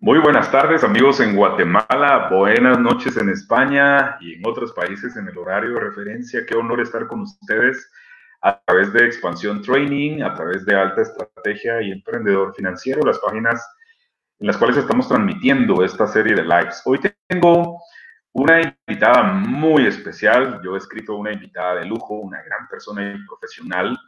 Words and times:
Muy 0.00 0.20
buenas 0.20 0.52
tardes 0.52 0.84
amigos 0.84 1.18
en 1.18 1.34
Guatemala, 1.34 2.28
buenas 2.30 2.78
noches 2.78 3.16
en 3.16 3.30
España 3.30 4.16
y 4.20 4.34
en 4.34 4.46
otros 4.46 4.72
países 4.72 5.16
en 5.16 5.26
el 5.26 5.36
horario 5.36 5.74
de 5.74 5.80
referencia. 5.80 6.46
Qué 6.46 6.54
honor 6.54 6.80
estar 6.80 7.08
con 7.08 7.22
ustedes 7.22 7.90
a 8.42 8.60
través 8.60 8.92
de 8.92 9.04
Expansión 9.04 9.60
Training, 9.60 10.22
a 10.22 10.36
través 10.36 10.64
de 10.66 10.76
Alta 10.76 11.02
Estrategia 11.02 11.82
y 11.82 11.90
Emprendedor 11.90 12.54
Financiero, 12.54 13.02
las 13.04 13.18
páginas 13.18 13.68
en 14.38 14.46
las 14.46 14.56
cuales 14.56 14.76
estamos 14.76 15.08
transmitiendo 15.08 15.82
esta 15.82 16.06
serie 16.06 16.36
de 16.36 16.44
lives. 16.44 16.80
Hoy 16.84 17.00
tengo 17.26 17.80
una 18.34 18.60
invitada 18.86 19.24
muy 19.24 19.84
especial. 19.84 20.60
Yo 20.62 20.76
he 20.76 20.78
escrito 20.78 21.16
una 21.16 21.32
invitada 21.32 21.80
de 21.80 21.86
lujo, 21.86 22.14
una 22.14 22.40
gran 22.44 22.68
persona 22.68 23.14
y 23.16 23.26
profesional 23.26 23.98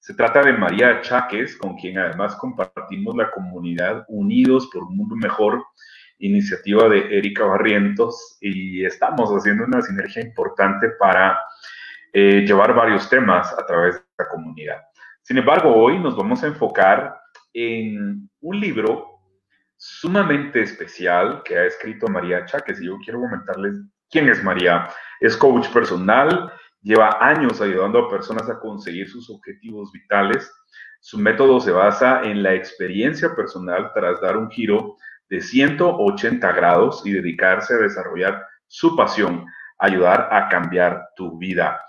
se 0.00 0.14
trata 0.14 0.42
de 0.42 0.54
María 0.54 1.02
Cháquez, 1.02 1.56
con 1.56 1.76
quien 1.76 1.98
además 1.98 2.34
compartimos 2.36 3.14
la 3.14 3.30
comunidad 3.30 4.04
Unidos 4.08 4.68
por 4.72 4.84
un 4.84 4.96
Mundo 4.96 5.14
Mejor, 5.14 5.62
iniciativa 6.18 6.88
de 6.88 7.18
Erika 7.18 7.44
Barrientos, 7.44 8.38
y 8.40 8.84
estamos 8.84 9.30
haciendo 9.30 9.64
una 9.64 9.82
sinergia 9.82 10.22
importante 10.22 10.88
para 10.98 11.38
eh, 12.14 12.44
llevar 12.46 12.74
varios 12.74 13.10
temas 13.10 13.52
a 13.52 13.66
través 13.66 13.96
de 13.96 14.02
la 14.18 14.28
comunidad. 14.28 14.80
Sin 15.20 15.36
embargo, 15.36 15.74
hoy 15.74 15.98
nos 15.98 16.16
vamos 16.16 16.42
a 16.42 16.46
enfocar 16.46 17.20
en 17.52 18.28
un 18.40 18.58
libro 18.58 19.06
sumamente 19.76 20.62
especial 20.62 21.42
que 21.44 21.58
ha 21.58 21.66
escrito 21.66 22.08
María 22.08 22.46
Cháquez, 22.46 22.80
y 22.80 22.86
yo 22.86 22.96
quiero 23.04 23.20
comentarles 23.20 23.76
quién 24.10 24.30
es 24.30 24.42
María. 24.42 24.88
Es 25.20 25.36
coach 25.36 25.68
personal, 25.68 26.50
Lleva 26.82 27.18
años 27.20 27.60
ayudando 27.60 27.98
a 27.98 28.10
personas 28.10 28.48
a 28.48 28.58
conseguir 28.58 29.08
sus 29.08 29.28
objetivos 29.30 29.92
vitales. 29.92 30.50
Su 31.00 31.18
método 31.18 31.60
se 31.60 31.72
basa 31.72 32.22
en 32.22 32.42
la 32.42 32.54
experiencia 32.54 33.34
personal 33.34 33.90
tras 33.94 34.20
dar 34.20 34.36
un 34.36 34.50
giro 34.50 34.96
de 35.28 35.40
180 35.40 36.52
grados 36.52 37.02
y 37.04 37.12
dedicarse 37.12 37.74
a 37.74 37.78
desarrollar 37.78 38.44
su 38.66 38.96
pasión, 38.96 39.44
ayudar 39.78 40.28
a 40.32 40.48
cambiar 40.48 41.08
tu 41.16 41.38
vida. 41.38 41.80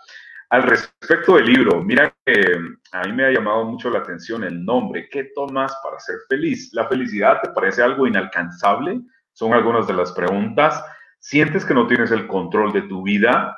Al 0.50 0.64
respecto 0.64 1.36
del 1.36 1.46
libro, 1.46 1.82
mira 1.82 2.14
que 2.26 2.58
a 2.92 3.04
mí 3.04 3.14
me 3.14 3.26
ha 3.26 3.32
llamado 3.32 3.64
mucho 3.64 3.90
la 3.90 4.00
atención 4.00 4.44
el 4.44 4.66
nombre. 4.66 5.08
¿Qué 5.10 5.32
tomas 5.34 5.74
para 5.82 5.98
ser 6.00 6.18
feliz? 6.28 6.72
¿La 6.74 6.90
felicidad 6.90 7.40
te 7.42 7.52
parece 7.52 7.82
algo 7.82 8.06
inalcanzable? 8.06 9.00
Son 9.32 9.54
algunas 9.54 9.88
de 9.88 9.94
las 9.94 10.12
preguntas. 10.12 10.84
¿Sientes 11.20 11.64
que 11.64 11.74
no 11.74 11.88
tienes 11.88 12.12
el 12.12 12.28
control 12.28 12.74
de 12.74 12.82
tu 12.82 13.02
vida? 13.04 13.58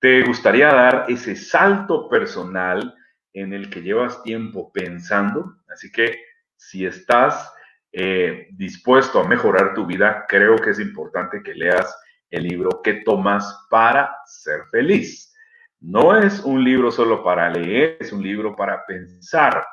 ¿Te 0.00 0.22
gustaría 0.22 0.68
dar 0.68 1.06
ese 1.08 1.34
salto 1.34 2.08
personal 2.08 2.94
en 3.32 3.52
el 3.52 3.68
que 3.68 3.82
llevas 3.82 4.22
tiempo 4.22 4.70
pensando? 4.72 5.56
Así 5.68 5.90
que 5.90 6.20
si 6.56 6.86
estás 6.86 7.52
eh, 7.90 8.46
dispuesto 8.52 9.20
a 9.20 9.26
mejorar 9.26 9.74
tu 9.74 9.86
vida, 9.86 10.24
creo 10.28 10.56
que 10.56 10.70
es 10.70 10.78
importante 10.78 11.42
que 11.42 11.54
leas 11.54 11.98
el 12.30 12.44
libro 12.44 12.80
¿Qué 12.82 13.02
tomas 13.04 13.66
para 13.70 14.14
ser 14.26 14.66
feliz? 14.70 15.34
No 15.80 16.16
es 16.16 16.40
un 16.40 16.62
libro 16.62 16.90
solo 16.92 17.24
para 17.24 17.50
leer, 17.50 17.96
es 17.98 18.12
un 18.12 18.22
libro 18.22 18.54
para 18.54 18.84
pensar 18.86 19.64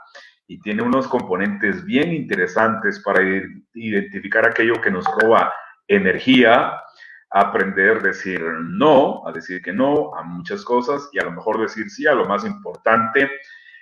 y 0.47 0.59
tiene 0.59 0.81
unos 0.81 1.07
componentes 1.07 1.83
bien 1.85 2.13
interesantes 2.13 2.99
para 2.99 3.21
identificar 3.73 4.47
aquello 4.47 4.79
que 4.81 4.91
nos 4.91 5.05
roba 5.05 5.53
energía, 5.87 6.81
aprender 7.35 7.97
a 7.97 7.99
decir 7.99 8.41
no, 8.41 9.27
a 9.27 9.31
decir 9.33 9.61
que 9.61 9.73
no 9.73 10.15
a 10.15 10.23
muchas 10.23 10.63
cosas 10.63 11.09
y 11.11 11.19
a 11.19 11.25
lo 11.25 11.31
mejor 11.31 11.59
decir 11.59 11.89
sí 11.89 12.07
a 12.07 12.13
lo 12.13 12.23
más 12.25 12.45
importante, 12.45 13.29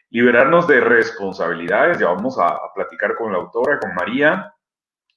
liberarnos 0.09 0.67
de 0.67 0.79
responsabilidades, 0.81 1.99
ya 1.99 2.07
vamos 2.07 2.39
a, 2.39 2.57
platicar 2.73 3.15
con 3.15 3.31
la 3.31 3.37
autora, 3.37 3.79
con 3.79 3.93
María, 3.93 4.51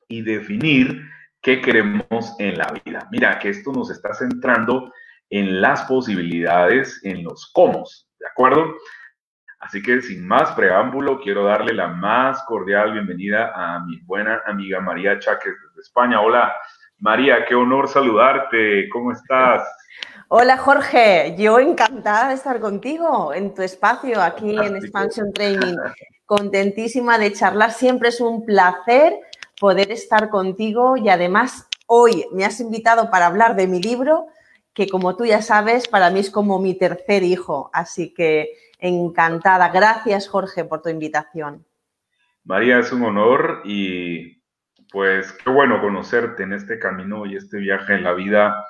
y 0.06 0.21
definir 0.21 1.03
qué 1.41 1.62
queremos 1.62 2.37
en 2.38 2.59
la 2.59 2.71
vida. 2.84 3.09
Mira 3.11 3.38
que 3.38 3.49
esto 3.49 3.72
nos 3.72 3.91
está 3.91 4.12
centrando 4.12 4.93
en 5.31 5.62
las 5.62 5.84
posibilidades, 5.84 7.00
en 7.05 7.25
los 7.25 7.50
cómo, 7.55 7.84
¿de 8.19 8.27
acuerdo? 8.27 8.75
Así 9.61 9.82
que 9.82 10.03
sin 10.03 10.28
más 10.28 10.53
preámbulo, 10.53 11.21
quiero 11.21 11.44
darle 11.44 11.72
la 11.72 11.88
más 11.88 12.43
cordial 12.43 12.93
bienvenida 12.93 13.53
a 13.55 13.81
mi 13.81 13.99
buena 14.03 14.43
amiga 14.44 14.78
María 14.81 15.19
Cháquez 15.19 15.55
desde 15.69 15.81
España. 15.81 16.21
Hola, 16.21 16.55
María, 16.99 17.45
qué 17.47 17.55
honor 17.55 17.89
saludarte. 17.89 18.89
¿Cómo 18.89 19.12
estás? 19.12 19.69
Hola 20.29 20.57
Jorge, 20.57 21.37
yo 21.39 21.59
encantada 21.59 22.29
de 22.29 22.34
estar 22.34 22.59
contigo 22.59 23.33
en 23.33 23.55
tu 23.55 23.62
espacio 23.62 24.21
aquí 24.21 24.57
en 24.57 24.77
Expansion 24.77 25.33
Training. 25.33 25.77
Contentísima 26.25 27.19
de 27.19 27.33
charlar, 27.33 27.71
siempre 27.71 28.09
es 28.09 28.21
un 28.21 28.45
placer 28.45 29.15
poder 29.61 29.93
estar 29.93 30.29
contigo 30.31 30.97
y 30.97 31.09
además 31.09 31.69
hoy 31.87 32.27
me 32.33 32.45
has 32.45 32.61
invitado 32.61 33.11
para 33.11 33.27
hablar 33.27 33.55
de 33.56 33.69
mi 33.69 33.81
libro, 33.81 34.27
que 34.75 34.89
como 34.89 35.17
tú 35.17 35.25
ya 35.25 35.43
sabes, 35.43 35.87
para 35.87 36.11
mí 36.11 36.21
es 36.21 36.31
como 36.31 36.59
mi 36.59 36.75
tercer 36.75 37.23
hijo, 37.23 37.71
así 37.73 38.12
que 38.12 38.51
encantada. 38.81 39.69
Gracias 39.69 40.29
Jorge 40.29 40.65
por 40.65 40.83
tu 40.83 40.89
invitación. 40.89 41.65
María, 42.43 42.79
es 42.79 42.91
un 42.93 43.05
honor 43.05 43.62
y 43.65 44.36
pues 44.91 45.33
qué 45.33 45.51
bueno 45.51 45.81
conocerte 45.81 46.43
en 46.43 46.53
este 46.53 46.79
camino 46.79 47.27
y 47.27 47.37
este 47.37 47.59
viaje 47.59 47.95
en 47.95 48.05
la 48.05 48.13
vida 48.13 48.65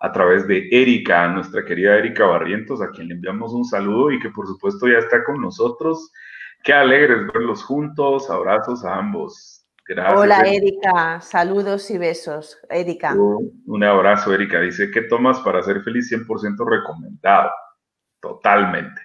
a 0.00 0.12
través 0.12 0.46
de 0.48 0.68
Erika, 0.70 1.28
nuestra 1.28 1.64
querida 1.64 1.96
Erika 1.96 2.26
Barrientos, 2.26 2.82
a 2.82 2.90
quien 2.90 3.08
le 3.08 3.14
enviamos 3.14 3.52
un 3.52 3.64
saludo 3.64 4.10
y 4.10 4.18
que 4.18 4.30
por 4.30 4.46
supuesto 4.46 4.88
ya 4.88 4.98
está 4.98 5.22
con 5.24 5.40
nosotros. 5.40 6.12
Qué 6.64 6.72
alegres 6.72 7.32
verlos 7.32 7.62
juntos, 7.62 8.28
abrazos 8.28 8.84
a 8.84 8.96
ambos. 8.96 9.64
Gracias. 9.86 10.20
Hola 10.20 10.40
Erika, 10.40 11.20
saludos 11.20 11.90
y 11.90 11.98
besos. 11.98 12.58
Erika. 12.70 13.14
Un 13.14 13.84
abrazo, 13.84 14.32
Erika. 14.32 14.60
Dice, 14.60 14.90
¿qué 14.90 15.02
tomas 15.02 15.40
para 15.40 15.62
ser 15.62 15.82
feliz? 15.82 16.10
100% 16.10 16.68
recomendado. 16.68 17.50
Totalmente. 18.20 19.00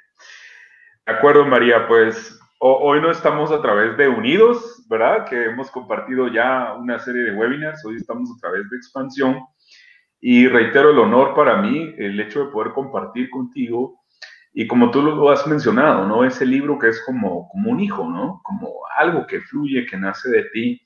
De 1.06 1.14
acuerdo, 1.14 1.46
María, 1.46 1.88
pues 1.88 2.37
hoy 2.60 3.02
no 3.02 3.12
estamos 3.12 3.52
a 3.52 3.62
través 3.62 3.98
de 3.98 4.08
Unidos, 4.08 4.86
¿verdad? 4.90 5.26
Que 5.26 5.46
hemos 5.46 5.70
compartido 5.72 6.28
ya 6.28 6.74
una 6.74 7.00
serie 7.00 7.24
de 7.24 7.36
webinars, 7.36 7.86
hoy 7.86 7.96
estamos 7.98 8.30
a 8.32 8.40
través 8.40 8.70
de 8.70 8.78
Expansión 8.78 9.40
y 10.20 10.48
reitero 10.48 10.92
el 10.92 11.00
honor 11.00 11.36
para 11.36 11.62
mí, 11.62 11.94
el 11.98 12.20
hecho 12.20 12.46
de 12.46 12.52
poder 12.52 12.74
compartir 12.74 13.30
contigo 13.30 14.02
y 14.54 14.66
como 14.66 14.90
tú 14.90 15.04
lo 15.04 15.30
has 15.30 15.46
mencionado, 15.46 16.08
¿no? 16.08 16.24
Ese 16.24 16.46
libro 16.46 16.80
que 16.80 16.90
es 16.90 17.04
como, 17.06 17.48
como 17.50 17.70
un 17.70 17.80
hijo, 17.80 18.10
¿no? 18.10 18.42
Como 18.44 18.74
algo 18.98 19.28
que 19.28 19.42
fluye, 19.42 19.86
que 19.86 19.98
nace 19.98 20.30
de 20.32 20.44
ti. 20.46 20.82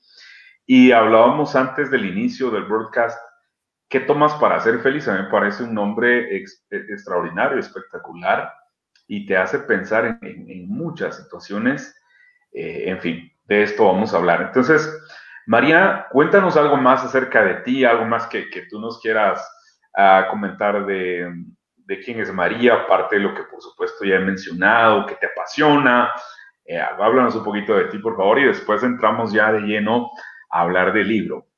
Y 0.66 0.92
hablábamos 0.92 1.56
antes 1.56 1.90
del 1.90 2.04
inicio 2.04 2.50
del 2.50 2.64
broadcast, 2.64 3.18
¿qué 3.88 4.00
tomas 4.00 4.34
para 4.34 4.60
ser 4.60 4.80
feliz? 4.80 5.08
A 5.08 5.14
mí 5.14 5.22
me 5.22 5.30
parece 5.30 5.64
un 5.64 5.72
nombre 5.72 6.36
extraordinario, 6.70 7.58
espectacular 7.58 8.52
y 9.12 9.26
te 9.26 9.36
hace 9.36 9.58
pensar 9.58 10.18
en, 10.22 10.66
muchas 10.68 11.18
situaciones. 11.18 11.94
Eh, 12.50 12.84
en 12.86 12.98
fin, 12.98 13.30
de 13.44 13.62
esto 13.64 13.84
vamos 13.84 14.14
a 14.14 14.16
hablar. 14.16 14.40
Entonces, 14.40 14.90
María, 15.44 16.06
cuéntanos 16.10 16.56
algo 16.56 16.78
más 16.78 17.04
acerca 17.04 17.44
de 17.44 17.56
ti, 17.56 17.84
algo 17.84 18.06
más 18.06 18.26
que, 18.26 18.46
tú 18.70 18.80
nos 18.80 19.02
quieras 19.02 19.46
ah, 19.98 20.28
comentar 20.30 20.86
de, 20.86 21.30
quién 22.02 22.20
es 22.20 22.32
María, 22.32 22.72
aparte 22.72 23.16
de 23.16 23.22
lo 23.24 23.34
que 23.34 23.42
por 23.42 23.60
supuesto 23.60 24.02
ya 24.06 24.14
he 24.14 24.20
mencionado, 24.20 25.04
que 25.04 25.16
te 25.16 25.26
apasiona. 25.26 26.10
Eh, 26.64 26.80
háblanos 26.80 27.34
un 27.34 27.44
poquito 27.44 27.74
de 27.76 27.88
ti, 27.88 27.98
por 27.98 28.16
favor, 28.16 28.38
y 28.38 28.44
después 28.44 28.82
entramos 28.82 29.30
ya 29.30 29.52
de 29.52 29.60
lleno 29.60 30.10
a 30.50 30.62
hablar 30.62 30.90
del 30.94 31.08
libro. 31.08 31.48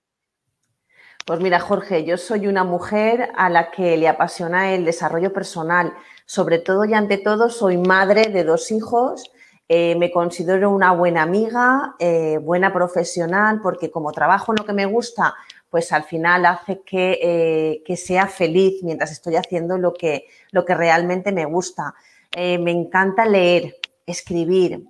Pues 1.25 1.41
mira, 1.41 1.59
Jorge, 1.59 2.05
yo 2.05 2.19
soy 2.19 2.47
una 2.47 2.65
mujer 2.65 3.31
a 3.35 3.49
la 3.49 3.71
que 3.71 3.97
le 3.97 4.09
apasiona 4.09 4.75
el 4.75 4.85
desarrollo 4.85 5.33
personal. 5.33 5.95
Sobre 6.27 6.59
todo 6.59 6.85
y 6.85 6.93
ante 6.93 7.17
todo, 7.17 7.49
soy 7.49 7.79
madre 7.79 8.27
de 8.27 8.45
dos 8.45 8.71
hijos. 8.71 9.31
Eh, 9.67 9.97
me 9.97 10.11
considero 10.11 10.71
una 10.71 10.93
buena 10.93 11.23
amiga, 11.23 11.95
eh, 11.99 12.39
buena 12.43 12.75
profesional, 12.75 13.61
porque 13.63 13.91
como 13.91 14.13
trabajo 14.13 14.53
en 14.53 14.57
lo 14.59 14.67
que 14.67 14.75
me 14.75 14.85
gusta, 14.85 15.35
pues 15.71 15.93
al 15.93 16.05
final 16.05 16.45
hace 16.45 16.83
que, 16.83 17.19
eh, 17.23 17.83
que 17.87 17.97
sea 17.97 18.27
feliz 18.27 18.83
mientras 18.83 19.11
estoy 19.11 19.37
haciendo 19.37 19.79
lo 19.79 19.95
que, 19.95 20.27
lo 20.51 20.67
que 20.67 20.75
realmente 20.75 21.33
me 21.33 21.47
gusta. 21.47 21.95
me 22.37 22.71
encanta 22.71 23.25
leer, 23.25 23.77
escribir, 24.07 24.85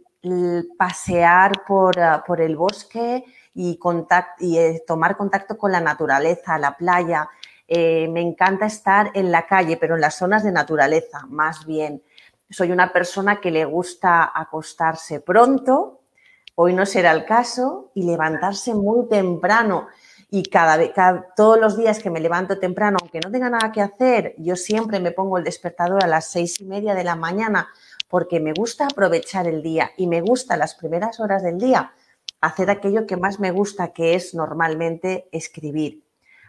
pasear 0.79 1.65
por, 1.67 1.95
por 2.27 2.41
el 2.41 2.57
bosque, 2.57 3.25
y, 3.55 3.79
eh, 4.59 4.83
tomar 4.87 5.17
contacto 5.17 5.57
con 5.57 5.73
la 5.73 5.81
naturaleza, 5.81 6.59
la 6.59 6.77
playa. 6.77 7.29
Eh, 7.67 8.09
me 8.09 8.21
encanta 8.21 8.67
estar 8.67 9.11
en 9.15 9.31
la 9.31 9.47
calle, 9.47 9.77
pero 9.77 9.95
en 9.95 10.01
las 10.01 10.17
zonas 10.17 10.43
de 10.43 10.53
naturaleza, 10.53 11.25
más 11.29 11.65
bien. 11.65 12.03
Soy 12.51 12.73
una 12.73 12.93
persona 12.93 13.41
que 13.41 13.51
le 13.51 13.65
gusta 13.65 14.31
acostarse 14.35 15.21
pronto, 15.21 16.01
hoy 16.57 16.75
no 16.75 16.85
será 16.85 17.13
el 17.13 17.25
caso, 17.25 17.91
y 17.95 18.03
levantarse 18.03 18.75
muy 18.75 19.09
temprano. 19.09 19.87
Y 20.31 20.43
cada, 20.45 20.77
vez, 20.77 20.93
todos 21.37 21.61
los 21.61 21.77
días 21.77 22.01
que 22.01 22.11
me 22.11 22.21
levanto 22.21 22.59
temprano, 22.59 22.99
aunque 23.01 23.21
no 23.21 23.31
tenga 23.31 23.49
nada 23.49 23.71
que 23.71 23.81
hacer, 23.81 24.35
yo 24.39 24.57
siempre 24.57 24.99
me 24.99 25.13
pongo 25.13 25.39
el 25.39 25.45
despertador 25.45 26.03
a 26.03 26.09
las 26.09 26.27
seis 26.27 26.61
y 26.61 26.65
media 26.65 26.95
de 26.95 27.05
la 27.05 27.15
mañana 27.15 27.69
porque 28.09 28.41
me 28.41 28.53
gusta 28.53 28.87
aprovechar 28.87 29.47
el 29.47 29.63
día 29.63 29.93
y 29.97 30.07
me 30.07 30.21
gusta 30.21 30.57
las 30.57 30.75
primeras 30.75 31.21
horas 31.21 31.43
del 31.43 31.59
día 31.59 31.93
hacer 32.45 32.71
aquello 32.71 33.07
que 33.07 33.17
más 33.17 33.41
me 33.41 33.51
gusta, 33.51 33.93
que 33.93 34.15
es 34.15 34.35
normalmente 34.35 35.29
escribir. 35.33 36.03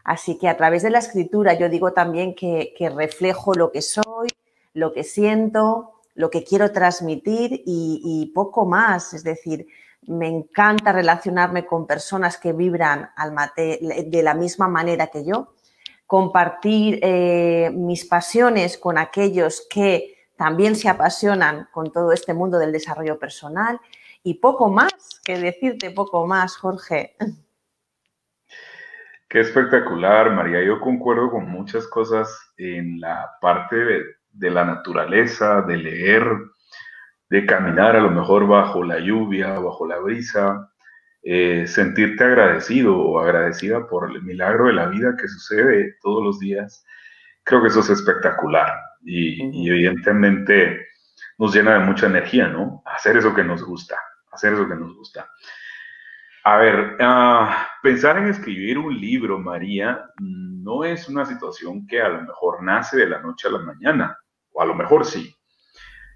Así 0.03 0.37
que 0.37 0.47
a 0.47 0.57
través 0.57 0.83
de 0.83 0.91
la 0.91 0.99
escritura 0.99 1.53
yo 1.53 1.69
digo 1.69 1.93
también 1.93 2.35
que, 2.35 2.73
reflejo 2.95 3.53
lo 3.53 3.71
que 3.71 3.81
soy, 3.81 4.29
lo 4.73 4.93
que 4.93 5.03
siento, 5.03 5.93
lo 6.13 6.29
que 6.29 6.43
quiero 6.43 6.71
transmitir 6.71 7.63
y, 7.65 8.31
poco 8.35 8.65
más. 8.65 9.13
Es 9.13 9.23
decir, 9.23 9.67
me 10.03 10.27
encanta 10.27 10.91
relacionarme 10.91 11.65
con 11.65 11.87
personas 11.87 12.37
que 12.37 12.53
vibran 12.53 13.09
de 13.55 14.21
la 14.23 14.35
misma 14.35 14.67
manera 14.67 15.07
que 15.07 15.25
yo, 15.25 15.53
compartir 16.05 16.99
eh, 17.01 17.71
mis 17.73 18.05
pasiones 18.05 18.77
con 18.77 18.99
aquellos 18.99 19.65
que 19.67 20.15
también 20.37 20.75
se 20.75 20.89
apasionan 20.89 21.67
con 21.71 21.91
todo 21.91 22.11
este 22.11 22.33
mundo 22.33 22.59
del 22.59 22.71
desarrollo 22.71 23.17
personal 23.17 23.79
y 24.25 24.33
poco 24.33 24.69
más 24.69 25.21
que 25.23 25.37
decirte, 25.37 25.91
poco 25.91 26.25
más, 26.25 26.57
Jorge. 26.57 27.15
Qué 29.29 29.39
espectacular, 29.39 30.31
María. 30.33 30.63
Yo 30.63 30.81
concuerdo 30.81 31.29
con 31.29 31.47
muchas 31.47 31.87
cosas 31.87 32.35
en 32.57 32.99
la 32.99 33.29
parte 33.39 33.75
de, 33.75 34.49
la 34.49 34.65
naturaleza, 34.65 35.61
de 35.61 35.77
leer, 35.77 36.23
de 37.29 37.45
caminar 37.45 37.95
a 37.95 38.01
lo 38.01 38.09
mejor 38.09 38.47
bajo 38.47 38.83
la 38.83 38.99
lluvia, 38.99 39.59
bajo 39.59 39.85
la 39.87 39.99
brisa, 39.99 40.71
eh, 41.21 41.67
sentirte 41.67 42.23
agradecido 42.23 42.97
o 42.97 43.19
agradecida 43.19 43.87
por 43.87 44.09
el 44.09 44.23
milagro 44.23 44.65
de 44.65 44.73
la 44.73 44.87
vida 44.87 45.15
que 45.19 45.27
sucede 45.27 45.97
todos 46.01 46.23
los 46.23 46.39
días. 46.39 46.83
Creo 47.43 47.61
que 47.61 47.67
eso 47.67 47.81
es 47.81 47.91
espectacular 47.91 48.73
y, 49.03 49.69
evidentemente 49.69 50.87
nos 51.37 51.53
llena 51.53 51.73
de 51.73 51.85
mucha 51.85 52.07
energía, 52.07 52.47
¿no? 52.47 52.81
Hacer 52.85 53.17
eso 53.17 53.35
que 53.35 53.43
nos 53.43 53.63
gusta, 53.63 53.99
hacer 54.35 54.53
eso 54.53 54.67
que 54.67 54.75
nos 54.75 54.95
gusta. 54.95 55.29
A 56.43 56.57
ver, 56.57 56.97
ah, 56.99 57.67
pensar 57.81 58.17
en 58.17 58.27
escribir 58.27 58.77
un 58.77 58.95
libro, 58.95 59.39
María, 59.39 60.05
no 60.19 60.83
es 60.83 61.09
una 61.09 61.25
situación 61.25 61.87
que 61.87 62.01
a 62.01 62.09
lo 62.09 62.21
mejor 62.21 62.61
nace 62.61 62.97
de 62.97 63.09
la 63.09 63.19
noche 63.19 63.47
a 63.47 63.51
la 63.51 63.59
mañana, 63.59 64.17
o 64.51 64.61
a 64.61 64.65
lo 64.65 64.75
mejor 64.75 65.05
sí. 65.05 65.35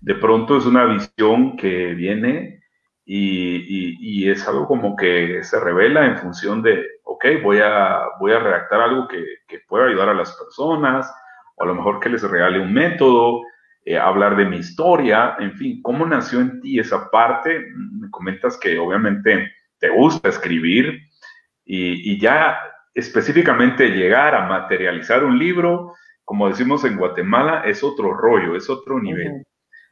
De 0.01 0.13
pronto 0.15 0.57
es 0.57 0.67
una 0.67 0.85
visión 0.85 1.57
que 1.57 1.95
viene 1.95 2.61
y, 3.05 4.29
es 4.29 4.47
algo 4.47 4.67
como 4.67 4.95
que 4.95 5.43
se 5.43 5.59
revela 5.59 6.05
en 6.05 6.19
función 6.19 6.61
de, 6.61 6.85
ok, 7.05 7.25
voy 7.41 7.59
a, 7.59 8.03
voy 8.19 8.33
a 8.33 8.39
redactar 8.39 8.81
algo 8.81 9.07
que, 9.07 9.25
que 9.47 9.61
pueda 9.67 9.87
ayudar 9.87 10.09
a 10.09 10.13
las 10.13 10.31
personas, 10.37 11.11
o 11.55 11.63
a 11.63 11.65
lo 11.65 11.73
mejor 11.73 11.99
que 11.99 12.09
les 12.09 12.21
regale 12.21 12.59
un 12.59 12.71
método, 12.71 13.41
eh, 13.85 13.97
hablar 13.97 14.35
de 14.35 14.45
mi 14.45 14.57
historia, 14.57 15.35
en 15.39 15.53
fin, 15.53 15.81
¿cómo 15.81 16.05
nació 16.05 16.41
en 16.41 16.61
ti 16.61 16.79
esa 16.79 17.09
parte? 17.09 17.65
Me 17.75 18.09
comentas 18.09 18.57
que 18.57 18.77
obviamente 18.77 19.51
te 19.79 19.89
gusta 19.89 20.29
escribir 20.29 20.99
y, 21.65 22.19
ya 22.19 22.57
específicamente 22.93 23.89
llegar 23.89 24.35
a 24.35 24.47
materializar 24.47 25.23
un 25.23 25.37
libro, 25.37 25.93
como 26.25 26.49
decimos 26.49 26.83
en 26.83 26.97
Guatemala, 26.97 27.63
es 27.65 27.83
otro 27.83 28.13
rollo, 28.13 28.55
es 28.55 28.69
otro 28.69 28.99
nivel. 28.99 29.45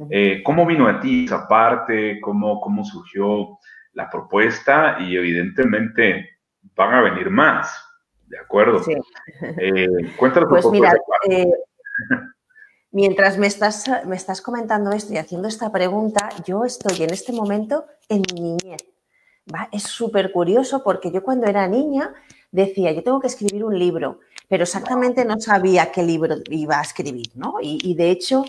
Eh, 0.10 0.44
¿Cómo 0.44 0.66
vino 0.66 0.88
a 0.88 1.00
ti 1.00 1.26
esa 1.26 1.48
parte? 1.48 2.20
¿Cómo, 2.22 2.60
¿Cómo 2.62 2.84
surgió 2.84 3.58
la 3.94 4.10
propuesta? 4.10 4.98
Y 5.00 5.16
evidentemente 5.16 6.38
van 6.76 6.94
a 6.94 7.02
venir 7.02 7.30
más. 7.30 7.84
¿De 8.28 8.38
acuerdo? 8.38 8.84
Sí. 8.84 8.94
Eh, 9.58 9.88
cuéntanos 10.18 10.50
pues 10.50 10.66
mira, 10.68 10.94
eh, 11.30 11.48
mientras 12.98 13.38
me 13.38 13.46
estás, 13.46 13.86
me 14.08 14.16
estás 14.16 14.42
comentando 14.42 14.92
esto 14.92 15.14
y 15.14 15.18
haciendo 15.18 15.48
esta 15.48 15.72
pregunta, 15.72 16.30
yo 16.48 16.66
estoy 16.66 17.04
en 17.04 17.12
este 17.14 17.32
momento 17.32 17.86
en 18.10 18.24
mi 18.34 18.42
niñez. 18.42 18.82
Es 19.72 19.84
súper 19.84 20.32
curioso 20.32 20.84
porque 20.84 21.12
yo 21.12 21.22
cuando 21.22 21.46
era 21.46 21.68
niña 21.68 22.12
decía, 22.52 22.92
yo 22.92 23.04
tengo 23.04 23.20
que 23.20 23.28
escribir 23.28 23.64
un 23.64 23.78
libro, 23.78 24.22
pero 24.50 24.64
exactamente 24.64 25.26
no 25.26 25.40
sabía 25.40 25.92
qué 25.92 26.02
libro 26.02 26.38
iba 26.50 26.80
a 26.80 26.82
escribir, 26.82 27.28
¿no? 27.36 27.58
Y, 27.62 27.94
de 27.94 28.10
hecho, 28.10 28.44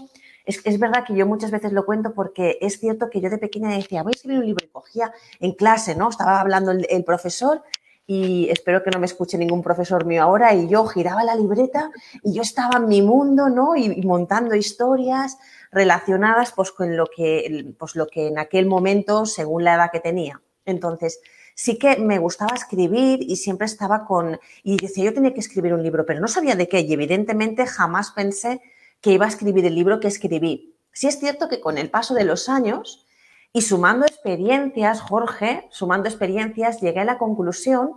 es, 0.47 0.63
es, 0.65 0.79
verdad 0.81 1.05
que 1.07 1.15
yo 1.15 1.27
muchas 1.27 1.51
veces 1.51 1.73
lo 1.73 1.85
cuento 1.85 2.15
porque 2.15 2.57
es 2.63 2.81
cierto 2.81 3.11
que 3.11 3.21
yo 3.21 3.29
de 3.29 3.37
pequeña 3.37 3.77
decía, 3.77 4.03
voy 4.03 4.13
a 4.13 4.17
escribir 4.17 4.39
un 4.39 4.47
libro 4.47 4.65
y 4.65 4.71
cogía 4.71 5.13
en 5.41 5.53
clase, 5.53 5.95
¿no? 5.95 6.09
Estaba 6.09 6.41
hablando 6.41 6.71
el 6.71 7.05
profesor 7.05 7.63
y 8.11 8.49
espero 8.49 8.83
que 8.83 8.91
no 8.91 8.99
me 8.99 9.05
escuche 9.05 9.37
ningún 9.37 9.63
profesor 9.63 10.07
mío 10.07 10.23
ahora, 10.23 10.55
y 10.55 10.67
yo 10.67 10.87
giraba 10.87 11.23
la 11.25 11.37
libreta 11.37 11.91
y 12.23 12.33
yo 12.33 12.41
estaba 12.41 12.79
en 12.79 12.89
mi 12.89 13.03
mundo, 13.03 13.51
¿no? 13.51 13.77
Y, 13.77 14.01
montando 14.01 14.55
historias 14.55 15.37
relacionadas 15.71 16.53
pues 16.53 16.73
con 16.73 16.97
lo 16.97 17.05
que, 17.15 17.75
pues, 17.79 17.97
lo 17.97 18.07
que 18.07 18.29
en 18.29 18.39
aquel 18.39 18.65
momento, 18.65 19.27
según 19.27 19.63
la 19.63 19.75
edad 19.75 19.91
que 19.93 20.01
tenía. 20.01 20.41
Entonces, 20.65 21.21
sí 21.55 21.79
que 21.79 21.99
me 21.99 22.19
gustaba 22.19 22.55
escribir 22.55 23.21
y 23.23 23.37
siempre 23.37 23.67
estaba 23.67 24.07
con, 24.07 24.41
y 24.63 24.79
decía, 24.79 25.05
yo 25.05 25.13
tenía 25.13 25.35
que 25.35 25.41
escribir 25.41 25.75
un 25.75 25.83
libro, 25.83 26.07
pero 26.07 26.19
no 26.19 26.29
sabía 26.29 26.57
de 26.57 26.67
qué 26.67 26.81
y 26.81 26.91
evidentemente 26.95 27.67
jamás 27.67 28.13
pensé 28.13 28.63
que 29.03 29.13
iba 29.13 29.27
a 29.27 29.29
escribir 29.29 29.67
el 29.67 29.75
libro 29.75 30.01
que 30.01 30.09
escribí. 30.09 30.75
Sí 30.95 31.09
es 31.09 31.19
cierto 31.19 31.51
que 31.51 31.61
con 31.61 31.77
el 31.77 31.91
paso 31.91 32.15
de 32.15 32.25
los 32.25 32.49
años, 32.49 33.05
y 33.53 33.63
sumando 33.63 34.07
experiencias, 34.07 35.01
Jorge, 35.01 35.67
sumando 35.71 36.09
experiencias, 36.09 36.81
llegué 36.81 37.01
a 37.01 37.05
la 37.05 37.19
conclusión 37.19 37.93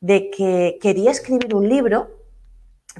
de 0.00 0.30
que 0.30 0.78
quería 0.80 1.10
escribir 1.10 1.54
un 1.54 1.68
libro, 1.68 2.10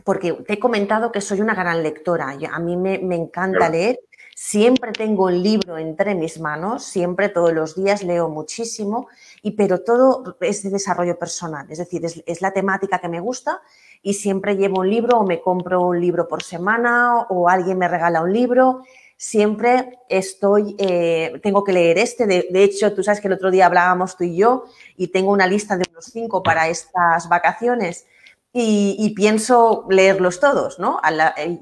porque 0.05 0.32
te 0.32 0.55
he 0.55 0.58
comentado 0.58 1.11
que 1.11 1.20
soy 1.20 1.41
una 1.41 1.55
gran 1.55 1.82
lectora. 1.82 2.37
a 2.50 2.58
mí 2.58 2.76
me, 2.76 2.94
encanta 3.14 3.69
leer. 3.69 3.99
Siempre 4.35 4.93
tengo 4.93 5.25
un 5.25 5.43
libro 5.43 5.79
entre 5.79 6.14
mis 6.14 6.38
manos, 6.41 6.85
siempre 6.85 7.31
todos 7.31 7.55
los 7.55 7.75
días 7.75 8.03
leo 8.03 8.29
muchísimo, 8.29 9.08
y, 9.43 9.53
pero 9.53 9.81
todo 9.81 10.37
es 10.41 10.62
de 10.62 10.70
desarrollo 10.70 11.19
personal, 11.19 11.67
es 11.70 11.79
decir, 11.79 12.05
es, 12.05 12.23
es 12.26 12.43
la 12.43 12.53
temática 12.53 12.99
que 12.99 13.08
me 13.08 13.20
gusta 13.20 13.62
y 14.03 14.12
siempre 14.12 14.56
llevo 14.56 14.81
un 14.81 14.91
libro 14.91 15.19
o 15.19 15.25
me 15.25 15.41
compro 15.41 15.81
un 15.81 15.99
libro 15.99 16.29
por 16.29 16.43
semana 16.43 17.23
o 17.31 17.49
alguien 17.49 17.79
me 17.79 17.88
regala 17.88 18.23
un 18.23 18.32
libro 18.32 18.82
siempre 19.17 19.99
estoy, 20.09 20.77
eh, 20.79 21.41
tengo 21.43 21.65
que 21.65 21.73
leer 21.73 21.99
este. 21.99 22.27
De, 22.27 22.65
hecho, 22.65 22.93
tú 22.93 23.03
sabes 23.03 23.21
que 23.21 23.29
el 23.29 23.35
otro 23.35 23.51
día 23.51 23.67
hablábamos 23.67 24.17
tú 24.17 24.25
y 24.25 24.37
yo 24.37 24.65
y 24.97 25.09
tengo 25.09 25.33
una 25.33 25.47
lista 25.47 25.77
de 25.77 25.85
unos 25.91 26.07
cinco 26.07 26.43
para 26.43 26.69
estas 26.69 27.29
vacaciones 27.29 28.07
y, 28.53 29.13
pienso 29.15 29.87
leerlos 29.91 30.41
todos, 30.41 30.79
¿no? 30.79 30.99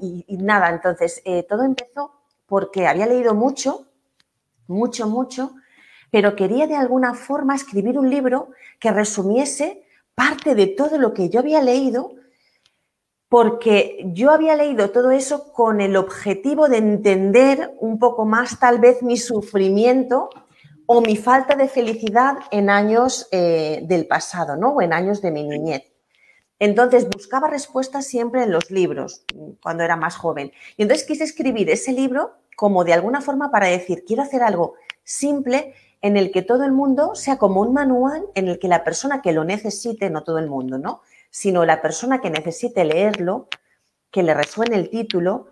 y, 0.01 0.37
nada, 0.37 0.69
entonces, 0.69 1.21
eh, 1.25 1.43
todo 1.43 1.63
empezó 1.63 2.13
porque 2.45 2.87
había 2.87 3.05
leído 3.05 3.33
mucho, 3.33 3.87
mucho, 4.67 5.07
mucho, 5.07 5.55
pero 6.09 6.37
quería 6.37 6.67
de 6.67 6.77
alguna 6.77 7.13
forma 7.13 7.55
escribir 7.55 7.99
un 7.99 8.09
libro 8.09 8.49
que 8.79 8.91
resumiese 8.91 9.83
parte 10.13 10.55
de 10.55 10.67
todo 10.67 10.97
lo 10.97 11.13
que 11.13 11.29
yo 11.29 11.41
había 11.41 11.61
leído 11.61 12.13
porque 13.29 14.05
yo 14.13 14.31
había 14.31 14.55
leído 14.55 14.91
todo 14.91 15.11
eso 15.11 15.51
con 15.51 15.81
el 15.81 15.95
objetivo 15.95 16.67
de 16.67 16.77
entender 16.77 17.73
un 17.79 17.99
poco 17.99 18.25
más 18.25 18.59
tal 18.59 18.79
vez 18.79 19.01
mi 19.01 19.17
sufrimiento 19.17 20.29
o 20.85 21.01
mi 21.01 21.15
falta 21.15 21.55
de 21.55 21.67
felicidad 21.67 22.37
en 22.51 22.69
años 22.69 23.27
eh, 23.31 23.81
del 23.83 24.07
pasado, 24.07 24.55
¿no? 24.55 24.73
O 24.73 24.81
en 24.81 24.93
años 24.93 25.21
de 25.21 25.31
mi 25.31 25.43
niñez. 25.43 25.83
Entonces 26.59 27.09
buscaba 27.09 27.49
respuestas 27.49 28.05
siempre 28.05 28.43
en 28.43 28.51
los 28.51 28.71
libros 28.71 29.25
cuando 29.61 29.83
era 29.83 29.95
más 29.95 30.15
joven. 30.15 30.51
Y 30.77 30.83
entonces 30.83 31.05
quise 31.05 31.23
escribir 31.23 31.69
ese 31.69 31.91
libro 31.91 32.35
como 32.55 32.85
de 32.85 32.93
alguna 32.93 33.21
forma 33.21 33.51
para 33.51 33.67
decir, 33.67 34.05
quiero 34.05 34.21
hacer 34.23 34.41
algo 34.43 34.75
simple 35.03 35.73
en 36.01 36.17
el 36.17 36.31
que 36.31 36.43
todo 36.43 36.63
el 36.63 36.71
mundo 36.71 37.15
sea 37.15 37.37
como 37.37 37.61
un 37.61 37.73
manual 37.73 38.25
en 38.35 38.47
el 38.47 38.59
que 38.59 38.67
la 38.67 38.83
persona 38.83 39.21
que 39.21 39.33
lo 39.33 39.43
necesite, 39.43 40.09
no 40.09 40.23
todo 40.23 40.37
el 40.37 40.47
mundo, 40.47 40.77
¿no? 40.77 41.01
Sino 41.35 41.65
la 41.65 41.81
persona 41.81 42.21
que 42.21 42.29
necesite 42.29 42.85
leerlo, 42.85 43.49
que 44.09 44.23
le 44.23 44.33
resuene 44.33 44.77
el 44.77 44.89
título, 44.89 45.47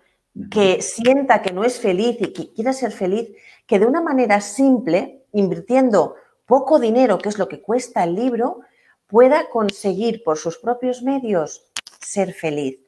que 0.50 0.80
sienta 0.80 1.42
que 1.42 1.52
no 1.52 1.62
es 1.62 1.78
feliz 1.78 2.16
y 2.20 2.32
que 2.32 2.54
quiera 2.54 2.72
ser 2.72 2.90
feliz, 2.90 3.28
que 3.66 3.78
de 3.78 3.84
una 3.84 4.00
manera 4.00 4.40
simple, 4.40 5.26
invirtiendo 5.32 6.14
poco 6.46 6.78
dinero, 6.78 7.18
que 7.18 7.28
es 7.28 7.36
lo 7.36 7.48
que 7.48 7.60
cuesta 7.60 8.02
el 8.02 8.14
libro, 8.14 8.60
pueda 9.06 9.50
conseguir 9.50 10.24
por 10.24 10.38
sus 10.38 10.56
propios 10.56 11.02
medios 11.02 11.66
ser 12.00 12.32
feliz. 12.32 12.78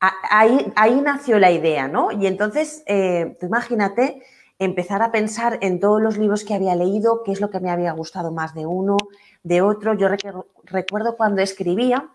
Ahí, 0.00 0.72
ahí 0.74 1.00
nació 1.00 1.38
la 1.38 1.52
idea, 1.52 1.86
¿no? 1.86 2.10
Y 2.10 2.26
entonces, 2.26 2.82
eh, 2.86 3.38
imagínate 3.42 4.24
empezar 4.58 5.02
a 5.02 5.12
pensar 5.12 5.58
en 5.60 5.78
todos 5.78 6.02
los 6.02 6.18
libros 6.18 6.42
que 6.42 6.54
había 6.54 6.74
leído, 6.74 7.22
qué 7.22 7.30
es 7.30 7.40
lo 7.40 7.50
que 7.50 7.60
me 7.60 7.70
había 7.70 7.92
gustado 7.92 8.32
más 8.32 8.54
de 8.54 8.66
uno, 8.66 8.96
de 9.44 9.62
otro. 9.62 9.94
Yo 9.94 10.08
recuerdo 10.64 11.16
cuando 11.16 11.40
escribía, 11.40 12.10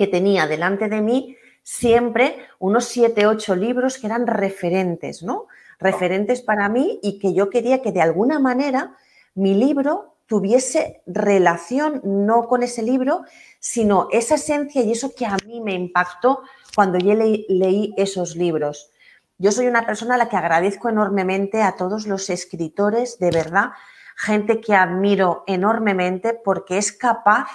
que 0.00 0.06
tenía 0.06 0.46
delante 0.46 0.88
de 0.88 1.02
mí 1.02 1.36
siempre 1.62 2.38
unos 2.58 2.86
siete, 2.86 3.26
ocho 3.26 3.54
libros 3.54 3.98
que 3.98 4.06
eran 4.06 4.26
referentes, 4.26 5.22
¿no? 5.22 5.46
Referentes 5.78 6.40
para 6.40 6.70
mí 6.70 6.98
y 7.02 7.18
que 7.18 7.34
yo 7.34 7.50
quería 7.50 7.82
que 7.82 7.92
de 7.92 8.00
alguna 8.00 8.38
manera 8.38 8.96
mi 9.34 9.54
libro 9.54 10.14
tuviese 10.24 11.02
relación 11.04 12.00
no 12.02 12.48
con 12.48 12.62
ese 12.62 12.82
libro, 12.82 13.24
sino 13.58 14.08
esa 14.10 14.36
esencia 14.36 14.80
y 14.80 14.92
eso 14.92 15.14
que 15.14 15.26
a 15.26 15.36
mí 15.46 15.60
me 15.60 15.74
impactó 15.74 16.44
cuando 16.74 16.96
yo 16.96 17.12
leí 17.12 17.92
esos 17.98 18.36
libros. 18.36 18.90
Yo 19.36 19.52
soy 19.52 19.66
una 19.66 19.84
persona 19.84 20.14
a 20.14 20.18
la 20.18 20.30
que 20.30 20.38
agradezco 20.38 20.88
enormemente 20.88 21.60
a 21.60 21.76
todos 21.76 22.06
los 22.06 22.30
escritores, 22.30 23.18
de 23.18 23.32
verdad, 23.32 23.72
gente 24.16 24.62
que 24.62 24.74
admiro 24.74 25.44
enormemente 25.46 26.32
porque 26.32 26.78
es 26.78 26.90
capaz 26.90 27.50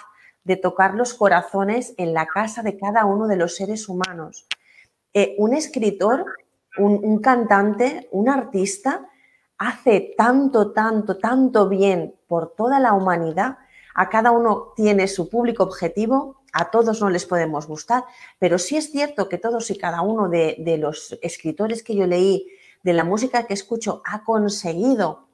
de 0.46 0.56
tocar 0.56 0.94
los 0.94 1.14
corazones 1.14 1.94
en 1.98 2.14
la 2.14 2.28
casa 2.28 2.62
de 2.62 2.78
cada 2.78 3.04
uno 3.06 3.28
de 3.28 3.36
los 3.36 3.56
seres 3.56 3.90
humanos. 3.90 4.48
Eh, 5.14 5.36
un 5.40 5.54
escritor, 5.54 6.26
un, 6.78 7.20
cantante, 7.20 8.08
un 8.12 8.30
artista 8.30 9.08
hace 9.58 10.14
tanto, 10.16 10.72
tanto, 10.72 11.18
tanto 11.18 11.68
bien 11.68 12.16
por 12.28 12.54
toda 12.56 12.80
la 12.80 12.94
humanidad. 12.94 13.58
A 13.96 14.10
cada 14.10 14.32
uno 14.32 14.74
tiene 14.76 15.08
su 15.08 15.30
público 15.30 15.64
objetivo, 15.64 16.44
a 16.54 16.70
todos 16.70 17.02
no 17.02 17.10
les 17.10 17.26
podemos 17.26 17.66
gustar, 17.66 18.04
pero 18.38 18.60
sí 18.60 18.78
es 18.78 18.92
cierto 18.92 19.28
que 19.28 19.40
todos 19.40 19.72
y 19.72 19.78
cada 19.78 20.02
uno 20.02 20.30
de, 20.30 20.58
de 20.60 20.78
los 20.78 21.18
escritores 21.24 21.82
que 21.82 21.96
yo 21.96 22.06
leí, 22.06 22.48
de 22.84 22.94
la 22.94 23.04
música 23.04 23.48
que 23.48 23.56
escucho, 23.56 24.04
ha 24.06 24.24
conseguido 24.24 25.28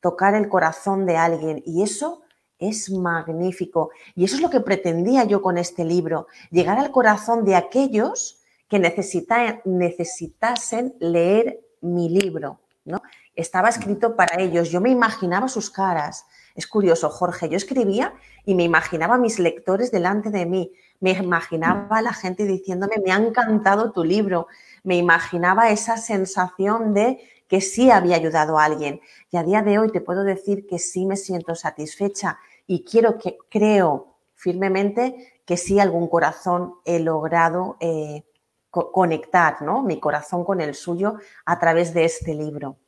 tocar 0.00 0.34
el 0.34 0.48
corazón 0.50 1.06
de 1.06 1.16
alguien 1.16 1.62
y 1.64 1.82
eso 1.82 2.22
es 2.60 2.90
magnífico. 2.90 3.90
Y 4.14 4.24
eso 4.24 4.36
es 4.36 4.42
lo 4.42 4.50
que 4.50 4.60
pretendía 4.60 5.24
yo 5.24 5.42
con 5.42 5.58
este 5.58 5.84
libro, 5.84 6.26
llegar 6.50 6.78
al 6.78 6.90
corazón 6.90 7.44
de 7.44 7.56
aquellos 7.56 8.40
que 8.68 8.78
necesitasen 8.78 10.94
leer 11.00 11.60
mi 11.80 12.08
libro. 12.08 12.60
¿no? 12.84 13.02
Estaba 13.34 13.68
escrito 13.68 14.14
para 14.14 14.40
ellos, 14.40 14.70
yo 14.70 14.80
me 14.80 14.90
imaginaba 14.90 15.48
sus 15.48 15.70
caras. 15.70 16.26
Es 16.54 16.66
curioso, 16.66 17.10
Jorge, 17.10 17.48
yo 17.48 17.56
escribía 17.56 18.14
y 18.44 18.54
me 18.54 18.64
imaginaba 18.64 19.14
a 19.14 19.18
mis 19.18 19.38
lectores 19.38 19.90
delante 19.90 20.30
de 20.30 20.46
mí, 20.46 20.72
me 21.00 21.12
imaginaba 21.12 21.98
a 21.98 22.02
la 22.02 22.12
gente 22.12 22.44
diciéndome, 22.44 22.96
me 23.04 23.12
ha 23.12 23.16
encantado 23.16 23.92
tu 23.92 24.04
libro, 24.04 24.48
me 24.82 24.96
imaginaba 24.96 25.70
esa 25.70 25.96
sensación 25.96 26.92
de 26.92 27.20
que 27.48 27.60
sí 27.60 27.90
había 27.90 28.16
ayudado 28.16 28.58
a 28.58 28.64
alguien. 28.64 29.00
Y 29.30 29.36
a 29.36 29.42
día 29.42 29.62
de 29.62 29.78
hoy 29.78 29.90
te 29.90 30.00
puedo 30.00 30.22
decir 30.22 30.66
que 30.66 30.78
sí 30.78 31.06
me 31.06 31.16
siento 31.16 31.54
satisfecha 31.54 32.38
y 32.66 32.84
quiero 32.84 33.18
que, 33.18 33.36
creo 33.50 34.16
firmemente 34.34 35.42
que 35.44 35.56
sí 35.56 35.78
algún 35.80 36.08
corazón 36.08 36.74
he 36.84 37.00
logrado 37.00 37.76
eh, 37.80 38.24
conectar, 38.70 39.62
¿no? 39.62 39.82
Mi 39.82 39.98
corazón 39.98 40.44
con 40.44 40.60
el 40.60 40.74
suyo 40.74 41.16
a 41.44 41.58
través 41.58 41.92
de 41.92 42.04
este 42.04 42.34
libro. 42.34 42.78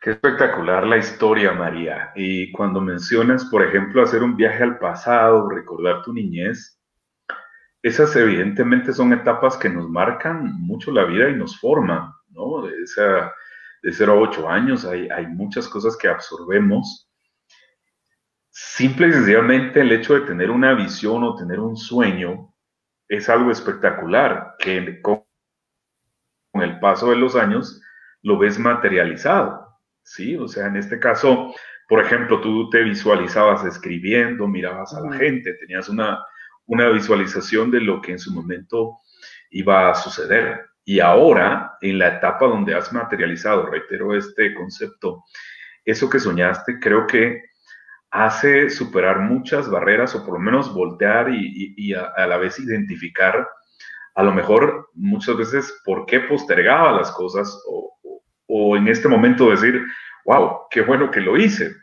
Qué 0.00 0.12
espectacular 0.12 0.86
la 0.86 0.96
historia, 0.96 1.52
María. 1.52 2.10
Y 2.16 2.50
cuando 2.52 2.80
mencionas, 2.80 3.44
por 3.44 3.62
ejemplo, 3.62 4.02
hacer 4.02 4.22
un 4.22 4.34
viaje 4.34 4.62
al 4.62 4.78
pasado, 4.78 5.48
recordar 5.48 6.02
tu 6.02 6.12
niñez, 6.12 6.80
esas 7.82 8.14
evidentemente 8.16 8.92
son 8.92 9.12
etapas 9.12 9.56
que 9.56 9.68
nos 9.68 9.88
marcan 9.88 10.58
mucho 10.60 10.90
la 10.90 11.04
vida 11.04 11.28
y 11.28 11.36
nos 11.36 11.58
forman, 11.60 12.12
¿no? 12.30 12.62
De, 12.62 12.72
esa, 12.82 13.32
de 13.82 13.92
0 13.92 14.12
a 14.12 14.16
8 14.16 14.48
años 14.48 14.84
hay, 14.84 15.08
hay 15.08 15.26
muchas 15.26 15.68
cosas 15.68 15.96
que 15.96 16.08
absorbemos 16.08 17.09
simple 18.62 19.08
y 19.08 19.12
sencillamente 19.12 19.80
el 19.80 19.92
hecho 19.92 20.14
de 20.14 20.26
tener 20.26 20.50
una 20.50 20.74
visión 20.74 21.24
o 21.24 21.34
tener 21.34 21.60
un 21.60 21.76
sueño 21.76 22.54
es 23.08 23.28
algo 23.28 23.50
espectacular 23.50 24.54
que 24.58 25.00
con 25.00 25.24
el 26.54 26.78
paso 26.78 27.10
de 27.10 27.16
los 27.16 27.36
años 27.36 27.80
lo 28.22 28.38
ves 28.38 28.58
materializado, 28.58 29.78
¿sí? 30.02 30.36
O 30.36 30.46
sea, 30.46 30.66
en 30.66 30.76
este 30.76 31.00
caso, 31.00 31.54
por 31.88 32.04
ejemplo, 32.04 32.40
tú 32.40 32.68
te 32.68 32.82
visualizabas 32.82 33.64
escribiendo, 33.64 34.46
mirabas 34.46 34.94
a 34.94 35.00
la 35.00 35.16
gente, 35.16 35.54
tenías 35.54 35.88
una, 35.88 36.22
una 36.66 36.90
visualización 36.90 37.70
de 37.70 37.80
lo 37.80 38.02
que 38.02 38.12
en 38.12 38.18
su 38.18 38.32
momento 38.32 38.98
iba 39.50 39.90
a 39.90 39.94
suceder. 39.94 40.66
Y 40.84 41.00
ahora, 41.00 41.78
en 41.80 41.98
la 41.98 42.16
etapa 42.16 42.46
donde 42.46 42.74
has 42.74 42.92
materializado, 42.92 43.66
reitero 43.66 44.14
este 44.14 44.54
concepto, 44.54 45.24
eso 45.84 46.10
que 46.10 46.20
soñaste, 46.20 46.78
creo 46.78 47.06
que 47.06 47.50
hace 48.10 48.70
superar 48.70 49.20
muchas 49.20 49.70
barreras 49.70 50.14
o 50.14 50.24
por 50.24 50.34
lo 50.34 50.40
menos 50.40 50.74
voltear 50.74 51.28
y, 51.32 51.94
a, 51.94 52.26
la 52.26 52.36
vez 52.38 52.58
identificar 52.58 53.48
a 54.14 54.22
lo 54.22 54.32
mejor 54.32 54.90
muchas 54.94 55.36
veces 55.36 55.80
por 55.84 56.04
qué 56.06 56.20
postergaba 56.20 56.92
las 56.92 57.12
cosas 57.12 57.62
o, 57.68 57.98
o, 58.46 58.76
en 58.76 58.88
este 58.88 59.08
momento 59.08 59.50
decir, 59.50 59.80
wow, 60.24 60.62
qué 60.70 60.82
bueno 60.82 61.10
que 61.10 61.20
lo 61.20 61.36
hice. 61.36 61.76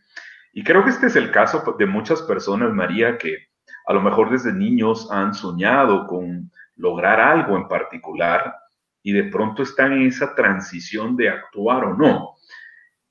Y 0.51 0.63
creo 0.63 0.83
que 0.83 0.89
este 0.89 1.07
es 1.07 1.15
el 1.15 1.31
caso 1.31 1.75
de 1.79 1.85
muchas 1.85 2.21
personas, 2.23 2.73
María, 2.73 3.17
que 3.17 3.47
a 3.85 3.93
lo 3.93 4.01
mejor 4.01 4.29
desde 4.29 4.51
niños 4.51 5.09
han 5.11 5.33
soñado 5.33 6.05
con 6.07 6.51
lograr 6.75 7.21
algo 7.21 7.55
en 7.55 7.67
particular 7.67 8.53
y 9.01 9.13
de 9.13 9.23
pronto 9.25 9.63
están 9.63 9.93
en 9.93 10.07
esa 10.07 10.35
transición 10.35 11.15
de 11.15 11.29
actuar 11.29 11.85
o 11.85 11.93
no. 11.95 12.35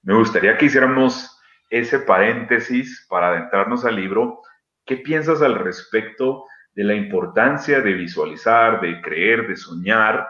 Me 0.02 0.14
gustaría 0.14 0.56
que 0.58 0.66
hiciéramos 0.66 1.35
ese 1.70 1.98
paréntesis 2.00 3.06
para 3.08 3.28
adentrarnos 3.28 3.84
al 3.84 3.96
libro, 3.96 4.42
¿qué 4.84 4.96
piensas 4.96 5.42
al 5.42 5.56
respecto 5.56 6.44
de 6.74 6.84
la 6.84 6.94
importancia 6.94 7.80
de 7.80 7.92
visualizar, 7.94 8.80
de 8.80 9.00
creer, 9.00 9.48
de 9.48 9.56
soñar 9.56 10.28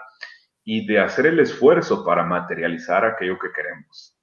y 0.64 0.87
de 0.87 1.00
hacer 1.00 1.26
el 1.26 1.40
esfuerzo 1.40 2.05
para 2.05 2.25
materializar 2.25 3.05
aquello 3.05 3.38
que 3.38 3.52
queremos? 3.55 4.16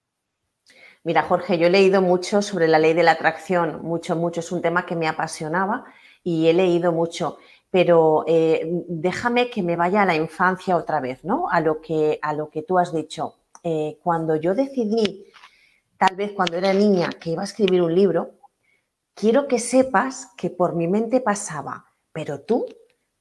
Mira, 1.03 1.24
Jorge, 1.24 1.58
yo 1.58 1.67
he 1.67 1.70
leído 1.70 2.01
mucho 2.01 2.41
sobre 2.41 2.67
la 2.67 2.79
ley 2.79 2.93
de 2.93 3.03
la 3.03 3.12
atracción, 3.12 3.82
mucho, 3.84 4.15
mucho, 4.15 4.39
es 4.39 4.51
un 4.53 4.62
tema 4.62 4.86
que 4.86 4.96
me 4.96 5.08
apasionaba 5.08 5.84
y 6.24 6.48
he 6.48 6.53
leído 6.53 6.93
mucho, 6.93 7.38
pero 7.70 8.24
eh, 8.25 8.62
déjame 8.88 9.50
que 9.50 9.62
me 9.62 9.75
vaya 9.75 10.03
a 10.03 10.05
la 10.05 10.15
infancia 10.15 10.77
otra 10.77 11.01
vez, 11.01 11.25
¿no? 11.25 11.50
A 11.50 11.60
lo 11.60 11.82
que, 11.82 12.20
a 12.22 12.34
lo 12.34 12.50
que 12.50 12.63
tú 12.63 12.79
has 12.79 12.93
dicho. 12.93 13.36
Eh, 13.65 13.98
cuando 14.01 14.36
yo 14.38 14.55
decidí 14.55 15.25
tal 16.05 16.17
vez 16.17 16.33
cuando 16.33 16.57
era 16.57 16.74
niña 16.74 17.12
que 17.17 17.29
iba 17.29 17.43
a 17.43 17.45
escribir 17.45 17.81
un 17.81 17.95
libro, 17.95 18.31
quiero 19.15 19.48
que 19.48 19.57
sepas 19.57 20.27
que 20.36 20.50
por 20.50 20.75
mi 20.75 20.86
mente 20.86 21.22
pasaba, 21.22 21.86
pero 22.12 22.41
tú, 22.41 22.65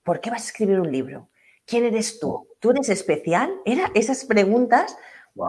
¿por 0.02 0.20
qué 0.20 0.30
vas 0.30 0.42
a 0.42 0.46
escribir 0.46 0.80
un 0.80 0.90
libro? 0.90 1.28
¿Quién 1.64 1.84
eres 1.84 2.18
tú? 2.18 2.48
¿Tú 2.58 2.70
eres 2.72 2.88
especial? 2.88 3.54
Era 3.64 3.92
esas 3.94 4.24
preguntas 4.24 4.96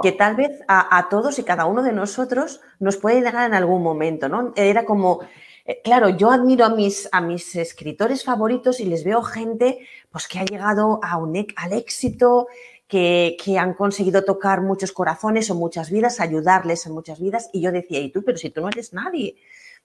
que 0.03 0.11
tal 0.11 0.35
vez 0.35 0.61
a, 0.67 1.07
todos 1.09 1.39
y 1.39 1.43
cada 1.43 1.65
uno 1.65 1.81
de 1.81 1.91
nosotros 1.91 2.61
nos 2.79 2.97
puede 2.97 3.21
llegar 3.21 3.47
en 3.47 3.55
algún 3.55 3.81
momento, 3.81 4.29
¿no? 4.29 4.53
Era 4.55 4.85
como, 4.85 5.21
eh, 5.65 5.81
claro, 5.83 6.09
yo 6.09 6.29
admiro 6.29 6.65
a 6.65 6.69
mis, 6.69 7.09
a 7.11 7.19
mis 7.19 7.55
escritores 7.55 8.23
favoritos 8.23 8.79
y 8.79 8.85
les 8.85 9.03
veo 9.03 9.23
gente 9.23 9.79
pues, 10.11 10.27
que 10.27 10.37
ha 10.37 10.45
llegado 10.45 10.99
a 11.01 11.17
un, 11.17 11.35
al 11.55 11.73
éxito, 11.73 12.47
que, 12.93 13.57
han 13.59 13.73
conseguido 13.73 14.23
tocar 14.23 14.61
muchos 14.61 14.91
corazones 14.91 15.49
o 15.49 15.55
muchas 15.55 15.89
vidas, 15.89 16.19
ayudarles 16.19 16.85
en 16.85 16.93
muchas 16.93 17.19
vidas. 17.19 17.49
Y 17.51 17.61
yo 17.61 17.71
decía, 17.71 17.99
¿y 17.99 18.11
tú? 18.11 18.23
Pero 18.23 18.37
si 18.37 18.51
tú 18.51 18.61
no 18.61 18.69
eres 18.69 18.93
nadie, 18.93 19.35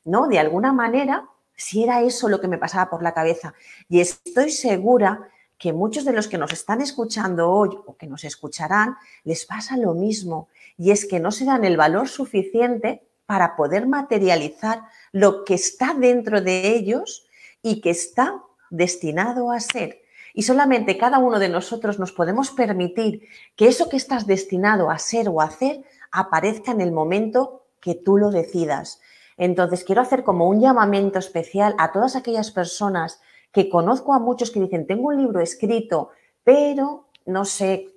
¿no? 0.05 0.29
De 0.29 0.39
alguna 0.39 0.75
manera, 0.75 1.27
si 1.57 1.85
era 1.85 2.03
eso 2.03 2.29
lo 2.29 2.39
que 2.39 2.49
me 2.49 2.59
pasaba 2.59 2.91
por 2.91 3.03
la 3.03 3.15
cabeza. 3.15 3.55
Y 3.89 4.01
estoy 4.01 4.51
segura 4.51 5.27
que 5.57 5.73
muchos 5.73 6.05
de 6.05 6.13
los 6.13 6.29
que 6.29 6.37
nos 6.37 6.53
están 6.53 6.83
escuchando 6.83 7.51
hoy 7.51 7.71
o 7.87 7.97
que 7.97 8.07
nos 8.07 8.25
escucharán, 8.25 8.97
les 9.25 9.47
pasa 9.47 9.79
lo 9.79 9.95
mismo. 9.95 10.49
Y 10.77 10.91
es 10.91 11.07
que 11.07 11.19
no 11.19 11.33
se 11.33 11.47
dan 11.47 11.65
el 11.65 11.79
valor 11.79 12.09
suficiente 12.09 13.09
para 13.25 13.57
poder 13.57 13.87
materializar 13.87 14.83
lo 15.13 15.45
que 15.45 15.55
está 15.55 15.95
dentro 15.95 16.43
de 16.43 16.77
ellos 16.77 17.27
y 17.63 17.81
que 17.81 17.89
está 17.89 18.43
destinado 18.69 19.51
a 19.51 19.61
ser. 19.61 20.03
Y 20.39 20.45
solamente 20.45 20.97
cada 20.97 21.19
uno 21.19 21.41
de 21.41 21.49
nosotros 21.49 21.99
nos 21.99 22.13
podemos 22.13 22.53
permitir 22.53 23.27
que 23.57 23.67
eso 23.67 23.89
que 23.89 23.97
estás 23.97 24.25
destinado 24.25 24.89
a 24.89 24.97
ser 24.97 25.29
o 25.29 25.41
a 25.41 25.47
hacer 25.47 25.83
aparezca 26.13 26.71
en 26.71 26.81
el 26.81 26.93
momento 26.93 27.65
que 27.81 27.97
tú 27.97 28.19
lo 28.19 28.31
decidas. 28.31 29.01
Entonces, 29.37 29.83
quiero 29.83 30.01
hacer 30.01 30.23
como 30.23 30.49
un 30.49 30.61
llamamiento 30.61 31.19
especial 31.19 31.75
a 31.77 31.91
todas 31.91 32.15
aquellas 32.15 32.53
personas 32.53 33.21
que 33.51 33.69
conozco 33.69 34.15
a 34.15 34.21
muchos 34.21 34.53
que 34.53 34.61
dicen, 34.61 34.87
tengo 34.87 35.09
un 35.09 35.17
libro 35.17 35.41
escrito, 35.41 36.11
pero 36.45 37.09
no 37.27 37.45
sé, 37.45 37.97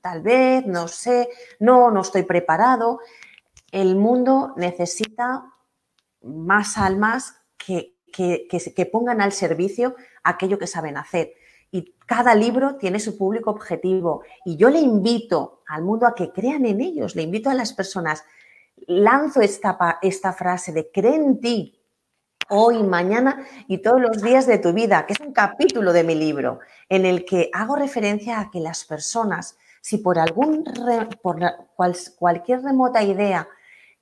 tal 0.00 0.22
vez, 0.22 0.64
no 0.66 0.86
sé, 0.86 1.28
no, 1.58 1.90
no 1.90 2.02
estoy 2.02 2.22
preparado. 2.22 3.00
El 3.72 3.96
mundo 3.96 4.54
necesita 4.56 5.44
más 6.22 6.78
almas 6.78 7.34
que, 7.56 7.96
que, 8.12 8.46
que 8.48 8.86
pongan 8.86 9.20
al 9.20 9.32
servicio 9.32 9.96
aquello 10.22 10.56
que 10.56 10.68
saben 10.68 10.96
hacer 10.96 11.34
cada 12.10 12.34
libro 12.34 12.74
tiene 12.74 12.98
su 12.98 13.16
público 13.16 13.50
objetivo. 13.50 14.24
Y 14.44 14.56
yo 14.56 14.68
le 14.68 14.80
invito 14.80 15.62
al 15.68 15.84
mundo 15.84 16.08
a 16.08 16.14
que 16.16 16.32
crean 16.32 16.66
en 16.66 16.80
ellos, 16.80 17.14
le 17.14 17.22
invito 17.22 17.50
a 17.50 17.54
las 17.54 17.72
personas, 17.72 18.24
lanzo 18.88 19.40
esta, 19.40 19.78
esta 20.02 20.32
frase 20.32 20.72
de 20.72 20.90
cree 20.90 21.14
en 21.14 21.38
ti 21.38 21.80
hoy, 22.48 22.82
mañana 22.82 23.46
y 23.68 23.78
todos 23.78 24.00
los 24.00 24.22
días 24.22 24.48
de 24.48 24.58
tu 24.58 24.72
vida, 24.72 25.06
que 25.06 25.12
es 25.12 25.20
un 25.20 25.32
capítulo 25.32 25.92
de 25.92 26.02
mi 26.02 26.16
libro, 26.16 26.58
en 26.88 27.06
el 27.06 27.24
que 27.24 27.48
hago 27.52 27.76
referencia 27.76 28.40
a 28.40 28.50
que 28.50 28.58
las 28.58 28.84
personas, 28.84 29.56
si 29.80 29.98
por 29.98 30.18
algún 30.18 30.64
por 31.22 31.38
cualquier 32.18 32.62
remota 32.64 33.04
idea, 33.04 33.46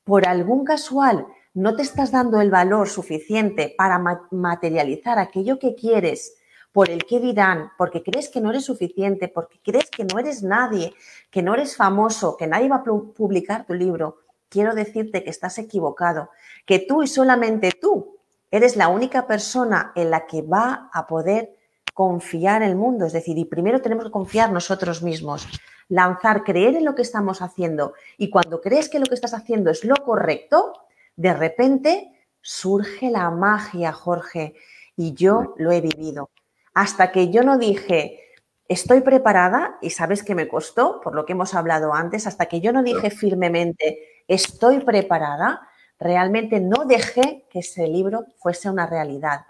por 0.02 0.26
algún 0.26 0.64
casual, 0.64 1.26
no 1.52 1.76
te 1.76 1.82
estás 1.82 2.10
dando 2.10 2.40
el 2.40 2.50
valor 2.50 2.88
suficiente 2.88 3.74
para 3.76 3.98
materializar 4.30 5.18
aquello 5.18 5.58
que 5.58 5.74
quieres, 5.74 6.37
por 6.72 6.90
el 6.90 7.04
qué 7.04 7.20
dirán, 7.20 7.72
porque 7.76 8.02
crees 8.02 8.28
que 8.28 8.40
no 8.40 8.50
eres 8.50 8.64
suficiente, 8.64 9.28
porque 9.28 9.58
crees 9.64 9.90
que 9.90 10.04
no 10.04 10.18
eres 10.18 10.42
nadie, 10.42 10.94
que 11.30 11.42
no 11.42 11.54
eres 11.54 11.76
famoso, 11.76 12.36
que 12.36 12.46
nadie 12.46 12.68
va 12.68 12.76
a 12.76 12.84
publicar 12.84 13.66
tu 13.66 13.74
libro, 13.74 14.18
quiero 14.48 14.74
decirte 14.74 15.24
que 15.24 15.30
estás 15.30 15.58
equivocado, 15.58 16.30
que 16.66 16.78
tú 16.78 17.02
y 17.02 17.06
solamente 17.06 17.72
tú 17.72 18.18
eres 18.50 18.76
la 18.76 18.88
única 18.88 19.26
persona 19.26 19.92
en 19.94 20.10
la 20.10 20.26
que 20.26 20.42
va 20.42 20.90
a 20.92 21.06
poder 21.06 21.54
confiar 21.94 22.62
el 22.62 22.76
mundo. 22.76 23.06
Es 23.06 23.12
decir, 23.12 23.36
y 23.38 23.44
primero 23.44 23.80
tenemos 23.80 24.04
que 24.04 24.10
confiar 24.10 24.52
nosotros 24.52 25.02
mismos, 25.02 25.46
lanzar, 25.88 26.44
creer 26.44 26.76
en 26.76 26.84
lo 26.84 26.94
que 26.94 27.02
estamos 27.02 27.42
haciendo. 27.42 27.94
Y 28.16 28.30
cuando 28.30 28.60
crees 28.60 28.88
que 28.88 28.98
lo 28.98 29.06
que 29.06 29.14
estás 29.14 29.34
haciendo 29.34 29.70
es 29.70 29.84
lo 29.84 29.96
correcto, 29.96 30.74
de 31.16 31.34
repente 31.34 32.12
surge 32.40 33.10
la 33.10 33.30
magia, 33.30 33.92
Jorge. 33.92 34.54
Y 34.96 35.14
yo 35.14 35.54
lo 35.58 35.70
he 35.72 35.80
vivido. 35.80 36.30
Hasta 36.78 37.10
que 37.10 37.32
yo 37.32 37.42
no 37.42 37.58
dije, 37.58 38.20
estoy 38.68 39.00
preparada, 39.00 39.78
y 39.82 39.90
sabes 39.90 40.22
que 40.22 40.36
me 40.36 40.46
costó, 40.46 41.00
por 41.00 41.12
lo 41.12 41.26
que 41.26 41.32
hemos 41.32 41.52
hablado 41.56 41.92
antes, 41.92 42.28
hasta 42.28 42.46
que 42.46 42.60
yo 42.60 42.72
no 42.72 42.84
dije 42.84 43.10
firmemente, 43.10 44.22
estoy 44.28 44.78
preparada, 44.78 45.68
realmente 45.98 46.60
no 46.60 46.84
dejé 46.84 47.48
que 47.50 47.58
ese 47.58 47.88
libro 47.88 48.26
fuese 48.36 48.70
una 48.70 48.86
realidad. 48.86 49.40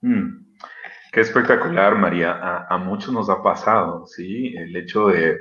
Mm, 0.00 0.56
qué 1.12 1.20
espectacular, 1.20 1.94
María. 1.94 2.32
A, 2.68 2.76
muchos 2.78 3.12
nos 3.12 3.30
ha 3.30 3.40
pasado, 3.40 4.08
¿sí? 4.08 4.56
El 4.56 4.74
hecho 4.74 5.06
de, 5.06 5.38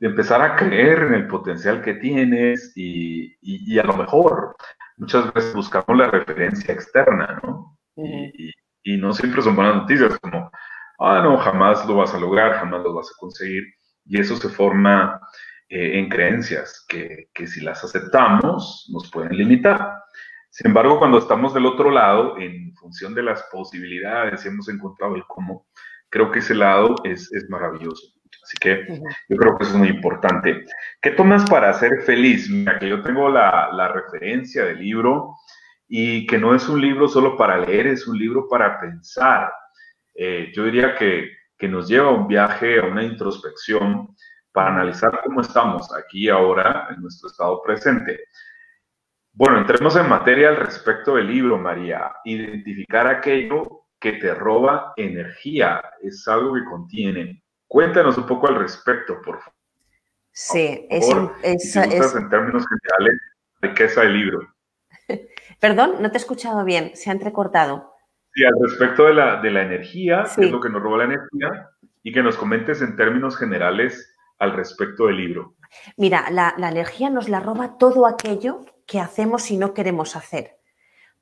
empezar 0.00 0.42
a 0.42 0.54
creer 0.54 1.04
en 1.04 1.14
el 1.14 1.26
potencial 1.28 1.80
que 1.80 1.94
tienes 1.94 2.74
y, 2.76 3.78
a 3.78 3.84
lo 3.84 3.96
mejor 3.96 4.54
muchas 4.98 5.32
veces 5.32 5.54
buscamos 5.54 5.96
la 5.96 6.10
referencia 6.10 6.74
externa, 6.74 7.40
¿no? 7.42 7.78
y, 7.96 8.52
y, 8.86 8.96
no 8.96 9.12
siempre 9.12 9.42
son 9.42 9.56
buenas 9.56 9.76
noticias, 9.76 10.18
como, 10.20 10.50
ah, 11.00 11.20
no, 11.22 11.36
jamás 11.38 11.84
lo 11.86 11.96
vas 11.96 12.14
a 12.14 12.18
lograr, 12.18 12.54
jamás 12.54 12.82
lo 12.82 12.94
vas 12.94 13.08
a 13.08 13.18
conseguir. 13.18 13.64
Y 14.04 14.20
eso 14.20 14.36
se 14.36 14.48
forma 14.48 15.20
eh, 15.68 15.98
en 15.98 16.08
creencias 16.08 16.84
que, 16.88 17.28
que, 17.34 17.46
si 17.46 17.60
las 17.60 17.82
aceptamos 17.82 18.88
nos 18.92 19.10
pueden 19.10 19.36
limitar. 19.36 19.92
Sin 20.50 20.68
embargo, 20.68 20.98
cuando 20.98 21.18
estamos 21.18 21.52
del 21.52 21.66
otro 21.66 21.90
lado, 21.90 22.38
en 22.38 22.74
función 22.76 23.14
de 23.14 23.24
las 23.24 23.42
posibilidades 23.50 24.44
y 24.44 24.48
hemos 24.48 24.68
encontrado 24.68 25.16
el 25.16 25.24
cómo, 25.26 25.66
creo 26.08 26.30
que 26.30 26.38
ese 26.38 26.54
lado 26.54 26.94
es, 27.04 27.32
es 27.32 27.50
maravilloso. 27.50 28.16
Así 28.42 28.56
que 28.60 28.86
yo 29.28 29.36
creo 29.36 29.58
que 29.58 29.64
eso 29.64 29.72
es 29.72 29.78
muy 29.78 29.88
importante. 29.88 30.64
¿Qué 31.02 31.10
tomas 31.10 31.44
para 31.50 31.72
ser 31.72 32.02
feliz? 32.02 32.48
Mira, 32.48 32.78
que 32.78 32.88
yo 32.88 33.02
tengo 33.02 33.28
la, 33.28 33.70
la 33.72 33.88
referencia 33.88 34.64
del 34.64 34.78
libro 34.78 35.34
y 35.88 36.26
que 36.26 36.38
no 36.38 36.54
es 36.54 36.68
un 36.68 36.80
libro 36.80 37.08
solo 37.08 37.36
para 37.36 37.58
leer, 37.58 37.86
es 37.86 38.06
un 38.06 38.18
libro 38.18 38.48
para 38.48 38.80
pensar. 38.80 39.52
Eh, 40.14 40.52
yo 40.54 40.64
diría 40.64 40.94
que, 40.94 41.30
que 41.56 41.68
nos 41.68 41.88
lleva 41.88 42.08
a 42.08 42.12
un 42.12 42.26
viaje, 42.26 42.80
a 42.80 42.84
una 42.84 43.02
introspección 43.02 44.14
para 44.52 44.72
analizar 44.72 45.20
cómo 45.22 45.42
estamos 45.42 45.94
aquí 45.94 46.28
ahora 46.28 46.88
en 46.90 47.02
nuestro 47.02 47.28
estado 47.28 47.62
presente. 47.62 48.20
Bueno, 49.32 49.58
entremos 49.58 49.94
en 49.96 50.08
materia 50.08 50.48
al 50.48 50.56
respecto 50.56 51.16
del 51.16 51.26
libro, 51.26 51.58
María. 51.58 52.10
Identificar 52.24 53.06
aquello 53.06 53.82
que 54.00 54.12
te 54.12 54.34
roba 54.34 54.94
energía 54.96 55.82
es 56.00 56.26
algo 56.26 56.54
que 56.54 56.64
contiene. 56.64 57.42
Cuéntanos 57.68 58.16
un 58.16 58.26
poco 58.26 58.48
al 58.48 58.54
respecto, 58.56 59.20
por 59.22 59.38
favor. 59.40 59.52
Sí, 60.32 60.86
es, 60.90 61.08
es, 61.42 61.76
es, 61.76 62.14
en 62.14 62.28
términos 62.28 62.64
generales, 62.66 63.20
de 63.60 63.74
qué 63.74 63.84
es 63.84 63.96
el 63.96 64.12
libro. 64.12 64.55
Perdón, 65.60 65.96
no 66.00 66.10
te 66.10 66.16
he 66.16 66.20
escuchado 66.20 66.64
bien, 66.64 66.92
se 66.94 67.10
ha 67.10 67.12
entrecortado. 67.12 67.94
Sí, 68.34 68.44
al 68.44 68.54
respecto 68.60 69.04
de 69.04 69.14
la, 69.14 69.40
de 69.40 69.50
la 69.50 69.62
energía, 69.62 70.24
que 70.34 70.44
es 70.44 70.50
lo 70.50 70.60
que 70.60 70.68
nos 70.68 70.82
roba 70.82 70.98
la 70.98 71.04
energía, 71.04 71.70
y 72.06 72.12
que 72.12 72.22
nos 72.22 72.36
comentes 72.36 72.82
en 72.82 72.94
términos 72.94 73.36
generales 73.36 74.14
al 74.38 74.52
respecto 74.52 75.06
del 75.06 75.16
libro? 75.16 75.56
Mira, 75.96 76.30
la, 76.30 76.54
energía 76.56 77.10
nos 77.10 77.28
la 77.28 77.40
roba 77.40 77.78
todo 77.78 78.06
aquello 78.06 78.64
que 78.86 79.00
hacemos 79.00 79.50
y 79.50 79.56
no 79.56 79.74
queremos 79.74 80.14
hacer. 80.14 80.56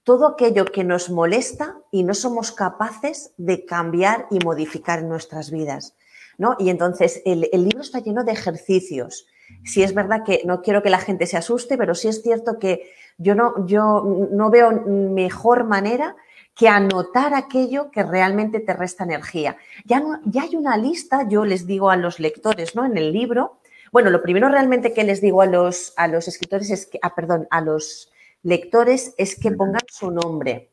Todo 0.03 0.29
aquello 0.29 0.67
que 0.67 0.85
nos 0.85 1.09
molesta 1.09 1.79
y 1.91 2.05
no 2.05 2.13
somos 2.13 2.53
capaces 2.53 3.33
de 3.39 3.65
cambiar 3.65 4.27
y 4.31 4.45
modificar 4.45 4.99
en 4.99 5.09
nuestras 5.09 5.51
vidas. 5.51 5.97
¿no? 6.37 6.55
Y 6.59 6.69
entonces 6.69 7.23
el, 7.25 7.49
el 7.51 7.65
libro 7.65 7.81
está 7.81 8.01
lleno 8.01 8.23
de 8.23 8.33
ejercicios. 8.33 9.27
Si 9.65 9.83
es 9.83 9.95
verdad 9.95 10.23
que 10.23 10.43
no 10.45 10.61
quiero 10.61 10.83
que 10.83 10.91
la 10.91 10.99
gente 10.99 11.27
se 11.27 11.39
asuste, 11.39 11.79
pero 11.79 11.95
sí 11.95 12.09
es 12.09 12.21
cierto 12.21 12.59
que 12.59 12.93
yo 13.19 13.35
no, 13.35 13.67
yo 13.67 14.03
no 14.31 14.51
veo 14.51 14.73
mejor 14.73 15.65
manera 15.65 16.17
que 16.55 16.69
anotar 16.69 17.35
aquello 17.35 17.91
que 17.91 18.03
realmente 18.03 18.61
te 18.61 18.73
resta 18.73 19.05
energía. 19.05 19.57
Ya, 19.85 20.03
ya 20.25 20.43
hay 20.43 20.57
una 20.57 20.77
lista, 20.77 21.27
yo 21.29 21.45
les 21.45 21.67
digo 21.67 21.91
a 21.91 21.97
los 21.97 22.21
lectores, 22.21 22.77
¿no? 22.77 22.85
En 22.85 22.97
el 22.97 23.13
libro. 23.13 23.59
Bueno, 23.91 24.11
lo 24.11 24.23
primero 24.23 24.49
realmente 24.49 24.93
que 24.93 25.05
les 25.05 25.21
digo 25.21 25.43
a 25.43 25.47
los, 25.47 25.93
a 25.97 26.07
los 26.07 26.29
escritores 26.29 26.71
es 26.71 26.87
que, 26.87 26.99
ah, 27.03 27.15
perdón, 27.15 27.49
a 27.51 27.61
los 27.61 28.13
lectores 28.43 29.15
es 29.19 29.39
que 29.39 29.51
pongan 29.51 29.83
su 29.89 30.11
nombre 30.11 30.71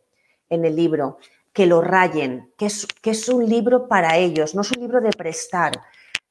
en 0.49 0.65
el 0.65 0.75
libro, 0.75 1.17
que 1.53 1.65
lo 1.65 1.81
rayen, 1.81 2.51
que 2.57 2.67
es, 2.67 2.85
que 3.01 3.11
es 3.11 3.27
un 3.29 3.47
libro 3.47 3.87
para 3.87 4.17
ellos, 4.17 4.53
no 4.53 4.61
es 4.61 4.71
un 4.71 4.81
libro 4.81 5.01
de 5.01 5.11
prestar, 5.11 5.71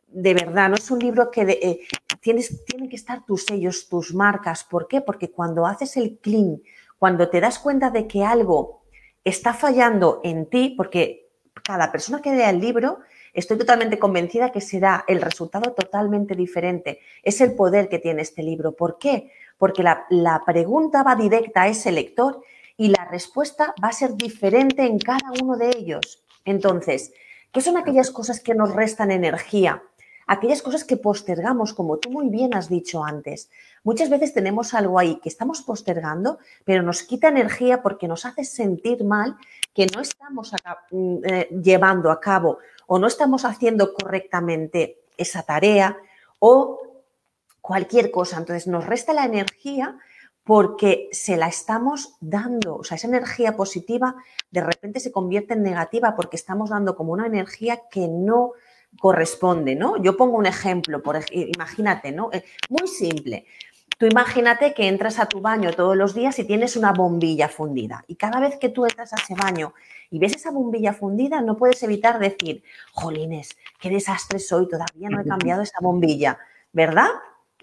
de 0.07 0.35
verdad, 0.35 0.69
no 0.69 0.75
es 0.77 0.91
un 0.91 0.99
libro 0.99 1.31
que 1.31 1.43
eh, 1.43 1.81
tienes, 2.21 2.65
tienen 2.65 2.89
que 2.89 2.97
estar 2.97 3.25
tus 3.25 3.45
sellos, 3.45 3.89
tus 3.89 4.15
marcas. 4.15 4.65
¿Por 4.65 4.87
qué? 4.87 5.01
Porque 5.01 5.31
cuando 5.31 5.67
haces 5.67 5.97
el 5.97 6.19
clean, 6.19 6.63
cuando 6.99 7.29
te 7.29 7.41
das 7.41 7.59
cuenta 7.59 7.91
de 7.91 8.07
que 8.07 8.25
algo 8.25 8.83
está 9.25 9.55
fallando 9.55 10.21
en 10.25 10.47
ti 10.47 10.75
porque 10.77 11.31
cada 11.65 11.91
persona 11.93 12.21
que 12.23 12.35
lea 12.35 12.51
el 12.51 12.61
libro, 12.61 13.01
estoy 13.33 13.59
totalmente 13.59 13.99
convencida 13.99 14.53
que 14.53 14.61
será 14.61 15.05
el 15.09 15.21
resultado 15.21 15.73
totalmente 15.73 16.35
diferente. 16.35 17.01
Es 17.23 17.41
el 17.41 17.55
poder 17.55 17.89
que 17.89 17.99
tiene 17.99 18.23
este 18.23 18.43
libro. 18.43 18.73
¿Por 18.73 18.99
qué? 18.99 19.31
Porque 19.59 19.83
la, 19.83 20.07
la 20.11 20.43
pregunta 20.45 21.03
va 21.03 21.15
directa 21.17 21.63
a 21.63 21.69
ese 21.69 21.93
lector 21.93 22.43
y 22.77 22.89
la 22.89 23.05
respuesta 23.05 23.75
va 23.83 23.89
a 23.89 23.93
ser 23.93 24.17
diferente 24.17 24.85
en 24.85 24.99
cada 24.99 25.33
uno 25.43 25.57
de 25.57 25.69
ellos. 25.69 26.23
Entonces, 26.45 27.13
¿qué 27.53 27.61
son 27.61 27.77
aquellas 27.77 28.11
cosas 28.11 28.41
que 28.41 28.55
nos 28.55 28.75
restan 28.75 29.11
energía? 29.11 29.83
Aquellas 30.31 30.63
cosas 30.63 30.85
que 30.85 30.97
postergamos, 30.97 31.75
como 31.75 31.99
tú 31.99 32.09
muy 32.09 32.29
bien 32.29 32.55
has 32.55 32.69
dicho 32.69 33.05
antes. 33.05 33.51
Muchas 33.83 34.09
veces 34.09 34.33
tenemos 34.33 34.75
algo 34.75 34.97
ahí 34.97 35.17
que 35.17 35.29
estamos 35.29 35.61
postergando, 35.63 36.39
pero 36.65 36.85
nos 36.85 37.03
quita 37.03 37.27
energía 37.27 37.83
porque 37.83 38.07
nos 38.07 38.25
hace 38.25 38.45
sentir 38.45 39.03
mal 39.03 39.37
que 39.75 39.89
no 39.93 40.01
estamos 40.01 40.53
mm, 40.93 41.17
eh, 41.25 41.49
llevando 41.61 42.13
a 42.13 42.21
cabo 42.21 42.59
o 42.87 43.01
no 43.01 43.09
estamos 43.09 43.45
haciendo 43.45 43.93
correctamente 43.93 45.01
esa 45.17 45.43
tarea 45.43 45.99
o 46.39 46.79
cualquier 47.61 48.13
cosa. 48.13 48.39
Entonces 48.39 48.69
nos 48.69 48.87
resta 48.87 49.13
la 49.13 49.25
energía 49.25 49.99
porque 50.45 51.09
se 51.11 51.37
la 51.37 51.49
estamos 51.49 52.15
dando. 52.21 52.77
O 52.77 52.85
sea, 52.85 52.95
esa 52.95 53.09
energía 53.09 53.57
positiva 53.57 54.15
de 54.53 54.61
repente 54.61 55.01
se 55.01 55.11
convierte 55.11 55.55
en 55.55 55.65
negativa 55.65 56.15
porque 56.15 56.37
estamos 56.37 56.71
dando 56.71 56.95
como 56.95 57.13
una 57.13 57.27
energía 57.27 57.81
que 57.91 58.07
no 58.07 58.53
corresponde, 58.99 59.75
¿no? 59.75 60.03
Yo 60.03 60.17
pongo 60.17 60.37
un 60.37 60.47
ejemplo, 60.47 61.03
por, 61.03 61.21
imagínate, 61.31 62.13
¿no? 62.13 62.31
Eh, 62.33 62.45
muy 62.69 62.89
simple. 62.89 63.47
Tú 63.99 64.07
imagínate 64.07 64.73
que 64.73 64.89
entras 64.89 65.19
a 65.19 65.27
tu 65.27 65.41
baño 65.43 65.73
todos 65.73 65.95
los 65.95 66.15
días 66.15 66.39
y 66.39 66.45
tienes 66.45 66.75
una 66.77 66.93
bombilla 66.93 67.49
fundida. 67.49 68.03
Y 68.07 68.17
cada 68.17 68.41
vez 68.41 68.57
que 68.57 68.71
tú 68.71 68.87
entras 68.87 69.13
a 69.13 69.17
ese 69.17 69.35
baño 69.35 69.75
y 70.11 70.19
ves 70.19 70.37
esa 70.37 70.51
bombilla 70.51 70.95
fundida, 70.95 71.43
no 71.43 71.57
puedes 71.57 71.83
evitar 71.83 72.19
decir, 72.19 72.63
jolines, 72.93 73.51
qué 73.79 73.91
desastre 73.91 74.39
soy, 74.39 74.69
todavía 74.69 75.11
no 75.11 75.21
he 75.21 75.25
cambiado 75.27 75.61
esa 75.61 75.79
bombilla, 75.83 76.39
¿verdad? 76.73 77.09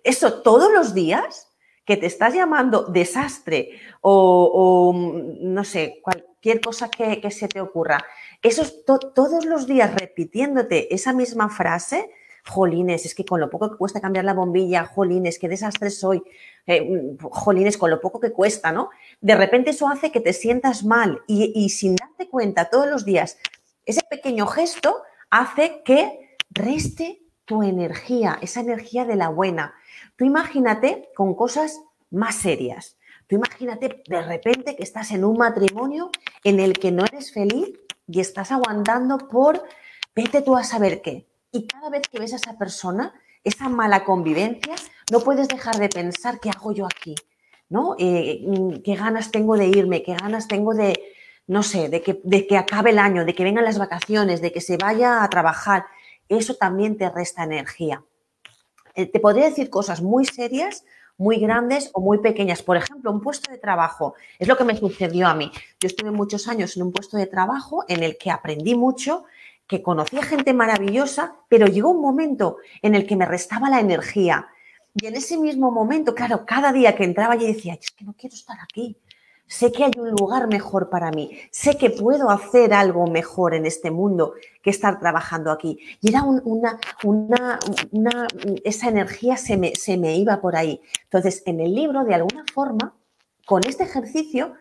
Eso 0.03 0.41
todos 0.43 0.71
los 0.71 0.93
días 0.93 1.47
que 1.85 1.97
te 1.97 2.05
estás 2.05 2.33
llamando 2.33 2.83
desastre 2.83 3.79
o, 4.01 4.93
no 4.93 5.63
sé, 5.63 6.01
cualquier 6.47 6.61
cosa 6.61 6.89
que, 6.89 7.31
se 7.31 7.47
te 7.47 7.59
ocurra, 7.59 8.05
eso 8.41 8.63
todos 8.85 9.45
los 9.45 9.67
días 9.67 9.93
repitiéndote 9.93 10.93
esa 10.93 11.11
misma 11.11 11.49
frase, 11.49 12.09
jolines, 12.45 13.05
es 13.05 13.13
que 13.13 13.25
con 13.25 13.41
lo 13.41 13.49
poco 13.49 13.69
que 13.69 13.77
cuesta 13.77 13.99
cambiar 13.99 14.23
la 14.23 14.33
bombilla, 14.33 14.85
jolines, 14.85 15.39
qué 15.39 15.49
desastre 15.49 15.89
soy, 15.89 16.23
eh, 16.65 17.17
jolines, 17.19 17.77
con 17.77 17.89
lo 17.89 17.99
poco 17.99 18.21
que 18.21 18.31
cuesta, 18.31 18.71
¿no? 18.71 18.89
De 19.19 19.35
repente 19.35 19.71
eso 19.71 19.89
hace 19.89 20.11
que 20.11 20.21
te 20.21 20.31
sientas 20.31 20.85
mal 20.85 21.21
y 21.27 21.69
sin 21.69 21.97
darte 21.97 22.29
cuenta 22.29 22.69
todos 22.69 22.87
los 22.87 23.03
días, 23.03 23.37
ese 23.85 24.01
pequeño 24.09 24.47
gesto 24.47 25.01
hace 25.29 25.81
que 25.83 26.37
reste 26.49 27.21
tu 27.43 27.61
energía, 27.61 28.39
esa 28.41 28.61
energía 28.61 29.03
de 29.03 29.17
la 29.17 29.27
buena. 29.27 29.73
Tú 30.15 30.23
imagínate 30.23 31.09
con 31.13 31.35
cosas 31.35 31.81
más 32.09 32.35
serias. 32.35 32.96
Tú 33.27 33.35
imagínate 33.35 34.03
de 34.07 34.21
repente 34.21 34.75
que 34.75 34.83
estás 34.83 35.11
en 35.11 35.25
un 35.25 35.37
matrimonio 35.37 36.09
en 36.43 36.59
el 36.59 36.79
que 36.79 36.91
no 36.91 37.03
eres 37.03 37.33
feliz 37.33 37.77
y 38.07 38.21
estás 38.21 38.51
aguantando 38.51 39.17
por 39.27 39.63
vete 40.15 40.41
tú 40.41 40.55
a 40.55 40.63
saber 40.63 41.01
qué. 41.01 41.27
Y 41.51 41.67
cada 41.67 41.89
vez 41.89 42.03
que 42.09 42.19
ves 42.19 42.33
a 42.33 42.37
esa 42.37 42.57
persona, 42.57 43.13
esa 43.43 43.69
mala 43.69 44.05
convivencia, 44.05 44.75
no 45.11 45.19
puedes 45.19 45.47
dejar 45.47 45.77
de 45.77 45.89
pensar 45.89 46.39
qué 46.39 46.49
hago 46.49 46.71
yo 46.71 46.85
aquí, 46.85 47.15
¿no? 47.69 47.95
Eh, 47.99 48.43
mm, 48.45 48.81
¿Qué 48.83 48.95
ganas 48.95 49.31
tengo 49.31 49.57
de 49.57 49.67
irme? 49.67 50.03
¿Qué 50.03 50.15
ganas 50.15 50.47
tengo 50.47 50.73
de, 50.73 50.97
no 51.47 51.63
sé, 51.63 51.89
de 51.89 52.01
que, 52.01 52.19
de 52.23 52.47
que 52.47 52.57
acabe 52.57 52.91
el 52.91 52.99
año, 52.99 53.25
de 53.25 53.35
que 53.35 53.43
vengan 53.43 53.65
las 53.65 53.77
vacaciones, 53.77 54.41
de 54.41 54.51
que 54.51 54.61
se 54.61 54.77
vaya 54.77 55.23
a 55.23 55.29
trabajar? 55.29 55.85
Eso 56.29 56.55
también 56.55 56.97
te 56.97 57.09
resta 57.09 57.43
energía. 57.43 58.03
Eh, 58.95 59.05
te 59.05 59.19
podría 59.19 59.45
decir 59.45 59.69
cosas 59.69 60.01
muy 60.01 60.25
serias 60.25 60.83
muy 61.17 61.37
grandes 61.37 61.89
o 61.93 62.01
muy 62.01 62.19
pequeñas. 62.19 62.63
Por 62.63 62.77
ejemplo, 62.77 63.11
un 63.11 63.21
puesto 63.21 63.51
de 63.51 63.57
trabajo. 63.57 64.15
Es 64.39 64.47
lo 64.47 64.57
que 64.57 64.63
me 64.63 64.77
sucedió 64.77 65.27
a 65.27 65.33
mí. 65.33 65.51
Yo 65.79 65.87
estuve 65.87 66.11
muchos 66.11 66.47
años 66.47 66.75
en 66.77 66.83
un 66.83 66.91
puesto 66.91 67.17
de 67.17 67.27
trabajo 67.27 67.83
en 67.87 68.03
el 68.03 68.17
que 68.17 68.31
aprendí 68.31 68.75
mucho, 68.75 69.25
que 69.67 69.81
conocía 69.81 70.23
gente 70.23 70.53
maravillosa, 70.53 71.35
pero 71.49 71.67
llegó 71.67 71.89
un 71.89 72.01
momento 72.01 72.57
en 72.81 72.95
el 72.95 73.05
que 73.05 73.15
me 73.15 73.25
restaba 73.25 73.69
la 73.69 73.79
energía. 73.79 74.47
Y 74.93 75.05
en 75.07 75.15
ese 75.15 75.37
mismo 75.37 75.71
momento, 75.71 76.15
claro, 76.15 76.45
cada 76.45 76.71
día 76.71 76.95
que 76.95 77.03
entraba 77.03 77.35
yo 77.35 77.45
decía, 77.45 77.73
es 77.73 77.91
que 77.91 78.05
no 78.05 78.13
quiero 78.13 78.35
estar 78.35 78.57
aquí 78.61 78.97
sé 79.47 79.71
que 79.71 79.85
hay 79.85 79.91
un 79.97 80.11
lugar 80.11 80.47
mejor 80.47 80.89
para 80.89 81.09
mí, 81.11 81.39
sé 81.51 81.77
que 81.77 81.89
puedo 81.89 82.29
hacer 82.29 82.73
algo 82.73 83.07
mejor 83.07 83.53
en 83.53 83.65
este 83.65 83.91
mundo 83.91 84.33
que 84.61 84.69
estar 84.69 84.99
trabajando 84.99 85.51
aquí. 85.51 85.79
Y 86.01 86.09
era 86.09 86.23
una, 86.23 86.79
una, 87.03 87.59
esa 88.63 88.89
energía 88.89 89.37
se 89.37 89.57
me, 89.57 89.73
se 89.75 89.97
me 89.97 90.15
iba 90.17 90.41
por 90.41 90.55
ahí. 90.55 90.81
Entonces, 91.03 91.43
en 91.45 91.61
el 91.61 91.73
libro, 91.73 92.03
de 92.03 92.15
alguna 92.15 92.45
forma, 92.53 92.93
con 93.45 93.65
este 93.65 93.83
ejercicio, 93.83 94.53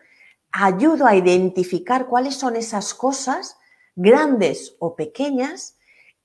ayudo 0.51 1.05
a 1.05 1.15
identificar 1.15 2.07
cuáles 2.07 2.35
son 2.35 2.55
esas 2.55 2.93
cosas, 2.93 3.57
grandes 3.95 4.75
o 4.79 4.95
pequeñas, 4.95 5.75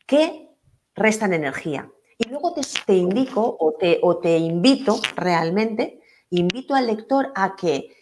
que 0.07 0.49
restan 0.95 1.33
energía. 1.33 1.91
Y 2.19 2.29
luego 2.29 2.55
te, 2.55 2.61
te 2.87 2.95
indico 2.95 3.57
o 3.59 3.73
te, 3.73 3.99
o 4.03 4.19
te 4.19 4.39
invito 4.39 5.01
realmente, 5.17 6.01
invito 6.31 6.75
al 6.75 6.87
lector 6.87 7.33
a 7.35 7.57
que 7.57 7.97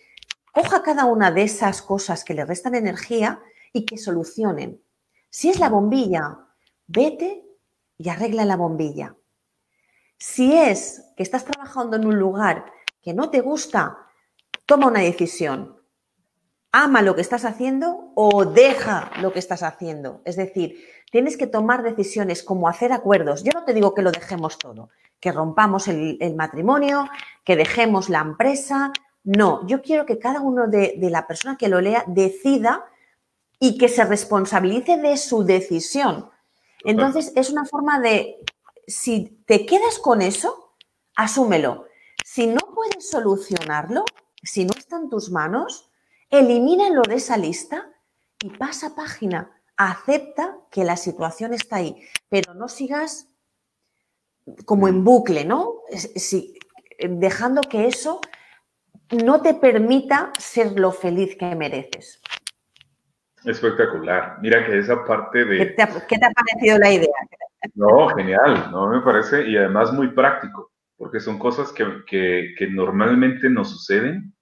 coja 0.53 0.83
cada 0.83 1.05
una 1.05 1.31
de 1.31 1.43
esas 1.43 1.83
cosas 1.83 2.25
que 2.25 2.35
le 2.35 2.45
restan 2.45 2.75
energía 2.75 3.41
y 3.73 3.85
que 3.85 3.99
solucionen. 3.99 4.83
Si 5.29 5.49
es 5.49 5.61
la 5.61 5.69
bombilla, 5.69 6.39
vete 6.87 7.45
y 7.97 8.09
arregla 8.09 8.45
la 8.45 8.57
bombilla. 8.57 9.15
Si 10.19 10.57
es 10.57 11.05
que 11.17 11.23
estás 11.23 11.45
trabajando 11.45 11.97
en 11.97 12.07
un 12.07 12.19
lugar 12.19 12.67
que 13.01 13.15
no 13.15 13.31
te 13.31 13.41
gusta, 13.41 13.99
toma 14.67 14.89
una 14.89 15.01
decisión. 15.01 15.79
Ama 16.73 17.03
lo 17.03 17.15
que 17.15 17.23
estás 17.23 17.45
haciendo 17.45 18.13
o 18.15 18.45
deja 18.45 19.11
lo 19.21 19.33
que 19.33 19.39
estás 19.39 19.63
haciendo. 19.63 20.21
Es 20.25 20.37
decir, 20.37 20.85
tienes 21.11 21.37
que 21.37 21.47
tomar 21.47 21.83
decisiones 21.83 22.43
como 22.43 22.69
hacer 22.69 22.93
acuerdos. 22.93 23.43
Yo 23.43 23.51
no 23.55 23.65
te 23.65 23.73
digo 23.73 23.95
que 23.95 24.03
lo 24.03 24.13
dejemos 24.13 24.59
todo, 24.59 24.91
que 25.19 25.33
rompamos 25.33 25.89
el, 25.89 26.19
el 26.21 26.35
matrimonio, 26.35 27.09
que 27.45 27.57
dejemos 27.57 28.09
la 28.09 28.21
empresa, 28.21 28.93
no, 29.24 29.66
yo 29.66 29.83
quiero 29.83 30.06
que 30.06 30.18
cada 30.18 30.40
uno 30.40 30.66
de, 30.66 30.96
la 30.98 31.26
persona 31.26 31.56
que 31.56 31.68
lo 31.68 31.80
lea 31.80 32.04
decida 32.06 32.87
y 33.59 33.76
que 33.76 33.88
se 33.88 34.04
responsabilice 34.04 34.96
de 34.96 35.16
su 35.16 35.44
decisión. 35.44 36.30
Entonces, 36.85 37.33
es 37.37 37.50
una 37.50 37.66
forma 37.66 38.00
de, 38.00 38.38
si 38.87 39.42
te 39.46 39.66
quedas 39.66 39.98
con 39.98 40.22
eso, 40.22 40.74
asúmelo. 41.14 41.87
Si 42.24 42.46
no 42.46 42.61
puedes 42.74 43.11
solucionarlo, 43.11 44.04
si 44.42 44.64
no 44.64 44.72
está 44.76 44.96
en 44.96 45.11
tus 45.11 45.30
manos, 45.30 45.90
elimínalo 46.30 47.02
de 47.02 47.16
esa 47.16 47.37
lista 47.37 47.90
y 48.42 48.48
pasa 48.50 48.94
página. 48.94 49.50
Acepta 49.76 50.56
que 50.70 50.85
la 50.85 50.96
situación 50.96 51.52
está 51.52 51.76
ahí, 51.76 52.02
pero 52.30 52.54
no 52.54 52.68
sigas 52.68 53.28
como 54.64 54.88
en 54.88 55.04
bucle, 55.04 55.44
¿no? 55.44 55.74
dejando 56.98 57.62
que 57.62 57.87
eso 57.87 58.20
no 59.11 59.42
te 59.42 59.55
permita 59.55 60.33
ser 60.38 60.79
lo 60.79 60.92
feliz 60.92 61.37
que 61.37 61.55
mereces. 61.55 62.20
Espectacular. 63.44 64.38
Mira 64.40 64.64
que 64.64 64.79
esa 64.79 65.05
parte 65.05 65.44
de... 65.44 65.59
¿Qué 65.59 65.66
te, 65.66 65.83
ha, 65.83 66.31
parecido 66.31 66.79
la 66.79 66.92
idea? 66.92 67.09
No, 67.75 68.09
genial, 68.09 68.70
no 68.70 68.88
me 68.88 69.01
parece, 69.01 69.46
y 69.49 69.57
además 69.57 69.92
muy 69.92 70.09
práctico, 70.09 70.73
porque 70.96 71.20
son 71.20 71.38
cosas 71.38 71.73
que, 71.73 72.55
normalmente 72.70 73.49
nos 73.49 73.70
suceden, 73.70 74.35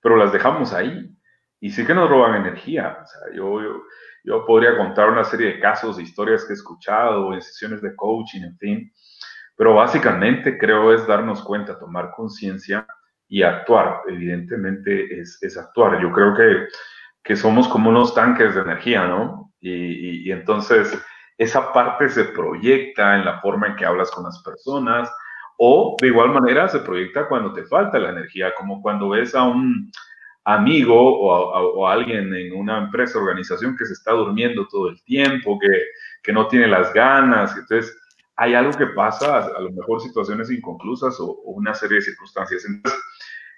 pero 0.00 0.16
las 0.16 0.32
dejamos 0.32 0.72
ahí. 0.72 1.14
Y 1.60 1.70
sí 1.70 1.84
que 1.84 1.94
nos 1.94 2.08
roban 2.08 2.36
energía. 2.36 2.98
O 3.02 3.06
sea, 3.06 3.34
yo, 3.34 3.60
yo, 3.60 3.82
yo 4.24 4.46
podría 4.46 4.76
contar 4.76 5.10
una 5.10 5.24
serie 5.24 5.54
de 5.54 5.60
casos, 5.60 5.98
historias 5.98 6.44
que 6.44 6.52
he 6.52 6.56
escuchado 6.56 7.34
en 7.34 7.42
sesiones 7.42 7.82
de 7.82 7.94
coaching, 7.96 8.42
en 8.42 8.56
fin, 8.58 8.92
pero 9.56 9.74
básicamente 9.74 10.56
creo 10.56 10.94
es 10.94 11.06
darnos 11.06 11.42
cuenta, 11.42 11.78
tomar 11.78 12.12
conciencia 12.12 12.86
y 13.28 13.42
actuar. 13.42 14.02
Evidentemente 14.08 15.20
es, 15.20 15.38
es 15.42 15.56
actuar. 15.56 16.00
Yo 16.00 16.10
creo 16.12 16.34
que, 16.34 16.68
que, 17.22 17.36
somos 17.36 17.68
como 17.68 17.90
unos 17.90 18.14
tanques 18.14 18.54
de 18.54 18.62
energía, 18.62 19.06
¿no? 19.06 19.52
Y, 19.60 20.30
entonces 20.30 20.96
esa 21.36 21.72
parte 21.72 22.08
se 22.08 22.24
proyecta 22.24 23.16
en 23.16 23.24
la 23.24 23.40
forma 23.40 23.68
en 23.68 23.76
que 23.76 23.84
hablas 23.84 24.10
con 24.10 24.24
las 24.24 24.42
personas 24.42 25.10
o 25.56 25.96
de 26.00 26.08
igual 26.08 26.30
manera 26.30 26.68
se 26.68 26.80
proyecta 26.80 27.28
cuando 27.28 27.52
te 27.52 27.64
falta 27.64 27.98
la 27.98 28.10
energía, 28.10 28.52
como 28.56 28.80
cuando 28.80 29.08
ves 29.10 29.34
a 29.34 29.42
un 29.42 29.90
amigo 30.44 30.96
o, 30.96 31.86
a, 31.86 31.92
alguien 31.92 32.32
en 32.34 32.54
una 32.54 32.78
empresa, 32.78 33.18
organización 33.18 33.76
que 33.76 33.84
se 33.84 33.92
está 33.92 34.12
durmiendo 34.12 34.66
todo 34.68 34.88
el 34.88 35.02
tiempo, 35.02 35.58
que, 35.58 35.68
que 36.22 36.32
no 36.32 36.46
tiene 36.46 36.68
las 36.68 36.92
ganas. 36.94 37.56
Entonces, 37.56 37.96
hay 38.36 38.54
algo 38.54 38.72
que 38.72 38.86
pasa, 38.86 39.46
a, 39.46 39.60
lo 39.60 39.72
mejor 39.72 40.00
situaciones 40.00 40.50
inconclusas 40.50 41.18
o, 41.18 41.26
o, 41.26 41.50
una 41.50 41.74
serie 41.74 41.96
de 41.96 42.02
circunstancias. 42.02 42.64
Entonces, 42.64 43.00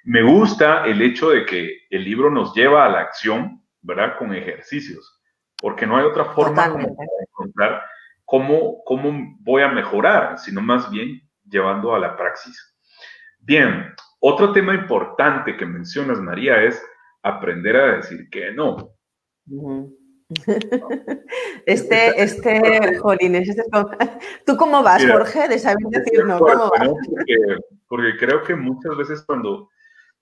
me 0.04 0.22
gusta 0.22 0.86
el 0.86 1.02
hecho 1.02 1.30
de 1.30 1.44
que 1.44 1.86
el 1.90 2.04
libro 2.04 2.30
nos 2.30 2.54
lleva 2.54 2.86
a 2.86 2.88
la 2.88 3.00
acción, 3.00 3.62
¿verdad? 3.82 4.16
Con 4.18 4.34
ejercicios, 4.34 5.20
porque 5.60 5.86
no 5.86 5.96
hay 5.96 6.04
otra 6.04 6.26
forma 6.26 6.68
de 6.68 6.94
encontrar 7.28 7.82
cómo, 8.24 8.82
cómo 8.84 9.36
voy 9.40 9.62
a 9.62 9.68
mejorar, 9.68 10.38
sino 10.38 10.60
más 10.60 10.90
bien 10.90 11.20
llevando 11.48 11.94
a 11.94 11.98
la 11.98 12.16
praxis. 12.16 12.76
Bien, 13.38 13.94
otro 14.20 14.52
tema 14.52 14.74
importante 14.74 15.56
que 15.56 15.66
mencionas, 15.66 16.20
María, 16.20 16.62
es 16.62 16.82
aprender 17.22 17.76
a 17.76 17.96
decir 17.96 18.28
que 18.30 18.52
no. 18.52 18.94
Este, 21.66 22.22
este, 22.22 22.96
Jolines, 22.98 23.48
este, 23.48 23.64
¿tú 24.46 24.56
cómo 24.56 24.82
vas, 24.82 25.04
Jorge, 25.04 25.48
de 25.48 25.58
saber 25.58 25.84
decir 25.90 26.24
no? 26.24 26.38
¿Cómo 26.38 26.70
vas? 26.70 26.88
porque, 27.88 28.16
creo 28.16 28.42
que 28.44 28.54
muchas 28.54 28.96
veces 28.96 29.22
cuando 29.26 29.68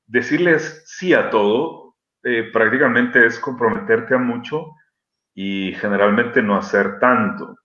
decirles 0.09 0.83
sí 0.87 1.15
a 1.15 1.31
todo 1.31 1.89
eh, 2.25 2.51
prácticamente 2.53 3.25
es 3.25 3.39
comprometerte 3.39 4.15
a 4.15 4.19
mucho 4.19 4.75
y 5.35 5.73
generalmente 5.75 6.43
no 6.43 6.57
hacer 6.57 6.99
tanto, 6.99 7.57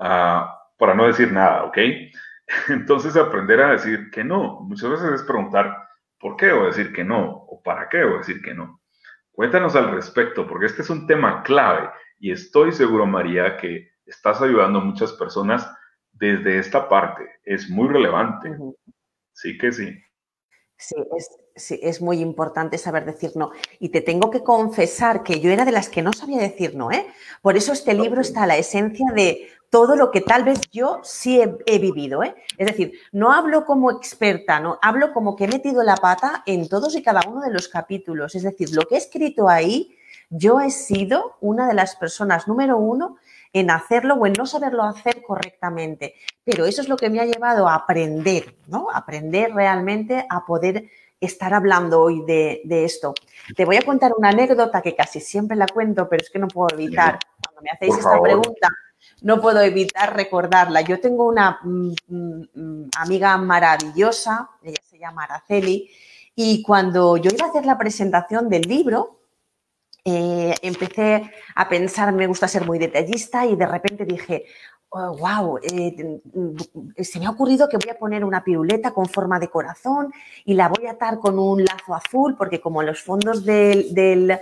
ah, 0.00 0.58
para 0.76 0.94
no 0.94 1.06
decir 1.06 1.32
nada, 1.32 1.62
¿ok? 1.64 1.78
Entonces 2.68 3.16
aprender 3.16 3.60
a 3.60 3.70
decir 3.70 4.10
que 4.10 4.24
no. 4.24 4.60
Muchas 4.62 4.90
veces 4.90 5.12
es 5.12 5.22
preguntar 5.22 5.88
por 6.18 6.36
qué 6.36 6.50
o 6.52 6.66
decir 6.66 6.92
que 6.92 7.04
no, 7.04 7.24
o 7.24 7.62
para 7.62 7.88
qué 7.88 8.02
o 8.02 8.18
decir 8.18 8.42
que 8.42 8.54
no. 8.54 8.80
Cuéntanos 9.30 9.76
al 9.76 9.92
respecto, 9.92 10.46
porque 10.46 10.66
este 10.66 10.82
es 10.82 10.90
un 10.90 11.06
tema 11.06 11.42
clave 11.42 11.88
y 12.18 12.32
estoy 12.32 12.72
seguro, 12.72 13.06
María, 13.06 13.56
que 13.56 13.92
estás 14.04 14.42
ayudando 14.42 14.80
a 14.80 14.84
muchas 14.84 15.12
personas 15.12 15.72
desde 16.10 16.58
esta 16.58 16.88
parte. 16.88 17.28
Es 17.44 17.70
muy 17.70 17.88
relevante. 17.88 18.56
Sí 19.32 19.56
que 19.56 19.72
sí. 19.72 20.02
Sí, 20.82 20.96
es, 21.54 21.78
es, 21.80 22.02
muy 22.02 22.18
importante 22.18 22.76
saber 22.76 23.04
decir 23.04 23.30
no. 23.36 23.52
Y 23.78 23.90
te 23.90 24.00
tengo 24.00 24.30
que 24.32 24.42
confesar 24.42 25.22
que 25.22 25.38
yo 25.38 25.52
era 25.52 25.64
de 25.64 25.70
las 25.70 25.88
que 25.88 26.02
no 26.02 26.12
sabía 26.12 26.40
decir 26.40 26.74
no, 26.74 26.90
¿eh? 26.90 27.06
Por 27.40 27.56
eso 27.56 27.72
este 27.72 27.94
libro 27.94 28.20
está 28.20 28.42
a 28.42 28.46
la 28.48 28.56
esencia 28.56 29.06
de 29.14 29.46
todo 29.70 29.94
lo 29.94 30.10
que 30.10 30.22
tal 30.22 30.42
vez 30.42 30.60
yo 30.72 30.98
sí 31.04 31.40
he, 31.40 31.78
vivido, 31.78 32.24
¿eh? 32.24 32.34
Es 32.58 32.66
decir, 32.66 32.94
no 33.12 33.32
hablo 33.32 33.64
como 33.64 33.92
experta, 33.92 34.58
no 34.58 34.80
hablo 34.82 35.12
como 35.12 35.36
que 35.36 35.44
he 35.44 35.48
metido 35.48 35.84
la 35.84 35.94
pata 35.94 36.42
en 36.46 36.68
todos 36.68 36.96
y 36.96 37.02
cada 37.02 37.20
uno 37.28 37.42
de 37.42 37.52
los 37.52 37.68
capítulos. 37.68 38.34
Es 38.34 38.42
decir, 38.42 38.74
lo 38.74 38.82
que 38.82 38.96
he 38.96 38.98
escrito 38.98 39.48
ahí, 39.48 39.96
yo 40.30 40.58
he 40.60 40.70
sido 40.70 41.36
una 41.40 41.68
de 41.68 41.74
las 41.74 41.94
personas 41.94 42.48
número 42.48 42.76
uno 42.76 43.18
en 43.52 43.70
hacerlo 43.70 44.14
o 44.14 44.26
en 44.26 44.32
no 44.32 44.46
saberlo 44.46 44.82
hacer 44.82 45.22
correctamente. 45.22 46.14
Pero 46.44 46.64
eso 46.64 46.80
es 46.82 46.88
lo 46.88 46.96
que 46.96 47.10
me 47.10 47.20
ha 47.20 47.26
llevado 47.26 47.68
a 47.68 47.74
aprender, 47.74 48.56
¿no? 48.66 48.88
Aprender 48.92 49.52
realmente 49.54 50.26
a 50.28 50.44
poder 50.44 50.88
estar 51.20 51.54
hablando 51.54 52.00
hoy 52.00 52.24
de, 52.26 52.62
esto. 52.84 53.14
Te 53.56 53.64
voy 53.64 53.76
a 53.76 53.82
contar 53.82 54.12
una 54.16 54.30
anécdota 54.30 54.82
que 54.82 54.96
casi 54.96 55.20
siempre 55.20 55.56
la 55.56 55.66
cuento, 55.66 56.08
pero 56.08 56.22
es 56.22 56.30
que 56.30 56.38
no 56.38 56.48
puedo 56.48 56.76
evitar, 56.76 57.18
cuando 57.44 57.62
me 57.62 57.70
hacéis 57.70 57.96
esta 57.98 58.20
pregunta, 58.20 58.68
no 59.20 59.40
puedo 59.40 59.60
evitar 59.60 60.16
recordarla. 60.16 60.80
Yo 60.80 61.00
tengo 61.00 61.28
una 61.28 61.60
mm, 61.62 61.92
mm, 62.08 62.90
amiga 62.96 63.36
maravillosa, 63.36 64.50
ella 64.64 64.80
se 64.82 64.98
llama 64.98 65.24
Araceli, 65.24 65.90
y 66.34 66.62
cuando 66.62 67.16
yo 67.18 67.30
iba 67.32 67.46
a 67.46 67.50
hacer 67.50 67.66
la 67.66 67.78
presentación 67.78 68.48
del 68.48 68.62
libro, 68.62 69.21
eh, 70.04 70.54
empecé 70.62 71.30
a 71.54 71.68
pensar, 71.68 72.12
me 72.12 72.26
gusta 72.26 72.48
ser 72.48 72.66
muy 72.66 72.78
detallista 72.78 73.46
y 73.46 73.54
de 73.54 73.66
repente 73.66 74.04
dije, 74.04 74.46
wow, 74.92 75.54
oh, 75.54 75.58
eh, 75.62 76.20
mm, 76.34 77.02
se 77.02 77.18
me 77.18 77.26
ha 77.26 77.30
ocurrido 77.30 77.68
que 77.68 77.78
voy 77.78 77.90
a 77.90 77.98
poner 77.98 78.24
una 78.24 78.44
piruleta 78.44 78.92
con 78.92 79.06
forma 79.06 79.38
de 79.38 79.48
corazón 79.48 80.12
y 80.44 80.54
la 80.54 80.68
voy 80.68 80.86
a 80.86 80.92
atar 80.92 81.18
con 81.18 81.38
un 81.38 81.64
lazo 81.64 81.94
azul, 81.94 82.36
porque 82.36 82.60
como 82.60 82.82
los 82.82 83.00
fondos 83.02 83.44
del, 83.44 83.94
del, 83.94 84.38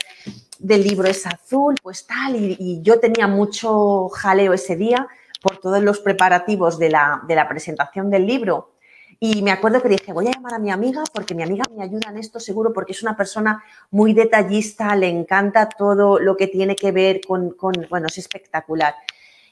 libro 0.83 1.09
es 1.09 1.27
azul, 1.27 1.77
pues 1.83 2.07
tal, 2.07 2.37
y, 2.37 2.81
yo 2.83 2.99
tenía 2.99 3.29
mucho 3.29 4.09
jaleo 4.09 4.53
ese 4.53 4.77
día 4.77 5.07
por 5.40 5.59
todos 5.59 5.83
los 5.83 6.01
preparativos 6.01 6.79
de 6.79 6.90
la, 6.90 7.23
de 7.29 7.35
la 7.35 7.49
presentación 7.49 8.11
del 8.11 8.27
libro. 8.27 8.73
Y 9.22 9.42
me 9.42 9.50
acuerdo 9.50 9.83
que 9.83 9.90
dije, 9.90 10.14
voy 10.14 10.28
a 10.28 10.30
llamar 10.30 10.54
a 10.54 10.59
mi 10.59 10.70
amiga 10.70 11.04
porque 11.12 11.35
mi 11.35 11.42
amiga 11.42 11.64
me 11.76 11.85
ayuda 11.85 12.09
en 12.09 12.16
esto 12.16 12.40
seguro 12.40 12.72
porque 12.72 12.92
es 12.92 13.02
una 13.02 13.18
persona 13.18 13.62
muy 13.90 14.14
detallista, 14.14 14.96
le 14.96 15.09
encanta 15.09 15.68
todo 15.68 16.18
lo 16.18 16.38
que 16.38 16.46
tiene 16.46 16.74
que 16.74 16.90
ver 16.90 17.20
con, 17.28 17.54
bueno, 17.90 18.06
es 18.06 18.16
espectacular. 18.16 18.94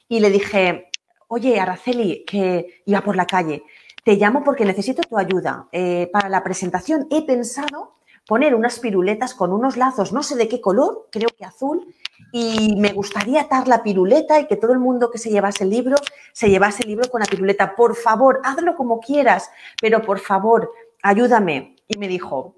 Y 0.07 0.21
le 0.21 0.31
dije, 0.31 0.89
oye, 1.27 1.59
Araceli, 1.59 2.25
que 2.25 2.81
iba 2.85 3.01
por 3.01 3.15
la 3.15 3.27
calle, 3.27 3.61
te 4.03 4.15
llamo 4.15 4.43
porque 4.43 4.65
necesito 4.65 5.03
tu 5.03 5.19
ayuda. 5.19 5.67
Eh, 5.71 6.09
para 6.11 6.29
la 6.29 6.43
presentación 6.43 7.07
he 7.11 7.23
pensado 7.23 7.99
poner 8.27 8.55
unas 8.55 8.79
piruletas 8.79 9.35
con 9.35 9.53
unos 9.53 9.77
lazos, 9.77 10.11
no 10.11 10.23
sé 10.23 10.35
de 10.35 10.47
qué 10.47 10.59
color, 10.59 11.09
creo 11.11 11.29
que 11.37 11.45
azul, 11.45 11.93
y 12.31 12.75
me 12.75 12.93
gustaría 12.93 13.41
atar 13.41 13.67
la 13.67 13.83
piruleta 13.83 14.39
y 14.39 14.47
que 14.47 14.55
todo 14.55 14.73
el 14.73 14.79
mundo 14.79 15.09
que 15.09 15.17
se 15.17 15.29
llevase 15.29 15.63
el 15.63 15.71
libro 15.71 15.97
se 16.33 16.49
llevase 16.49 16.83
el 16.83 16.89
libro 16.89 17.09
con 17.09 17.21
la 17.21 17.25
piruleta. 17.25 17.75
Por 17.75 17.95
favor, 17.95 18.41
hazlo 18.43 18.75
como 18.75 18.99
quieras, 18.99 19.51
pero 19.81 20.01
por 20.01 20.19
favor, 20.19 20.71
ayúdame. 21.01 21.75
Y 21.87 21.97
me 21.97 22.07
dijo, 22.07 22.55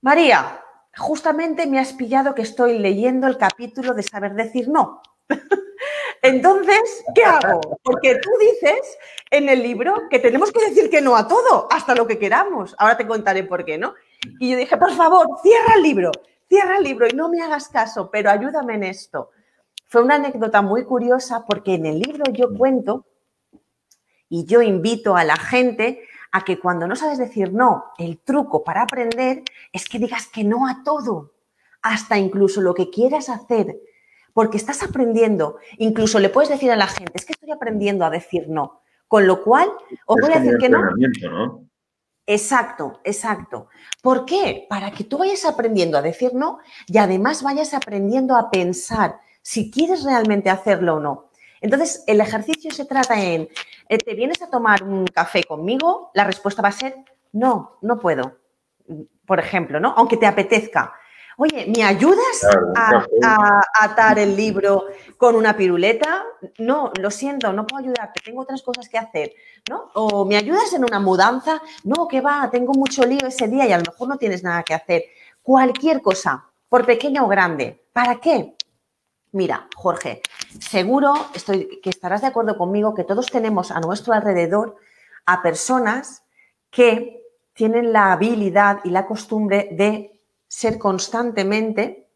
María, 0.00 0.62
justamente 0.96 1.66
me 1.66 1.78
has 1.78 1.92
pillado 1.92 2.34
que 2.34 2.42
estoy 2.42 2.78
leyendo 2.78 3.26
el 3.26 3.36
capítulo 3.36 3.94
de 3.94 4.02
saber 4.02 4.34
decir 4.34 4.68
no. 4.68 5.02
Entonces, 6.22 7.04
¿qué 7.14 7.24
hago? 7.24 7.60
Porque 7.82 8.16
tú 8.16 8.30
dices 8.40 8.98
en 9.30 9.48
el 9.50 9.62
libro 9.62 9.94
que 10.10 10.18
tenemos 10.18 10.50
que 10.52 10.64
decir 10.64 10.88
que 10.88 11.02
no 11.02 11.16
a 11.16 11.28
todo, 11.28 11.68
hasta 11.70 11.94
lo 11.94 12.06
que 12.06 12.18
queramos. 12.18 12.74
Ahora 12.78 12.96
te 12.96 13.06
contaré 13.06 13.44
por 13.44 13.64
qué, 13.64 13.76
¿no? 13.76 13.94
Y 14.40 14.52
yo 14.52 14.56
dije, 14.56 14.76
por 14.78 14.92
favor, 14.92 15.26
cierra 15.42 15.74
el 15.76 15.82
libro 15.82 16.10
cierra 16.48 16.78
el 16.78 16.84
libro 16.84 17.06
y 17.06 17.14
no 17.14 17.28
me 17.28 17.42
hagas 17.42 17.68
caso, 17.68 18.10
pero 18.10 18.30
ayúdame 18.30 18.74
en 18.74 18.84
esto. 18.84 19.30
Fue 19.86 20.02
una 20.02 20.16
anécdota 20.16 20.62
muy 20.62 20.84
curiosa 20.84 21.44
porque 21.46 21.74
en 21.74 21.86
el 21.86 22.00
libro 22.00 22.24
yo 22.32 22.52
cuento 22.54 23.06
y 24.28 24.44
yo 24.46 24.62
invito 24.62 25.16
a 25.16 25.24
la 25.24 25.36
gente 25.36 26.00
a 26.32 26.44
que 26.44 26.58
cuando 26.58 26.88
no 26.88 26.96
sabes 26.96 27.18
decir 27.18 27.52
no, 27.52 27.84
el 27.98 28.18
truco 28.18 28.64
para 28.64 28.82
aprender 28.82 29.44
es 29.72 29.88
que 29.88 29.98
digas 29.98 30.26
que 30.26 30.42
no 30.42 30.66
a 30.66 30.82
todo, 30.82 31.32
hasta 31.82 32.18
incluso 32.18 32.60
lo 32.60 32.74
que 32.74 32.90
quieras 32.90 33.28
hacer, 33.28 33.76
porque 34.32 34.56
estás 34.56 34.82
aprendiendo. 34.82 35.58
Incluso 35.78 36.18
le 36.18 36.30
puedes 36.30 36.48
decir 36.48 36.72
a 36.72 36.76
la 36.76 36.88
gente, 36.88 37.12
es 37.14 37.24
que 37.24 37.34
estoy 37.34 37.52
aprendiendo 37.52 38.04
a 38.04 38.10
decir 38.10 38.48
no. 38.48 38.80
Con 39.06 39.28
lo 39.28 39.44
cual, 39.44 39.70
os 40.06 40.16
voy 40.20 40.32
a 40.32 40.40
decir 40.40 40.58
que 40.58 40.68
no. 40.68 40.80
¿no? 40.82 41.68
Exacto, 42.26 43.00
exacto. 43.04 43.68
¿Por 44.02 44.24
qué? 44.24 44.66
Para 44.68 44.90
que 44.90 45.04
tú 45.04 45.18
vayas 45.18 45.44
aprendiendo 45.44 45.98
a 45.98 46.02
decir 46.02 46.32
no 46.34 46.58
y 46.86 46.96
además 46.98 47.42
vayas 47.42 47.74
aprendiendo 47.74 48.34
a 48.34 48.50
pensar 48.50 49.20
si 49.42 49.70
quieres 49.70 50.04
realmente 50.04 50.48
hacerlo 50.48 50.96
o 50.96 51.00
no. 51.00 51.30
Entonces, 51.60 52.02
el 52.06 52.20
ejercicio 52.20 52.70
se 52.70 52.86
trata 52.86 53.22
en, 53.22 53.48
eh, 53.88 53.98
¿te 53.98 54.14
vienes 54.14 54.40
a 54.42 54.50
tomar 54.50 54.82
un 54.84 55.06
café 55.06 55.44
conmigo? 55.44 56.10
La 56.14 56.24
respuesta 56.24 56.62
va 56.62 56.68
a 56.68 56.72
ser, 56.72 56.96
no, 57.32 57.78
no 57.82 57.98
puedo. 57.98 58.38
Por 59.26 59.38
ejemplo, 59.40 59.80
¿no? 59.80 59.94
Aunque 59.96 60.16
te 60.16 60.26
apetezca. 60.26 60.94
Oye, 61.36 61.66
¿me 61.74 61.82
ayudas 61.82 62.46
a, 62.76 63.60
atar 63.80 64.18
el 64.18 64.36
libro 64.36 64.86
con 65.16 65.34
una 65.34 65.56
piruleta? 65.56 66.24
No, 66.58 66.92
lo 67.00 67.10
siento, 67.10 67.52
no 67.52 67.66
puedo 67.66 67.82
ayudarte, 67.82 68.20
tengo 68.24 68.42
otras 68.42 68.62
cosas 68.62 68.88
que 68.88 68.98
hacer, 68.98 69.32
¿no? 69.68 69.90
O 69.94 70.24
¿me 70.24 70.36
ayudas 70.36 70.72
en 70.74 70.84
una 70.84 71.00
mudanza? 71.00 71.60
No, 71.82 72.06
que 72.06 72.20
va, 72.20 72.48
tengo 72.50 72.72
mucho 72.72 73.04
lío 73.04 73.26
ese 73.26 73.48
día 73.48 73.66
y 73.66 73.72
a 73.72 73.78
lo 73.78 73.84
mejor 73.90 74.08
no 74.08 74.16
tienes 74.16 74.44
nada 74.44 74.62
que 74.62 74.74
hacer. 74.74 75.04
Cualquier 75.42 76.00
cosa, 76.00 76.46
por 76.68 76.86
pequeña 76.86 77.24
o 77.24 77.28
grande. 77.28 77.84
¿Para 77.92 78.16
qué? 78.16 78.54
Mira, 79.32 79.68
Jorge, 79.74 80.22
seguro 80.60 81.14
estoy, 81.34 81.80
que 81.82 81.90
estarás 81.90 82.20
de 82.20 82.28
acuerdo 82.28 82.56
conmigo 82.56 82.94
que 82.94 83.02
todos 83.02 83.26
tenemos 83.26 83.72
a 83.72 83.80
nuestro 83.80 84.12
alrededor 84.12 84.76
a 85.26 85.42
personas 85.42 86.22
que 86.70 87.20
tienen 87.52 87.92
la 87.92 88.12
habilidad 88.12 88.78
y 88.84 88.90
la 88.90 89.06
costumbre 89.06 89.68
de 89.72 90.13
ser 90.54 90.78
constantemente 90.78 92.08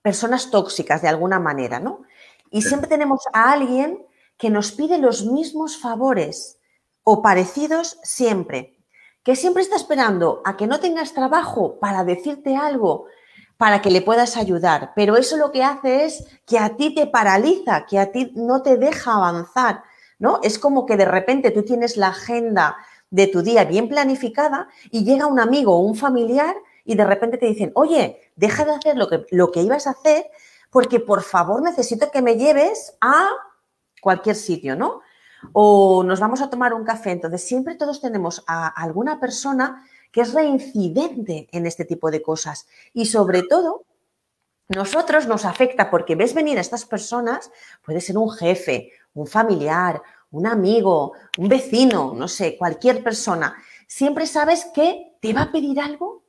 personas 0.00 0.52
tóxicas 0.52 1.02
de 1.02 1.08
alguna 1.08 1.40
manera, 1.40 1.80
¿no? 1.80 2.02
Y 2.48 2.62
siempre 2.62 2.88
tenemos 2.88 3.24
a 3.32 3.50
alguien 3.50 4.06
que 4.38 4.50
nos 4.50 4.70
pide 4.70 4.98
los 4.98 5.24
mismos 5.24 5.76
favores 5.76 6.60
o 7.02 7.22
parecidos 7.22 7.98
siempre, 8.04 8.78
que 9.24 9.34
siempre 9.34 9.64
está 9.64 9.74
esperando 9.74 10.42
a 10.44 10.56
que 10.56 10.68
no 10.68 10.78
tengas 10.78 11.12
trabajo 11.12 11.80
para 11.80 12.04
decirte 12.04 12.54
algo, 12.54 13.06
para 13.56 13.82
que 13.82 13.90
le 13.90 14.00
puedas 14.00 14.36
ayudar, 14.36 14.92
pero 14.94 15.16
eso 15.16 15.36
lo 15.36 15.50
que 15.50 15.64
hace 15.64 16.04
es 16.04 16.24
que 16.46 16.60
a 16.60 16.76
ti 16.76 16.94
te 16.94 17.08
paraliza, 17.08 17.84
que 17.84 17.98
a 17.98 18.12
ti 18.12 18.32
no 18.36 18.62
te 18.62 18.76
deja 18.76 19.14
avanzar, 19.14 19.82
¿no? 20.20 20.38
Es 20.44 20.60
como 20.60 20.86
que 20.86 20.96
de 20.96 21.06
repente 21.06 21.50
tú 21.50 21.64
tienes 21.64 21.96
la 21.96 22.08
agenda 22.08 22.76
de 23.10 23.26
tu 23.26 23.42
día 23.42 23.64
bien 23.64 23.88
planificada 23.88 24.68
y 24.92 25.04
llega 25.04 25.26
un 25.26 25.40
amigo 25.40 25.74
o 25.74 25.80
un 25.80 25.96
familiar 25.96 26.54
y 26.86 26.94
de 26.94 27.04
repente 27.04 27.36
te 27.36 27.46
dicen, 27.46 27.72
oye, 27.74 28.20
deja 28.36 28.64
de 28.64 28.72
hacer 28.72 28.96
lo 28.96 29.08
que, 29.08 29.26
lo 29.30 29.50
que 29.50 29.60
ibas 29.60 29.86
a 29.86 29.90
hacer 29.90 30.30
porque 30.70 31.00
por 31.00 31.22
favor 31.22 31.62
necesito 31.62 32.10
que 32.10 32.22
me 32.22 32.36
lleves 32.36 32.96
a 33.00 33.28
cualquier 34.00 34.36
sitio, 34.36 34.76
¿no? 34.76 35.00
O 35.52 36.02
nos 36.04 36.20
vamos 36.20 36.40
a 36.40 36.50
tomar 36.50 36.74
un 36.74 36.84
café. 36.84 37.10
Entonces, 37.10 37.42
siempre 37.42 37.74
todos 37.74 38.00
tenemos 38.00 38.44
a 38.46 38.68
alguna 38.68 39.20
persona 39.20 39.84
que 40.12 40.20
es 40.22 40.32
reincidente 40.32 41.48
en 41.50 41.66
este 41.66 41.84
tipo 41.84 42.10
de 42.10 42.22
cosas. 42.22 42.66
Y 42.92 43.06
sobre 43.06 43.42
todo, 43.42 43.84
nosotros 44.68 45.26
nos 45.26 45.44
afecta 45.44 45.90
porque 45.90 46.16
ves 46.16 46.34
venir 46.34 46.58
a 46.58 46.60
estas 46.60 46.84
personas, 46.84 47.50
puede 47.84 48.00
ser 48.00 48.18
un 48.18 48.30
jefe, 48.30 48.92
un 49.14 49.26
familiar, 49.26 50.02
un 50.30 50.46
amigo, 50.46 51.12
un 51.38 51.48
vecino, 51.48 52.12
no 52.14 52.28
sé, 52.28 52.56
cualquier 52.58 53.02
persona. 53.02 53.56
Siempre 53.86 54.26
sabes 54.26 54.66
que 54.74 55.12
te 55.20 55.32
va 55.32 55.42
a 55.42 55.52
pedir 55.52 55.80
algo 55.80 56.25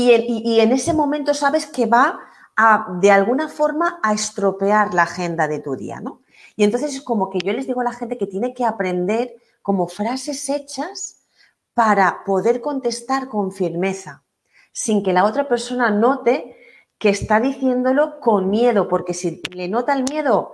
y 0.00 0.60
en, 0.60 0.70
ese 0.70 0.92
momento 0.92 1.34
sabes 1.34 1.66
que 1.66 1.86
va 1.86 2.20
a, 2.56 2.86
de 3.00 3.10
alguna 3.10 3.48
forma, 3.48 3.98
a 4.02 4.12
estropear 4.12 4.94
la 4.94 5.02
agenda 5.02 5.48
de 5.48 5.58
tu 5.58 5.74
día, 5.74 6.00
¿no? 6.00 6.22
Y 6.54 6.62
entonces 6.62 6.94
es 6.94 7.02
como 7.02 7.30
que 7.30 7.38
yo 7.40 7.52
les 7.52 7.66
digo 7.66 7.80
a 7.80 7.84
la 7.84 7.92
gente 7.92 8.16
que 8.16 8.28
tiene 8.28 8.54
que 8.54 8.64
aprender 8.64 9.34
como 9.60 9.88
frases 9.88 10.48
hechas 10.48 11.22
para 11.74 12.22
poder 12.24 12.60
contestar 12.60 13.28
con 13.28 13.50
firmeza, 13.50 14.22
sin 14.72 15.02
que 15.02 15.12
la 15.12 15.24
otra 15.24 15.48
persona 15.48 15.90
note 15.90 16.56
que 16.98 17.08
está 17.08 17.40
diciéndolo 17.40 18.20
con 18.20 18.50
miedo, 18.50 18.88
porque 18.88 19.14
si 19.14 19.42
le 19.50 19.68
nota 19.68 19.94
el 19.94 20.04
miedo, 20.04 20.52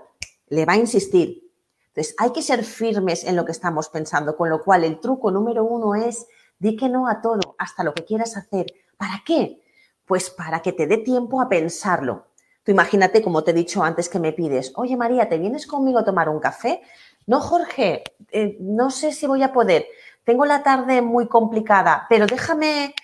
le 0.48 0.64
va 0.64 0.74
a 0.74 0.78
insistir. 0.78 1.50
Entonces, 1.88 2.14
hay 2.18 2.32
que 2.32 2.42
ser 2.42 2.64
firmes 2.64 3.24
en 3.24 3.36
lo 3.36 3.44
que 3.44 3.52
estamos 3.52 3.88
pensando, 3.88 4.36
con 4.36 4.48
lo 4.48 4.62
cual 4.62 4.84
el 4.84 5.00
truco 5.00 5.30
número 5.30 5.64
uno 5.64 5.94
es, 5.94 6.26
di 6.58 6.76
que 6.76 6.88
no 6.88 7.08
a 7.08 7.20
todo, 7.20 7.56
hasta 7.58 7.84
lo 7.84 7.92
que 7.92 8.04
quieras 8.04 8.36
hacer, 8.36 8.66
¿Para 9.04 9.22
qué? 9.22 9.60
Pues 10.06 10.30
para 10.30 10.62
que 10.62 10.72
te 10.72 10.86
dé 10.86 10.96
tiempo 10.96 11.42
a 11.42 11.48
pensarlo. 11.50 12.28
Tú 12.62 12.72
imagínate, 12.72 13.20
como 13.20 13.44
te 13.44 13.50
he 13.50 13.54
dicho 13.54 13.84
antes, 13.84 14.08
que 14.08 14.18
me 14.18 14.32
pides, 14.32 14.72
oye 14.76 14.96
María, 14.96 15.28
¿te 15.28 15.36
vienes 15.36 15.66
conmigo 15.66 15.98
a 15.98 16.04
tomar 16.06 16.30
un 16.30 16.40
café? 16.40 16.80
No, 17.26 17.38
Jorge, 17.38 18.02
eh, 18.30 18.56
no 18.60 18.88
sé 18.88 19.12
si 19.12 19.26
voy 19.26 19.42
a 19.42 19.52
poder. 19.52 19.84
Tengo 20.24 20.46
la 20.46 20.62
tarde 20.62 21.02
muy 21.02 21.28
complicada, 21.28 22.06
pero 22.08 22.24
déjame 22.24 22.94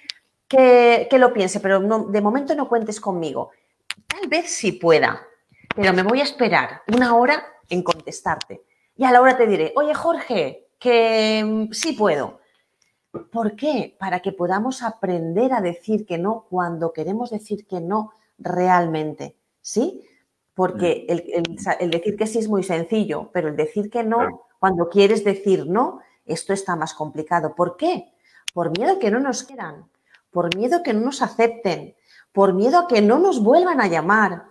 que, 0.49 1.07
lo 1.19 1.35
piense, 1.35 1.61
pero 1.61 1.81
de 1.81 2.21
momento 2.23 2.55
no 2.55 2.67
cuentes 2.67 2.99
conmigo. 2.99 3.51
Tal 4.07 4.27
vez 4.27 4.51
sí 4.51 4.73
pueda, 4.73 5.21
pero 5.77 5.93
me 5.93 6.03
voy 6.03 6.21
a 6.21 6.25
esperar 6.25 6.81
una 6.95 7.15
hora 7.15 7.45
en 7.69 7.83
contestarte. 7.83 8.63
Y 8.97 9.05
a 9.05 9.13
la 9.13 9.21
hora 9.21 9.37
te 9.37 9.47
diré, 9.47 9.75
oye 9.77 9.93
Jorge, 9.93 10.69
que 10.79 11.45
mm, 11.45 11.73
sí 11.73 11.93
puedo. 11.93 12.40
¿Por 13.33 13.57
qué? 13.57 13.97
Para 13.99 14.21
que 14.21 14.33
podamos 14.33 14.83
aprender 14.83 15.53
a 15.53 15.61
decir 15.61 16.07
que 16.07 16.19
no 16.19 16.47
cuando 16.49 16.93
queremos 16.93 17.31
decir 17.31 17.67
que 17.67 17.81
no 17.81 18.13
realmente, 18.39 19.37
¿sí? 19.61 20.05
Porque 20.55 21.07
el, 21.09 21.91
decir 21.91 22.17
que 22.17 22.27
sí 22.27 22.39
es 22.39 22.49
muy 22.49 22.63
sencillo, 22.63 23.31
pero 23.33 23.49
el 23.49 23.57
decir 23.57 23.91
que 23.91 24.05
no, 24.05 24.47
cuando 24.59 24.89
quieres 24.89 25.25
decir 25.25 25.67
no, 25.67 26.01
esto 26.25 26.53
está 26.53 26.77
más 26.77 26.95
complicado. 26.95 27.55
¿Por 27.55 27.77
qué? 27.77 28.13
Por 28.55 28.77
miedo 28.79 28.95
a 28.95 28.99
que 28.99 29.11
no 29.11 29.19
nos 29.19 29.43
quieran, 29.43 29.89
por 30.31 30.55
miedo 30.55 30.79
a 30.79 30.83
que 30.83 30.93
no 30.93 31.01
nos 31.01 31.23
acepten, 31.23 31.97
por 32.33 32.53
miedo 32.55 32.79
a 32.79 32.87
que 32.87 33.01
no 33.01 33.19
nos 33.19 33.43
vuelvan 33.43 33.81
a 33.81 33.89
llamar, 33.89 34.45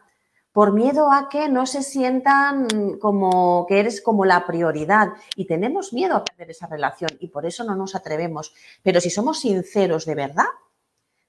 por 0.51 0.73
miedo 0.73 1.11
a 1.11 1.29
que 1.29 1.47
no 1.47 1.65
se 1.65 1.83
sientan 1.83 2.97
como 2.99 3.65
que 3.67 3.79
eres 3.79 4.01
como 4.01 4.25
la 4.25 4.45
prioridad 4.47 5.13
y 5.35 5.45
tenemos 5.45 5.93
miedo 5.93 6.15
a 6.15 6.25
perder 6.25 6.51
esa 6.51 6.67
relación 6.67 7.11
y 7.19 7.27
por 7.27 7.45
eso 7.45 7.63
no 7.63 7.75
nos 7.75 7.95
atrevemos. 7.95 8.53
Pero 8.81 8.99
si 8.99 9.09
somos 9.09 9.41
sinceros 9.41 10.05
de 10.05 10.15
verdad, 10.15 10.47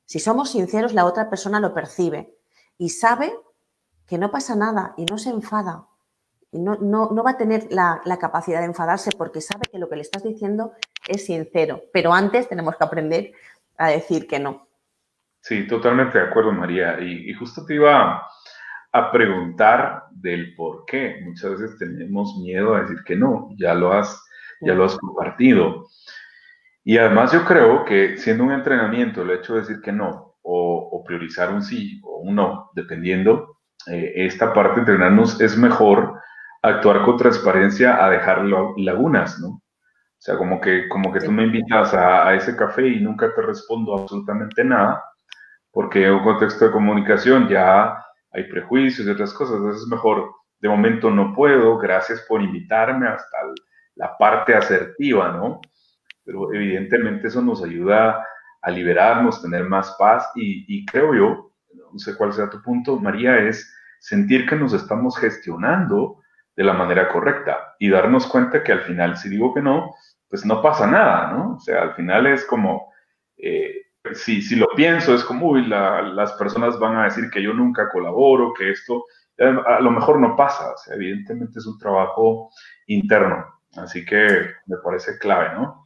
si 0.06 0.18
somos 0.18 0.50
sinceros, 0.50 0.94
la 0.94 1.04
otra 1.04 1.28
persona 1.28 1.60
lo 1.60 1.74
percibe 1.74 2.34
y 2.78 2.88
sabe 2.88 3.32
que 4.06 4.18
no 4.18 4.30
pasa 4.30 4.56
nada 4.56 4.94
y 4.96 5.04
no 5.04 5.18
se 5.18 5.30
enfada. 5.30 5.86
Y 6.50 6.58
no, 6.58 6.76
no, 6.80 7.22
va 7.22 7.30
a 7.30 7.36
tener 7.36 7.68
la, 7.70 8.00
capacidad 8.20 8.58
de 8.58 8.66
enfadarse 8.66 9.10
porque 9.16 9.40
sabe 9.40 9.68
que 9.70 9.78
lo 9.78 9.88
que 9.88 9.94
le 9.94 10.02
estás 10.02 10.24
diciendo 10.24 10.72
es 11.06 11.26
sincero. 11.26 11.82
Pero 11.92 12.12
antes 12.12 12.48
tenemos 12.48 12.74
que 12.74 12.82
aprender 12.82 13.32
a 13.76 13.90
decir 13.90 14.26
que 14.26 14.40
no. 14.40 14.66
Sí, 15.42 15.68
totalmente 15.68 16.18
de 16.18 16.24
acuerdo, 16.24 16.50
María. 16.50 16.98
Y 17.00 17.32
justo 17.34 17.64
te 17.64 17.74
iba 17.74 18.26
a 18.92 19.12
preguntar 19.12 20.04
del 20.10 20.54
por 20.54 20.84
qué. 20.86 21.20
Muchas 21.24 21.52
veces 21.52 21.78
tenemos 21.78 22.36
miedo 22.40 22.74
a 22.74 22.82
decir 22.82 22.98
que 23.04 23.16
no, 23.16 23.50
ya 23.56 23.74
lo 23.74 23.92
has, 23.92 24.22
ya 24.60 24.74
lo 24.74 24.84
has 24.84 24.96
compartido. 24.96 25.86
Y 26.84 26.98
además 26.98 27.32
yo 27.32 27.44
creo 27.44 27.84
que 27.84 28.16
siendo 28.16 28.44
un 28.44 28.52
entrenamiento 28.52 29.22
el 29.22 29.30
hecho 29.30 29.54
de 29.54 29.60
decir 29.60 29.80
que 29.80 29.92
no 29.92 30.36
o, 30.42 31.04
priorizar 31.06 31.52
un 31.52 31.62
sí 31.62 32.00
o 32.04 32.20
un 32.20 32.36
no, 32.36 32.70
dependiendo, 32.74 33.58
eh, 33.86 34.12
esta 34.14 34.52
parte 34.52 34.74
de 34.74 34.80
entrenarnos 34.80 35.40
es 35.40 35.56
mejor 35.56 36.20
actuar 36.62 37.02
con 37.04 37.16
transparencia 37.16 38.04
a 38.04 38.10
dejar 38.10 38.44
lagunas, 38.44 39.38
¿no? 39.40 39.48
O 39.48 40.22
sea, 40.22 40.36
como 40.36 40.60
que, 40.60 40.88
como 40.88 41.12
que 41.12 41.20
tú 41.20 41.32
me 41.32 41.44
invitas 41.44 41.94
a, 41.94 42.28
a, 42.28 42.34
ese 42.34 42.54
café 42.54 42.86
y 42.86 43.00
nunca 43.00 43.34
te 43.34 43.40
respondo 43.40 43.98
absolutamente 43.98 44.62
nada, 44.62 45.02
porque 45.72 46.04
en 46.04 46.12
un 46.12 46.22
contexto 46.22 46.66
de 46.66 46.72
comunicación 46.72 47.48
ya 47.48 48.04
hay 48.32 48.44
prejuicios 48.44 49.06
y 49.06 49.10
otras 49.10 49.32
cosas, 49.32 49.56
entonces 49.56 49.82
es 49.82 49.88
mejor, 49.88 50.32
de 50.60 50.68
momento 50.68 51.10
no 51.10 51.34
puedo, 51.34 51.78
gracias 51.78 52.20
por 52.28 52.42
invitarme 52.42 53.08
hasta 53.08 53.38
la 53.96 54.16
parte 54.16 54.54
asertiva, 54.54 55.32
¿no? 55.32 55.60
Pero 56.24 56.52
evidentemente 56.52 57.28
eso 57.28 57.42
nos 57.42 57.62
ayuda 57.62 58.24
a 58.62 58.70
liberarnos, 58.70 59.42
tener 59.42 59.64
más 59.64 59.96
paz 59.98 60.30
y, 60.34 60.64
y 60.68 60.84
creo 60.86 61.14
yo, 61.14 61.52
no 61.92 61.98
sé 61.98 62.16
cuál 62.16 62.32
sea 62.32 62.50
tu 62.50 62.62
punto, 62.62 62.98
María, 62.98 63.38
es 63.38 63.74
sentir 63.98 64.46
que 64.48 64.56
nos 64.56 64.72
estamos 64.72 65.18
gestionando 65.18 66.20
de 66.56 66.64
la 66.64 66.72
manera 66.72 67.08
correcta 67.08 67.74
y 67.78 67.90
darnos 67.90 68.26
cuenta 68.26 68.62
que 68.62 68.72
al 68.72 68.82
final, 68.82 69.16
si 69.16 69.28
digo 69.28 69.54
que 69.54 69.62
no, 69.62 69.94
pues 70.28 70.44
no 70.44 70.62
pasa 70.62 70.86
nada, 70.86 71.32
¿no? 71.32 71.54
O 71.56 71.60
sea, 71.60 71.82
al 71.82 71.94
final 71.94 72.26
es 72.26 72.44
como, 72.44 72.92
eh, 73.36 73.79
si, 74.14 74.42
si, 74.42 74.56
lo 74.56 74.68
pienso, 74.74 75.14
es 75.14 75.24
como, 75.24 75.50
uy, 75.50 75.66
las 75.66 76.32
personas 76.32 76.78
van 76.78 76.96
a 76.96 77.04
decir 77.04 77.30
que 77.30 77.42
yo 77.42 77.52
nunca 77.52 77.88
colaboro, 77.90 78.52
que 78.54 78.70
esto, 78.70 79.04
a 79.38 79.80
lo 79.80 79.90
mejor 79.90 80.20
no 80.20 80.36
pasa, 80.36 80.72
o 80.72 80.76
sea, 80.76 80.94
evidentemente 80.94 81.58
es 81.58 81.66
un 81.66 81.78
trabajo 81.78 82.50
interno, 82.86 83.44
así 83.76 84.04
que 84.04 84.26
me 84.66 84.76
parece 84.82 85.18
clave, 85.18 85.54
¿no? 85.54 85.84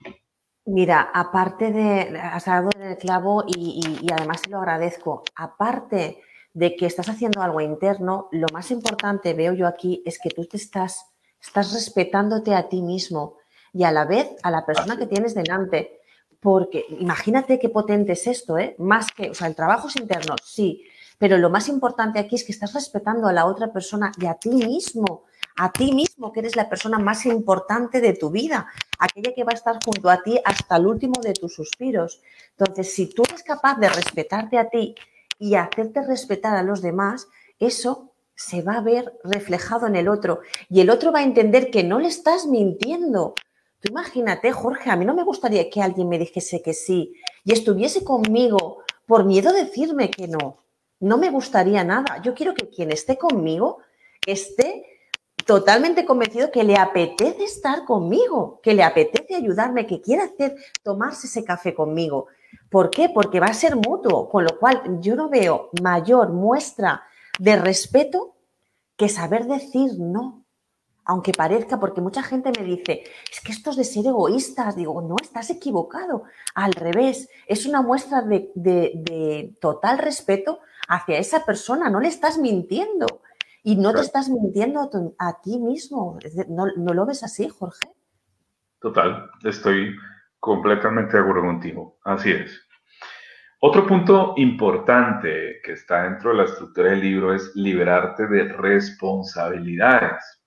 Mira, 0.67 1.11
aparte 1.13 1.73
de, 1.73 2.19
has 2.19 2.47
dado 2.47 2.71
el 2.81 2.97
clavo 2.97 3.45
y, 3.47 3.83
y, 3.85 4.07
y 4.07 4.13
además 4.13 4.49
lo 4.49 4.59
agradezco, 4.59 5.23
aparte 5.37 6.23
de 6.55 6.77
que 6.77 6.87
estás 6.87 7.09
haciendo 7.09 7.43
algo 7.43 7.61
interno, 7.61 8.29
lo 8.31 8.47
más 8.53 8.71
importante, 8.71 9.35
veo 9.35 9.53
yo 9.53 9.67
aquí, 9.67 10.03
es 10.07 10.19
que 10.23 10.31
tú 10.31 10.47
te 10.47 10.57
estás, 10.57 11.05
estás 11.43 11.75
respetándote 11.75 12.55
a 12.55 12.69
ti 12.69 12.81
mismo 12.81 13.37
y 13.73 13.83
a 13.83 13.91
la 13.91 14.05
vez 14.07 14.31
a 14.43 14.51
la 14.51 14.65
persona 14.65 14.97
que 14.97 15.07
tienes 15.07 15.35
delante. 15.35 16.01
Porque 16.45 16.85
imagínate 17.01 17.59
qué 17.59 17.71
potente 17.71 18.13
es 18.13 18.27
esto, 18.27 18.59
¿eh? 18.59 18.77
Más 18.77 19.11
que, 19.11 19.31
o 19.31 19.35
sea, 19.35 19.49
el 19.49 19.55
trabajo 19.55 19.89
es 19.89 19.97
interno, 19.97 20.35
sí, 20.45 20.85
pero 21.17 21.39
lo 21.39 21.49
más 21.49 21.71
importante 21.71 22.19
aquí 22.19 22.37
es 22.37 22.45
que 22.45 22.53
estás 22.53 22.75
respetando 22.75 23.27
a 23.27 23.33
la 23.33 23.47
otra 23.47 23.73
persona 23.73 24.13
y 24.21 24.27
a 24.27 24.35
ti 24.35 24.51
mismo, 24.51 25.25
a 25.57 25.73
ti 25.73 25.95
mismo, 25.95 26.33
que 26.33 26.41
eres 26.41 26.55
la 26.55 26.69
persona 26.69 26.99
más 26.99 27.25
importante 27.25 28.03
de 28.03 28.13
tu 28.13 28.29
vida, 28.29 28.67
aquella 28.99 29.33
que 29.35 29.43
va 29.43 29.53
a 29.53 29.55
estar 29.55 29.79
junto 29.83 30.11
a 30.11 30.23
ti 30.23 30.39
hasta 30.45 30.77
el 30.77 30.87
último 30.87 31.19
de 31.23 31.33
tus 31.33 31.55
suspiros. 31.55 32.21
Entonces, 32.59 32.95
si 32.95 33.07
tú 33.07 33.23
eres 33.27 33.43
capaz 33.43 33.79
de 33.79 33.89
respetarte 33.89 34.59
a 34.59 34.69
ti 34.69 34.95
y 35.39 35.55
hacerte 35.55 36.03
respetar 36.03 36.59
a 36.59 36.63
los 36.63 36.83
demás, 36.83 37.27
eso 37.59 38.13
se 38.35 38.61
va 38.61 38.75
a 38.75 38.83
ver 38.83 39.19
reflejado 39.25 39.87
en 39.87 39.97
el 39.97 40.09
otro 40.09 40.41
y 40.69 40.83
el 40.83 40.91
otro 40.91 41.11
va 41.11 41.21
a 41.21 41.25
entender 41.25 41.71
que 41.71 41.85
no 41.85 42.01
le 42.01 42.09
estás 42.09 42.45
mintiendo. 42.45 43.35
Tú 43.85 43.91
imagínate, 43.91 44.51
Jorge, 44.51 44.91
a 44.91 44.97
mí 44.97 45.05
no 45.05 45.13
me 45.13 45.25
gustaría 45.25 45.69
que 45.69 45.83
alguien 45.83 46.09
me 46.09 46.19
dijese 46.19 46.63
que 46.63 46.73
sí 46.73 47.13
y 47.45 47.53
estuviese 47.53 48.03
conmigo 48.03 48.79
por 49.05 49.27
miedo 49.27 49.51
a 49.51 49.53
decirme 49.53 50.11
que 50.11 50.27
no. 50.27 50.57
No 51.01 51.19
me 51.19 51.29
gustaría 51.29 51.85
nada. 51.85 52.23
Yo 52.23 52.35
quiero 52.35 52.55
que 52.55 52.71
quien 52.71 52.91
esté 52.93 53.19
conmigo 53.19 53.81
esté 54.27 54.87
totalmente 55.45 56.07
convencido 56.07 56.51
que 56.51 56.65
le 56.65 56.79
apetece 56.79 57.45
estar 57.45 57.85
conmigo, 57.85 58.59
que 58.63 58.73
le 58.73 58.83
apetece 58.83 59.35
ayudarme, 59.35 59.87
que 59.87 60.01
quiere 60.01 60.23
hacer 60.23 60.57
tomarse 60.83 61.27
ese 61.27 61.45
café 61.45 61.75
conmigo. 61.75 62.29
¿Por 62.71 62.89
qué? 62.89 63.11
Porque 63.11 63.39
va 63.39 63.49
a 63.49 63.53
ser 63.53 63.77
mutuo, 63.77 64.31
con 64.31 64.45
lo 64.45 64.59
cual 64.59 64.99
yo 65.03 65.15
no 65.15 65.29
veo 65.29 65.69
mayor 65.83 66.33
muestra 66.33 67.03
de 67.39 67.57
respeto 67.57 68.35
que 68.97 69.11
saber 69.11 69.45
decir 69.45 69.99
no, 69.99 70.44
aunque 71.05 71.33
parezca, 71.33 71.79
porque 71.79 72.01
mucha 72.01 72.23
gente 72.23 72.51
me 72.59 72.65
dice, 72.65 73.05
es 73.31 73.41
que 73.41 73.53
esto 73.53 73.71
es 73.71 73.77
de 73.77 73.85
ser 73.85 74.07
egoístas, 74.07 74.77
digo, 74.77 75.03
no, 75.03 75.17
estás 75.23 75.51
equivocado, 75.51 76.25
al 76.55 76.73
revés, 76.73 77.29
es 77.47 77.67
una 77.67 77.83
muestra 77.83 78.23
de, 78.23 79.55
total 79.61 79.99
respeto 79.99 80.61
hacia 80.89 81.19
esa 81.19 81.45
persona, 81.45 81.91
no 81.91 82.01
le 82.01 82.09
estás 82.09 82.39
mintiendo 82.39 83.07
y 83.63 83.77
no 83.77 83.93
te 83.93 84.01
estás 84.01 84.29
mintiendo 84.29 84.91
a, 85.19 85.41
ti 85.41 85.59
mismo, 85.59 86.19
¿No, 86.49 86.67
¿No 86.77 86.95
lo 86.95 87.07
ves 87.07 87.23
así, 87.23 87.49
Jorge? 87.49 87.89
Total, 88.79 89.31
estoy 89.43 89.95
completamente 90.39 91.17
de 91.17 91.23
acuerdo 91.23 91.43
contigo, 91.43 91.99
así 92.05 92.31
es. 92.31 92.65
Otro 93.67 93.87
punto 93.87 94.35
importante 94.37 95.63
que 95.65 95.73
está 95.73 96.03
dentro 96.03 96.31
de 96.31 96.37
la 96.37 96.45
estructura 96.45 96.91
del 96.91 97.01
libro 97.01 97.33
es 97.33 97.51
liberarte 97.55 98.27
de 98.27 98.53
responsabilidades. 98.53 100.44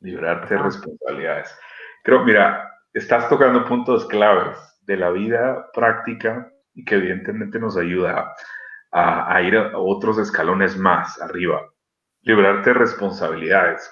Liberarte 0.00 0.54
de 0.54 0.62
responsabilidades. 0.62 1.56
Creo, 2.04 2.24
mira, 2.24 2.68
estás 2.92 3.28
tocando 3.28 3.64
puntos 3.64 4.06
claves 4.06 4.58
de 4.82 4.96
la 4.96 5.10
vida 5.10 5.70
práctica 5.72 6.50
y 6.74 6.84
que 6.84 6.96
evidentemente 6.96 7.58
nos 7.58 7.76
ayuda 7.76 8.34
a, 8.92 9.42
ir 9.42 9.56
a 9.56 9.78
otros 9.78 10.18
escalones 10.18 10.76
más 10.76 11.20
arriba. 11.20 11.60
Liberarte 12.22 12.70
de 12.70 12.74
responsabilidades. 12.74 13.90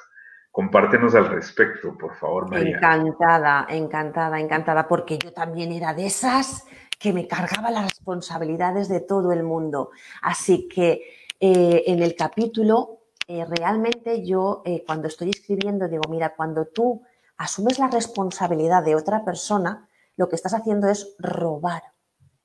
Compártenos 0.51 1.15
al 1.15 1.29
respecto, 1.29 1.97
por 1.99 2.15
favor, 2.17 2.51
María. 2.51 2.77
Encantada, 2.77 3.67
encantada, 3.69 4.41
encantada, 4.41 4.89
porque 4.89 5.19
yo 5.19 5.33
también 5.33 5.71
era 5.73 5.93
de 5.93 6.07
esas 6.07 6.65
que 6.99 7.13
me 7.13 7.29
cargaba 7.29 7.71
las 7.71 7.91
responsabilidades 7.91 8.89
de 8.89 9.01
todo 9.01 9.33
el 9.33 9.43
mundo. 9.43 9.91
Así 10.23 10.67
que 10.69 11.03
eh, 11.39 11.85
en 11.87 12.03
el 12.03 12.17
capítulo, 12.17 13.01
eh, 13.29 13.45
realmente 13.45 14.25
yo 14.25 14.63
eh, 14.65 14.85
cuando 14.87 15.09
estoy 15.09 15.31
escribiendo 15.31 15.89
digo, 15.89 16.05
mira, 16.09 16.35
cuando 16.37 16.67
tú 16.67 17.03
asumes 17.37 17.79
la 17.79 17.89
responsabilidad 17.89 18.85
de 18.85 18.95
otra 18.95 19.25
persona, 19.25 19.89
lo 20.17 20.29
que 20.29 20.37
estás 20.37 20.55
haciendo 20.55 20.89
es 20.89 21.15
robar. 21.19 21.83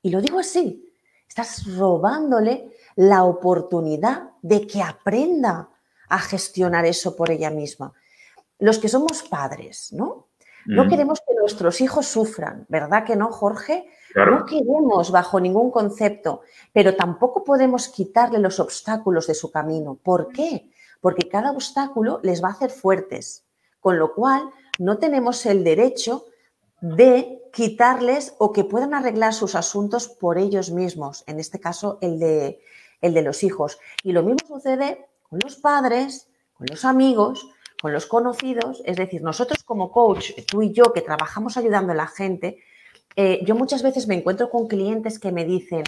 Y 0.01 0.09
lo 0.09 0.21
digo 0.21 0.39
así, 0.39 0.91
estás 1.27 1.75
robándole 1.75 2.71
la 2.95 3.23
oportunidad 3.23 4.31
de 4.41 4.65
que 4.67 4.81
aprenda 4.81 5.69
a 6.09 6.19
gestionar 6.19 6.85
eso 6.85 7.15
por 7.15 7.31
ella 7.31 7.49
misma. 7.49 7.93
Los 8.59 8.79
que 8.79 8.89
somos 8.89 9.23
padres, 9.23 9.93
¿no? 9.93 10.27
No 10.65 10.85
mm. 10.85 10.89
queremos 10.89 11.21
que 11.25 11.33
nuestros 11.35 11.81
hijos 11.81 12.05
sufran, 12.07 12.65
¿verdad 12.69 13.03
que 13.03 13.15
no, 13.15 13.31
Jorge? 13.31 13.87
No 14.13 14.45
queremos 14.45 15.11
bajo 15.11 15.39
ningún 15.39 15.71
concepto, 15.71 16.41
pero 16.73 16.95
tampoco 16.95 17.43
podemos 17.43 17.87
quitarle 17.87 18.39
los 18.39 18.59
obstáculos 18.59 19.25
de 19.27 19.33
su 19.33 19.51
camino. 19.51 19.95
¿Por 19.95 20.31
qué? 20.31 20.69
Porque 21.01 21.27
cada 21.27 21.51
obstáculo 21.51 22.19
les 22.23 22.41
va 22.43 22.49
a 22.49 22.53
hacer 22.53 22.69
fuertes, 22.69 23.45
con 23.79 23.99
lo 23.99 24.13
cual 24.13 24.49
no 24.79 24.97
tenemos 24.97 25.45
el 25.45 25.63
derecho 25.63 26.25
de 26.79 27.41
quitarles 27.51 28.35
o 28.39 28.51
que 28.51 28.63
puedan 28.63 28.93
arreglar 28.93 29.33
sus 29.33 29.55
asuntos 29.55 30.07
por 30.07 30.37
ellos 30.37 30.71
mismos, 30.71 31.23
en 31.27 31.39
este 31.39 31.59
caso 31.59 31.97
el 32.01 32.19
de, 32.19 32.61
el 33.01 33.13
de 33.13 33.21
los 33.21 33.43
hijos. 33.43 33.79
Y 34.03 34.13
lo 34.13 34.23
mismo 34.23 34.47
sucede 34.47 35.07
con 35.29 35.39
los 35.43 35.57
padres, 35.57 36.27
con 36.53 36.67
los 36.69 36.85
amigos, 36.85 37.47
con 37.81 37.93
los 37.93 38.05
conocidos, 38.05 38.81
es 38.85 38.95
decir, 38.97 39.21
nosotros 39.21 39.63
como 39.63 39.91
coach, 39.91 40.31
tú 40.47 40.61
y 40.61 40.71
yo 40.71 40.93
que 40.93 41.01
trabajamos 41.01 41.57
ayudando 41.57 41.91
a 41.93 41.95
la 41.95 42.07
gente, 42.07 42.59
eh, 43.15 43.39
yo 43.43 43.55
muchas 43.55 43.83
veces 43.83 44.07
me 44.07 44.15
encuentro 44.15 44.49
con 44.49 44.67
clientes 44.67 45.19
que 45.19 45.31
me 45.31 45.45
dicen 45.45 45.83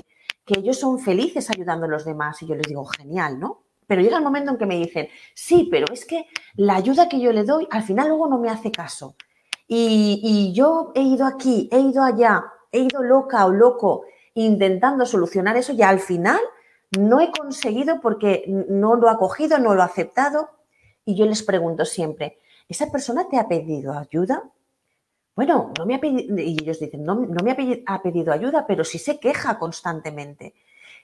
que 0.46 0.60
ellos 0.60 0.78
son 0.80 1.00
felices 1.00 1.50
ayudando 1.50 1.86
a 1.86 1.90
los 1.90 2.04
demás 2.04 2.42
y 2.42 2.48
yo 2.48 2.56
les 2.56 2.68
digo, 2.68 2.86
genial, 2.86 3.40
¿no? 3.40 3.63
Pero 3.88 4.02
llega 4.02 4.18
el 4.18 4.24
momento 4.24 4.52
en 4.52 4.58
que 4.58 4.66
me 4.66 4.78
dicen, 4.78 5.08
sí, 5.34 5.68
pero 5.70 5.86
es 5.92 6.06
que 6.06 6.26
la 6.56 6.76
ayuda 6.76 7.10
que 7.10 7.20
yo 7.20 7.32
le 7.32 7.44
doy 7.44 7.68
al 7.72 7.84
final 7.84 8.08
luego 8.10 8.28
no 8.28 8.40
me 8.40 8.50
hace 8.50 8.72
caso. 8.72 9.16
Y, 9.68 10.20
y 10.24 10.54
yo 10.54 10.92
he 10.96 11.02
ido 11.02 11.26
aquí, 11.26 11.70
he 11.72 11.80
ido 11.80 12.04
allá, 12.04 12.44
he 12.72 12.80
ido 12.80 13.02
loca 13.02 13.46
o 13.46 13.52
loco 13.52 14.04
intentando 14.36 15.06
solucionar 15.06 15.58
eso 15.58 15.74
y 15.74 15.82
al 15.82 16.00
final 16.00 16.40
no 17.00 17.20
he 17.20 17.32
conseguido 17.32 18.02
porque 18.02 18.44
no 18.48 18.96
lo 18.96 19.10
ha 19.10 19.18
cogido, 19.18 19.58
no 19.60 19.74
lo 19.76 19.82
ha 19.82 19.86
aceptado. 19.86 20.50
Y 21.06 21.16
yo 21.16 21.26
les 21.26 21.44
pregunto 21.44 21.86
siempre, 21.86 22.40
¿esa 22.70 22.92
persona 22.92 23.28
te 23.30 23.38
ha 23.38 23.48
pedido 23.48 23.98
ayuda? 23.98 24.44
Bueno, 25.36 25.74
no 25.78 25.86
me 25.86 25.96
ha 25.96 26.00
pedido, 26.00 26.38
y 26.38 26.58
ellos 26.62 26.80
dicen, 26.80 27.04
no, 27.04 27.16
me 27.16 27.52
ha 27.52 28.02
pedido, 28.02 28.32
ayuda, 28.32 28.66
pero 28.68 28.84
sí 28.84 29.00
se 29.00 29.20
queja 29.20 29.58
constantemente. 29.58 30.54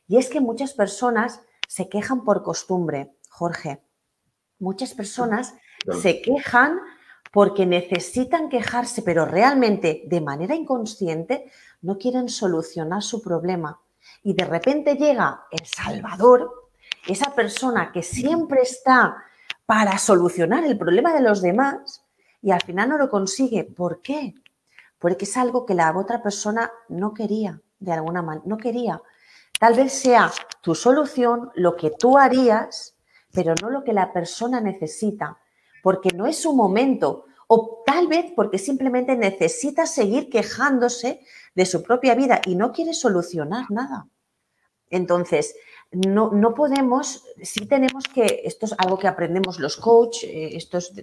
Y 0.07 0.17
es 0.17 0.29
que 0.29 0.39
muchas 0.39 0.73
personas 0.73 1.41
se 1.69 1.87
quejan 1.87 2.23
por 2.23 2.41
costumbre, 2.41 3.13
Jorge. 3.29 3.83
Muchas 4.57 4.95
personas 4.95 5.53
se 6.01 6.19
quejan 6.23 6.79
porque 7.31 7.67
necesitan 7.67 8.49
quejarse, 8.49 9.03
pero 9.03 9.25
realmente 9.25 10.01
de 10.07 10.19
manera 10.19 10.55
inconsciente 10.55 11.51
no 11.83 11.99
quieren 11.99 12.27
solucionar 12.27 13.03
su 13.03 13.21
problema. 13.21 13.79
Y 14.23 14.33
de 14.33 14.45
repente 14.45 14.95
llega 14.95 15.43
el 15.51 15.63
Salvador, 15.67 16.71
esa 17.07 17.35
persona 17.35 17.91
que 17.91 18.01
siempre 18.01 18.61
está 18.63 19.23
para 19.67 19.99
solucionar 19.99 20.63
el 20.65 20.75
problema 20.75 21.13
de 21.13 21.21
los 21.21 21.43
demás, 21.43 22.03
y 22.41 22.49
al 22.49 22.63
final 22.63 22.89
no 22.89 22.97
lo 22.97 23.11
consigue. 23.11 23.63
¿Por 23.65 24.01
qué? 24.01 24.33
porque 24.99 25.25
es 25.25 25.37
algo 25.37 25.65
que 25.65 25.73
la 25.73 25.97
otra 25.97 26.21
persona 26.21 26.71
no 26.89 27.13
quería, 27.13 27.61
de 27.79 27.93
alguna 27.93 28.21
manera, 28.21 28.43
no 28.45 28.57
quería. 28.57 29.01
Tal 29.59 29.75
vez 29.75 29.93
sea 29.93 30.31
tu 30.61 30.73
solución, 30.73 31.51
lo 31.53 31.75
que 31.75 31.91
tú 31.91 32.17
harías, 32.17 32.95
pero 33.31 33.53
no 33.61 33.69
lo 33.69 33.83
que 33.83 33.93
la 33.93 34.11
persona 34.11 34.61
necesita, 34.61 35.37
porque 35.83 36.09
no 36.15 36.25
es 36.25 36.41
su 36.41 36.53
momento, 36.53 37.25
o 37.47 37.83
tal 37.85 38.07
vez 38.07 38.31
porque 38.35 38.57
simplemente 38.57 39.15
necesita 39.15 39.85
seguir 39.85 40.29
quejándose 40.29 41.21
de 41.55 41.65
su 41.65 41.83
propia 41.83 42.15
vida 42.15 42.41
y 42.45 42.55
no 42.55 42.71
quiere 42.71 42.93
solucionar 42.93 43.69
nada. 43.69 44.07
Entonces, 44.89 45.55
no, 45.91 46.31
no, 46.31 46.53
podemos, 46.53 47.25
sí 47.41 47.65
tenemos 47.65 48.05
que, 48.05 48.43
esto 48.45 48.65
es 48.65 48.75
algo 48.77 48.97
que 48.97 49.07
aprendemos 49.07 49.59
los 49.59 49.75
coach, 49.75 50.23
eh, 50.23 50.55
esto 50.55 50.77
es 50.77 50.93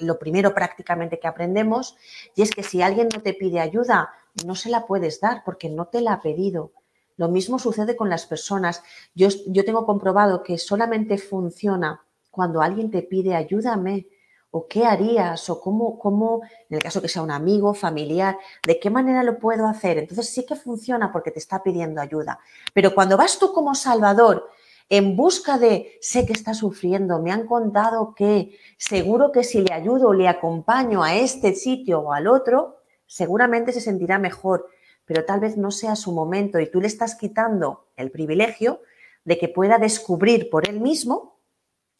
lo 0.00 0.18
primero 0.18 0.54
prácticamente 0.54 1.18
que 1.18 1.26
aprendemos, 1.26 1.96
y 2.36 2.42
es 2.42 2.50
que 2.50 2.62
si 2.62 2.80
alguien 2.80 3.08
no 3.12 3.22
te 3.22 3.34
pide 3.34 3.58
ayuda, 3.58 4.10
no 4.44 4.54
se 4.54 4.70
la 4.70 4.86
puedes 4.86 5.20
dar 5.20 5.42
porque 5.44 5.68
no 5.68 5.86
te 5.86 6.00
la 6.00 6.14
ha 6.14 6.20
pedido. 6.20 6.72
Lo 7.18 7.28
mismo 7.28 7.58
sucede 7.58 7.96
con 7.96 8.08
las 8.08 8.24
personas. 8.24 8.82
Yo, 9.14 9.28
yo 9.48 9.64
tengo 9.66 9.84
comprobado 9.84 10.42
que 10.42 10.56
solamente 10.56 11.18
funciona 11.18 12.00
cuando 12.30 12.62
alguien 12.62 12.90
te 12.90 13.02
pide 13.02 13.34
ayúdame 13.34 14.06
o 14.50 14.66
qué 14.66 14.86
harías 14.86 15.50
o 15.50 15.60
cómo, 15.60 15.98
cómo, 15.98 16.42
en 16.70 16.76
el 16.76 16.82
caso 16.82 17.02
que 17.02 17.08
sea 17.08 17.22
un 17.22 17.30
amigo, 17.30 17.74
familiar, 17.74 18.38
de 18.66 18.80
qué 18.80 18.88
manera 18.88 19.22
lo 19.22 19.38
puedo 19.38 19.66
hacer. 19.66 19.98
Entonces 19.98 20.30
sí 20.30 20.46
que 20.46 20.54
funciona 20.54 21.12
porque 21.12 21.30
te 21.30 21.38
está 21.38 21.62
pidiendo 21.62 22.00
ayuda. 22.00 22.38
Pero 22.72 22.94
cuando 22.94 23.16
vas 23.16 23.38
tú 23.38 23.52
como 23.52 23.74
Salvador 23.74 24.48
en 24.88 25.16
busca 25.16 25.58
de, 25.58 25.98
sé 26.00 26.24
que 26.24 26.32
está 26.32 26.54
sufriendo, 26.54 27.20
me 27.20 27.30
han 27.30 27.46
contado 27.46 28.14
que 28.14 28.56
seguro 28.78 29.32
que 29.32 29.44
si 29.44 29.60
le 29.60 29.74
ayudo, 29.74 30.14
le 30.14 30.28
acompaño 30.28 31.02
a 31.02 31.16
este 31.16 31.54
sitio 31.54 32.00
o 32.00 32.12
al 32.12 32.26
otro, 32.26 32.78
seguramente 33.06 33.72
se 33.72 33.80
sentirá 33.80 34.18
mejor, 34.18 34.68
pero 35.08 35.24
tal 35.24 35.40
vez 35.40 35.56
no 35.56 35.70
sea 35.70 35.96
su 35.96 36.12
momento 36.12 36.60
y 36.60 36.70
tú 36.70 36.82
le 36.82 36.86
estás 36.86 37.14
quitando 37.14 37.88
el 37.96 38.10
privilegio 38.10 38.82
de 39.24 39.38
que 39.38 39.48
pueda 39.48 39.78
descubrir 39.78 40.50
por 40.50 40.68
él 40.68 40.80
mismo 40.80 41.40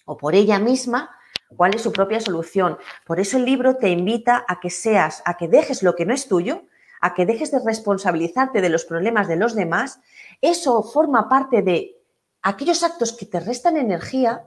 o 0.04 0.18
por 0.18 0.34
ella 0.34 0.58
misma 0.58 1.10
cuál 1.56 1.74
es 1.74 1.82
su 1.82 1.90
propia 1.90 2.20
solución. 2.20 2.76
Por 3.06 3.18
eso 3.18 3.38
el 3.38 3.46
libro 3.46 3.76
te 3.76 3.88
invita 3.88 4.44
a 4.46 4.60
que 4.60 4.68
seas, 4.68 5.22
a 5.24 5.38
que 5.38 5.48
dejes 5.48 5.82
lo 5.82 5.96
que 5.96 6.04
no 6.04 6.12
es 6.12 6.28
tuyo, 6.28 6.64
a 7.00 7.14
que 7.14 7.24
dejes 7.24 7.50
de 7.50 7.60
responsabilizarte 7.64 8.60
de 8.60 8.68
los 8.68 8.84
problemas 8.84 9.26
de 9.26 9.36
los 9.36 9.54
demás. 9.54 10.00
Eso 10.42 10.82
forma 10.82 11.30
parte 11.30 11.62
de 11.62 11.96
aquellos 12.42 12.82
actos 12.82 13.12
que 13.12 13.24
te 13.24 13.40
restan 13.40 13.78
energía 13.78 14.44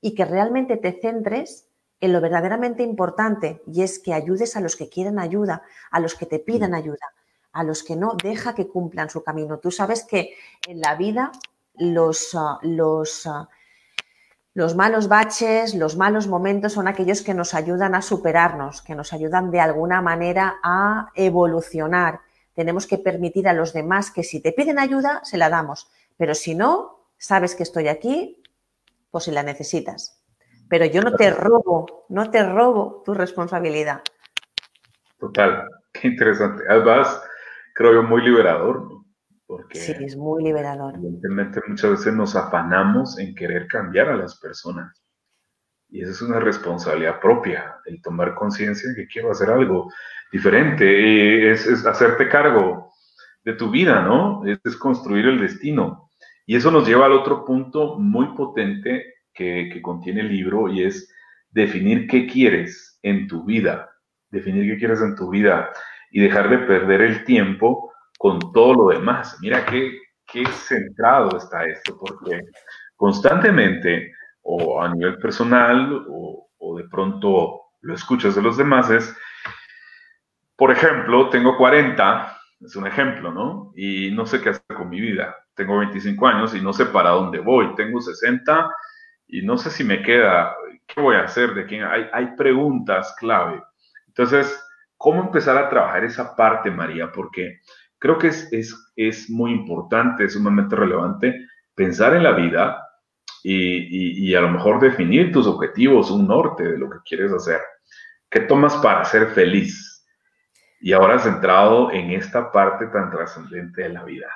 y 0.00 0.16
que 0.16 0.24
realmente 0.24 0.76
te 0.76 0.98
centres 1.00 1.68
en 2.00 2.12
lo 2.12 2.20
verdaderamente 2.20 2.82
importante 2.82 3.62
y 3.66 3.82
es 3.82 4.00
que 4.00 4.12
ayudes 4.12 4.56
a 4.56 4.60
los 4.60 4.74
que 4.74 4.88
quieren 4.88 5.20
ayuda, 5.20 5.62
a 5.92 6.00
los 6.00 6.16
que 6.16 6.26
te 6.26 6.40
pidan 6.40 6.72
mm. 6.72 6.74
ayuda, 6.74 7.14
a 7.54 7.64
los 7.64 7.82
que 7.82 7.96
no, 7.96 8.16
deja 8.22 8.54
que 8.54 8.68
cumplan 8.68 9.08
su 9.08 9.22
camino. 9.22 9.58
Tú 9.58 9.70
sabes 9.70 10.04
que 10.04 10.34
en 10.68 10.80
la 10.80 10.94
vida 10.96 11.32
los, 11.74 12.34
ah, 12.34 12.58
los 12.62 13.26
ah, 13.26 13.48
los 14.54 14.76
malos 14.76 15.08
baches, 15.08 15.74
los 15.74 15.96
malos 15.96 16.28
momentos 16.28 16.74
son 16.74 16.86
aquellos 16.86 17.22
que 17.22 17.34
nos 17.34 17.54
ayudan 17.54 17.96
a 17.96 18.02
superarnos, 18.02 18.82
que 18.82 18.94
nos 18.94 19.12
ayudan 19.12 19.50
de 19.50 19.60
alguna 19.60 20.00
manera 20.00 20.60
a 20.62 21.10
evolucionar. 21.16 22.20
Tenemos 22.54 22.86
que 22.86 22.98
permitir 22.98 23.48
a 23.48 23.52
los 23.52 23.72
demás 23.72 24.12
que 24.12 24.22
si 24.22 24.40
te 24.40 24.52
piden 24.52 24.78
ayuda, 24.78 25.20
se 25.24 25.38
la 25.38 25.50
damos. 25.50 25.90
Pero 26.16 26.36
si 26.36 26.54
no, 26.54 27.08
sabes 27.18 27.56
que 27.56 27.64
estoy 27.64 27.88
aquí, 27.88 28.44
pues 29.10 29.24
si 29.24 29.32
la 29.32 29.42
necesitas. 29.42 30.22
Pero 30.68 30.84
yo 30.84 31.02
no 31.02 31.16
te 31.16 31.30
robo, 31.30 32.06
no 32.08 32.30
te 32.30 32.44
robo 32.44 33.02
tu 33.04 33.12
responsabilidad. 33.12 34.02
Total, 35.18 35.68
qué 35.92 36.06
interesante. 36.06 36.62
Además, 36.68 37.20
creo 37.74 37.92
yo 37.92 38.02
muy 38.02 38.22
liberador, 38.22 38.88
porque 39.46 39.78
sí, 39.78 39.92
es 40.00 40.16
muy 40.16 40.42
liberador. 40.42 40.94
Evidentemente 40.94 41.60
muchas 41.66 41.90
veces 41.90 42.14
nos 42.14 42.34
afanamos 42.34 43.18
en 43.18 43.34
querer 43.34 43.66
cambiar 43.66 44.08
a 44.08 44.16
las 44.16 44.38
personas. 44.40 45.04
Y 45.90 46.00
esa 46.00 46.12
es 46.12 46.22
una 46.22 46.40
responsabilidad 46.40 47.20
propia, 47.20 47.76
el 47.84 48.00
tomar 48.00 48.34
conciencia 48.34 48.88
de 48.88 48.96
que 48.96 49.06
quiero 49.06 49.30
hacer 49.30 49.50
algo 49.50 49.92
diferente, 50.32 51.52
es, 51.52 51.66
es, 51.66 51.86
hacerte 51.86 52.28
cargo 52.28 52.92
de 53.44 53.52
tu 53.52 53.70
vida, 53.70 54.02
¿no? 54.02 54.44
Es, 54.46 54.58
es, 54.64 54.76
construir 54.76 55.26
el 55.26 55.38
destino. 55.38 56.08
Y 56.46 56.56
eso 56.56 56.70
nos 56.70 56.88
lleva 56.88 57.06
al 57.06 57.12
otro 57.12 57.44
punto 57.44 57.98
muy 57.98 58.34
potente 58.34 59.14
que, 59.32 59.68
que 59.72 59.82
contiene 59.82 60.22
el 60.22 60.28
libro 60.28 60.68
y 60.68 60.82
es 60.82 61.12
definir 61.50 62.08
qué 62.08 62.26
quieres 62.26 62.98
en 63.02 63.28
tu 63.28 63.44
vida, 63.44 63.90
definir 64.30 64.72
qué 64.72 64.78
quieres 64.78 65.00
en 65.00 65.14
tu 65.14 65.30
vida 65.30 65.70
y 66.14 66.20
dejar 66.20 66.48
de 66.48 66.58
perder 66.58 67.02
el 67.02 67.24
tiempo 67.24 67.92
con 68.16 68.38
todo 68.52 68.72
lo 68.74 68.96
demás. 68.96 69.36
Mira 69.40 69.66
qué, 69.66 69.98
qué 70.24 70.46
centrado 70.46 71.36
está 71.36 71.64
esto, 71.64 71.98
porque 71.98 72.40
constantemente, 72.94 74.12
o 74.42 74.80
a 74.80 74.94
nivel 74.94 75.18
personal, 75.18 76.06
o, 76.08 76.76
de 76.78 76.84
pronto 76.88 77.62
lo 77.80 77.94
escuchas 77.94 78.36
de 78.36 78.42
los 78.42 78.56
demás, 78.56 78.90
es, 78.90 79.16
por 80.54 80.70
ejemplo, 80.70 81.30
tengo 81.30 81.56
40, 81.56 82.38
es 82.60 82.76
un 82.76 82.86
ejemplo, 82.86 83.32
¿no? 83.32 83.72
Y 83.74 84.12
no 84.12 84.24
sé 84.24 84.40
qué 84.40 84.50
hacer 84.50 84.76
con 84.76 84.88
mi 84.88 85.00
vida. 85.00 85.34
Tengo 85.54 85.78
25 85.78 86.28
años 86.28 86.54
y 86.54 86.60
no 86.60 86.72
sé 86.72 86.86
para 86.86 87.10
dónde 87.10 87.40
voy. 87.40 87.74
Tengo 87.74 88.00
60 88.00 88.70
y 89.26 89.42
no 89.42 89.58
sé 89.58 89.68
si 89.68 89.82
me 89.82 90.00
queda, 90.00 90.54
¿qué 90.86 91.00
voy 91.00 91.16
a 91.16 91.24
hacer? 91.24 91.54
¿De 91.54 91.66
quién? 91.66 91.82
Hay, 91.82 92.06
hay 92.12 92.36
preguntas 92.36 93.16
clave. 93.18 93.60
Entonces, 94.06 94.64
¿cómo 94.96 95.22
empezar 95.22 95.56
a 95.56 95.68
trabajar 95.68 96.04
esa 96.04 96.34
parte, 96.34 96.70
María? 96.70 97.10
Porque 97.12 97.60
Creo 98.04 98.18
que 98.18 98.26
es, 98.26 98.52
es, 98.52 98.92
es 98.96 99.30
muy 99.30 99.50
importante, 99.50 100.24
es 100.24 100.34
sumamente 100.34 100.76
relevante 100.76 101.46
pensar 101.74 102.14
en 102.14 102.22
la 102.22 102.32
vida 102.32 102.86
y, 103.42 104.28
y, 104.28 104.34
a 104.34 104.42
lo 104.42 104.50
mejor 104.50 104.78
definir 104.78 105.32
tus 105.32 105.46
objetivos, 105.46 106.10
un 106.10 106.28
norte 106.28 106.64
de 106.64 106.76
lo 106.76 106.90
que 106.90 106.98
quieres 107.02 107.32
hacer. 107.32 107.62
¿Qué 108.28 108.40
tomas 108.40 108.76
para 108.76 109.06
ser 109.06 109.28
feliz? 109.28 110.06
Y 110.82 110.92
ahora 110.92 111.18
centrado 111.18 111.90
en 111.92 112.10
esta 112.10 112.52
parte 112.52 112.88
tan 112.88 113.10
trascendente 113.10 113.84
de 113.84 113.88
la 113.88 114.04
vida. 114.04 114.26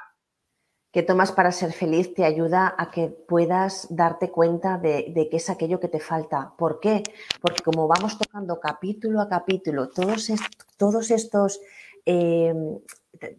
¿Qué 0.91 1.03
tomas 1.03 1.32
para 1.32 1.53
ser 1.53 1.72
feliz 1.72 2.14
te 2.14 2.24
ayuda 2.24 2.74
a 2.78 2.91
que 2.91 3.09
puedas 3.09 3.89
darte 3.91 4.30
cuenta 4.30 4.78
de, 4.78 5.28
qué 5.30 5.36
es 5.36 5.51
aquello 5.51 5.80
que 5.80 5.89
te 5.89 6.01
falta. 6.01 6.55
¿Por 6.57 6.80
qué? 6.80 7.03
Porque 7.43 7.62
como 7.62 7.86
vamos 7.86 8.16
tocando 8.16 8.59
capítulo 8.59 9.20
a 9.20 9.28
capítulo, 9.28 9.91
todos, 9.91 10.32
todos 10.78 11.11
estos 11.11 11.61
eh, 12.07 12.55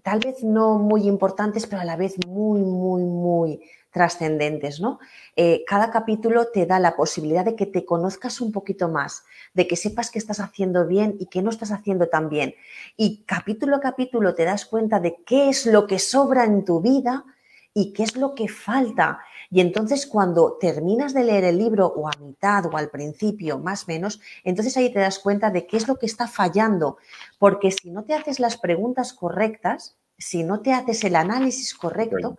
tal 0.04 0.20
vez 0.20 0.44
no 0.44 0.78
muy 0.78 1.08
importantes, 1.08 1.66
pero 1.66 1.82
a 1.82 1.86
la 1.86 1.96
vez 1.96 2.16
muy, 2.28 2.62
muy, 2.62 3.04
muy 3.04 3.62
trascendentes, 3.92 4.80
¿no? 4.80 5.00
Eh, 5.36 5.64
cada 5.66 5.90
capítulo 5.90 6.50
te 6.54 6.68
da 6.68 6.80
la 6.80 6.96
posibilidad 6.96 7.44
de 7.44 7.56
que 7.56 7.66
te 7.66 7.86
conozcas 7.86 8.42
un 8.42 8.52
poquito 8.52 8.90
más, 8.90 9.24
de 9.56 9.68
que 9.68 9.76
sepas 9.76 10.12
qué 10.12 10.20
estás 10.20 10.40
haciendo 10.40 10.86
bien 10.86 11.16
y 11.20 11.26
qué 11.26 11.42
no 11.42 11.50
estás 11.50 11.72
haciendo 11.72 12.10
tan 12.10 12.30
bien. 12.30 12.54
Y 12.96 13.24
capítulo 13.26 13.78
a 13.78 13.80
capítulo 13.80 14.36
te 14.36 14.46
das 14.46 14.66
cuenta 14.66 15.00
de 15.00 15.18
qué 15.26 15.50
es 15.50 15.66
lo 15.66 15.88
que 15.88 15.98
sobra 15.98 16.44
en 16.44 16.64
tu 16.64 16.82
vida 16.82 17.26
y 17.74 17.94
qué 17.94 18.04
es 18.04 18.16
lo 18.16 18.36
que 18.36 18.48
falta. 18.48 19.20
Y 19.50 19.62
entonces 19.62 20.06
cuando 20.08 20.58
terminas 20.60 21.14
de 21.14 21.24
leer 21.24 21.44
el 21.44 21.58
libro 21.58 21.88
o 21.88 22.08
a 22.08 22.18
mitad 22.20 22.66
o 22.66 22.78
al 22.78 22.90
principio, 22.90 23.60
más 23.60 23.84
o 23.84 23.86
menos, 23.88 24.22
entonces 24.44 24.76
ahí 24.78 24.92
te 24.92 25.00
das 25.00 25.20
cuenta 25.20 25.50
de 25.50 25.66
qué 25.68 25.78
es 25.78 25.88
lo 25.88 25.98
que 25.98 26.06
está 26.06 26.28
fallando. 26.28 26.98
Porque 27.38 27.72
si 27.72 27.90
no 27.90 28.04
te 28.04 28.14
haces 28.14 28.40
las 28.40 28.58
preguntas 28.58 29.14
correctas, 29.14 29.96
si 30.18 30.44
no 30.44 30.62
te 30.62 30.74
haces 30.74 31.04
el 31.04 31.16
análisis 31.16 31.74
correcto, 31.74 32.38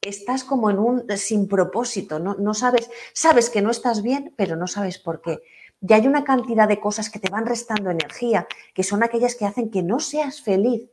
estás 0.00 0.44
como 0.44 0.70
en 0.70 0.78
un 0.78 1.04
sin 1.16 1.48
propósito, 1.48 2.18
no, 2.18 2.34
no 2.34 2.54
sabes, 2.54 2.90
sabes 3.12 3.48
que 3.50 3.62
no 3.62 3.70
estás 3.70 4.02
bien, 4.02 4.34
pero 4.36 4.56
no 4.56 4.66
sabes 4.66 4.98
por 4.98 5.22
qué. 5.22 5.40
Y 5.80 5.92
hay 5.92 6.06
una 6.06 6.22
cantidad 6.22 6.68
de 6.68 6.78
cosas 6.78 7.10
que 7.10 7.18
te 7.18 7.30
van 7.30 7.46
restando 7.46 7.90
energía, 7.90 8.46
que 8.74 8.84
son 8.84 9.02
aquellas 9.02 9.34
que 9.34 9.46
hacen 9.46 9.70
que 9.70 9.82
no 9.82 9.98
seas 9.98 10.40
feliz. 10.40 10.88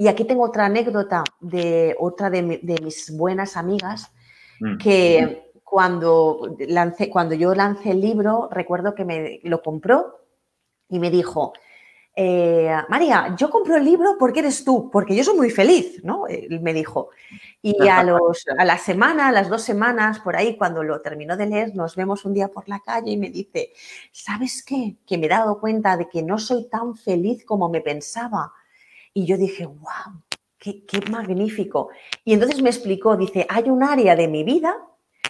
Y 0.00 0.08
aquí 0.08 0.24
tengo 0.24 0.44
otra 0.44 0.64
anécdota 0.64 1.22
de 1.40 1.94
otra 1.98 2.30
de, 2.30 2.60
de 2.62 2.80
mis 2.82 3.16
buenas 3.16 3.56
amigas 3.56 4.10
Mm. 4.60 4.76
que 4.76 5.52
cuando, 5.64 6.56
lancé, 6.68 7.08
cuando 7.08 7.34
yo 7.34 7.54
lancé 7.54 7.92
el 7.92 8.00
libro, 8.00 8.48
recuerdo 8.50 8.94
que 8.94 9.04
me 9.04 9.40
lo 9.44 9.62
compró 9.62 10.18
y 10.88 10.98
me 10.98 11.10
dijo, 11.10 11.52
eh, 12.14 12.76
María, 12.88 13.34
yo 13.38 13.48
compro 13.48 13.76
el 13.76 13.84
libro 13.84 14.16
porque 14.18 14.40
eres 14.40 14.64
tú, 14.64 14.90
porque 14.90 15.14
yo 15.14 15.24
soy 15.24 15.36
muy 15.36 15.48
feliz, 15.48 16.02
¿no? 16.04 16.26
Él 16.26 16.60
me 16.60 16.74
dijo. 16.74 17.10
Y 17.62 17.88
a, 17.88 18.02
los, 18.02 18.44
a 18.58 18.64
la 18.64 18.76
semana, 18.76 19.28
a 19.28 19.32
las 19.32 19.48
dos 19.48 19.62
semanas, 19.62 20.18
por 20.18 20.36
ahí, 20.36 20.56
cuando 20.58 20.82
lo 20.82 21.00
terminó 21.00 21.36
de 21.36 21.46
leer, 21.46 21.74
nos 21.74 21.94
vemos 21.96 22.24
un 22.24 22.34
día 22.34 22.48
por 22.48 22.68
la 22.68 22.80
calle 22.80 23.12
y 23.12 23.16
me 23.16 23.30
dice, 23.30 23.72
¿sabes 24.12 24.62
qué? 24.64 24.96
Que 25.06 25.16
me 25.16 25.26
he 25.26 25.30
dado 25.30 25.60
cuenta 25.60 25.96
de 25.96 26.08
que 26.08 26.22
no 26.22 26.38
soy 26.38 26.68
tan 26.68 26.96
feliz 26.96 27.44
como 27.44 27.68
me 27.68 27.80
pensaba. 27.80 28.52
Y 29.12 29.26
yo 29.26 29.36
dije, 29.36 29.66
wow, 29.66 30.22
Qué, 30.60 30.84
magnífico. 31.10 31.88
Y 32.22 32.34
entonces 32.34 32.60
me 32.60 32.68
explicó, 32.68 33.16
dice, 33.16 33.46
hay 33.48 33.70
un 33.70 33.82
área 33.82 34.14
de 34.14 34.28
mi 34.28 34.44
vida 34.44 34.76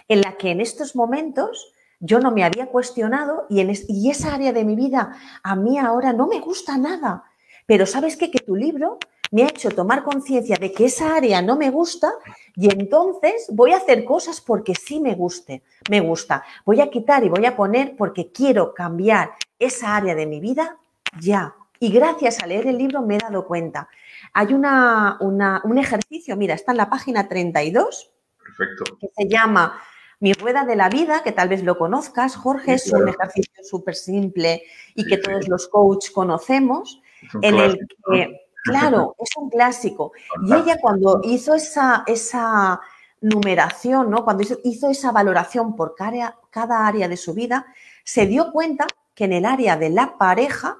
en 0.09 0.19
la 0.19 0.33
que 0.33 0.51
en 0.51 0.59
estos 0.59 0.93
momentos 0.93 1.73
yo 2.01 2.19
no 2.19 2.31
me 2.31 2.43
había 2.43 2.67
cuestionado 2.67 3.45
y, 3.49 3.61
en 3.61 3.71
y 3.87 4.09
esa 4.11 4.33
área 4.33 4.51
de 4.51 4.65
mi 4.65 4.75
vida 4.75 5.15
a 5.41 5.55
mí 5.55 5.79
ahora 5.79 6.11
no 6.11 6.27
me 6.27 6.41
gusta 6.41 6.77
nada. 6.77 7.23
pero 7.65 7.85
¿sabes 7.85 8.17
qué? 8.17 8.29
Que 8.29 8.39
tu 8.39 8.57
libro 8.57 8.97
me 9.31 9.43
ha 9.43 9.47
hecho 9.47 9.69
tomar 9.69 10.03
conciencia 10.03 10.57
de 10.57 10.73
que 10.73 10.85
esa 10.85 11.15
área 11.15 11.41
no 11.41 11.55
me 11.55 11.69
gusta 11.69 12.11
y 12.57 12.69
entonces 12.69 13.47
voy 13.53 13.71
a 13.71 13.77
hacer 13.77 14.03
cosas 14.03 14.41
porque 14.41 14.75
sí 14.75 14.99
me 14.99 15.15
guste, 15.15 15.63
me 15.89 16.01
gusta. 16.01 16.43
Voy 16.65 16.81
a 16.81 16.89
quitar 16.89 17.23
y 17.23 17.29
voy 17.29 17.45
a 17.45 17.55
poner 17.55 17.95
porque 17.95 18.33
quiero 18.33 18.73
cambiar 18.73 19.31
esa 19.57 19.95
área 19.95 20.13
de 20.13 20.25
mi 20.25 20.41
vida 20.41 20.77
ya. 21.21 21.55
Y 21.81 21.91
gracias 21.91 22.41
a 22.43 22.45
leer 22.45 22.67
el 22.67 22.77
libro 22.77 23.01
me 23.01 23.15
he 23.15 23.17
dado 23.17 23.47
cuenta. 23.47 23.89
Hay 24.33 24.53
una, 24.53 25.17
un 25.19 25.77
ejercicio, 25.79 26.37
mira, 26.37 26.53
está 26.53 26.71
en 26.71 26.77
la 26.77 26.89
página 26.89 27.27
32, 27.27 28.11
Perfecto. 28.37 28.97
que 28.99 29.09
se 29.17 29.27
llama 29.27 29.81
Mi 30.19 30.31
Rueda 30.33 30.63
de 30.63 30.75
la 30.75 30.89
Vida, 30.89 31.23
que 31.23 31.31
tal 31.31 31.49
vez 31.49 31.63
lo 31.63 31.79
conozcas, 31.79 32.35
Jorge, 32.35 32.75
es 32.75 32.93
un 32.93 33.09
ejercicio 33.09 33.63
súper 33.63 33.95
simple 33.95 34.61
y 34.93 35.05
que 35.05 35.17
todos 35.17 35.47
los 35.47 35.67
coaches 35.69 36.11
conocemos, 36.11 37.01
en 37.41 37.57
el 37.57 37.79
que 38.11 38.41
Claro, 38.63 39.15
es 39.19 39.29
un 39.37 39.49
clásico. 39.49 40.13
Y 40.45 40.53
ella 40.53 40.77
cuando 40.79 41.21
hizo 41.23 41.55
esa, 41.55 42.03
esa 42.05 42.79
numeración, 43.21 44.09
¿no? 44.09 44.23
cuando 44.23 44.43
hizo, 44.63 44.89
esa 44.89 45.11
valoración 45.11 45.75
por 45.75 45.95
cada, 45.95 46.37
cada 46.51 46.87
área 46.87 47.07
de 47.07 47.17
su 47.17 47.33
vida, 47.33 47.65
se 48.03 48.25
dio 48.25 48.51
cuenta 48.51 48.85
que 49.15 49.25
en 49.25 49.33
el 49.33 49.45
área 49.45 49.77
de 49.77 49.89
la 49.89 50.17
pareja 50.17 50.77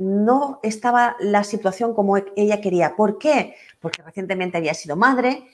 no 0.00 0.60
estaba 0.62 1.14
la 1.20 1.44
situación 1.44 1.94
como 1.94 2.16
ella 2.16 2.60
quería. 2.60 2.96
¿Por 2.96 3.18
qué? 3.18 3.54
Porque 3.80 4.02
recientemente 4.02 4.56
había 4.56 4.72
sido 4.72 4.96
madre, 4.96 5.46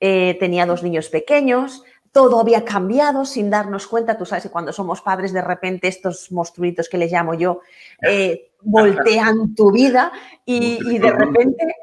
eh, 0.00 0.38
tenía 0.40 0.64
dos 0.64 0.82
niños 0.82 1.10
pequeños, 1.10 1.84
todo 2.10 2.40
había 2.40 2.64
cambiado 2.64 3.26
sin 3.26 3.50
darnos 3.50 3.86
cuenta. 3.86 4.16
Tú 4.16 4.24
sabes 4.24 4.44
que 4.44 4.50
cuando 4.50 4.72
somos 4.72 5.02
padres, 5.02 5.34
de 5.34 5.42
repente 5.42 5.86
estos 5.86 6.32
monstruitos 6.32 6.88
que 6.88 6.96
les 6.96 7.12
llamo 7.12 7.34
yo, 7.34 7.60
eh, 8.02 8.52
voltean 8.62 9.54
tu 9.54 9.70
vida 9.70 10.10
y, 10.46 10.98
de 10.98 11.10
repente, 11.10 11.76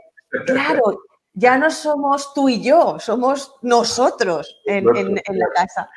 claro, 0.48 1.04
ya 1.34 1.56
no 1.60 1.70
somos 1.70 2.34
tú 2.34 2.50
y 2.50 2.64
yo, 2.64 2.98
somos 3.00 3.54
nosotros 3.62 4.60
en, 4.66 4.86
la 4.86 5.48
casa. 5.54 5.88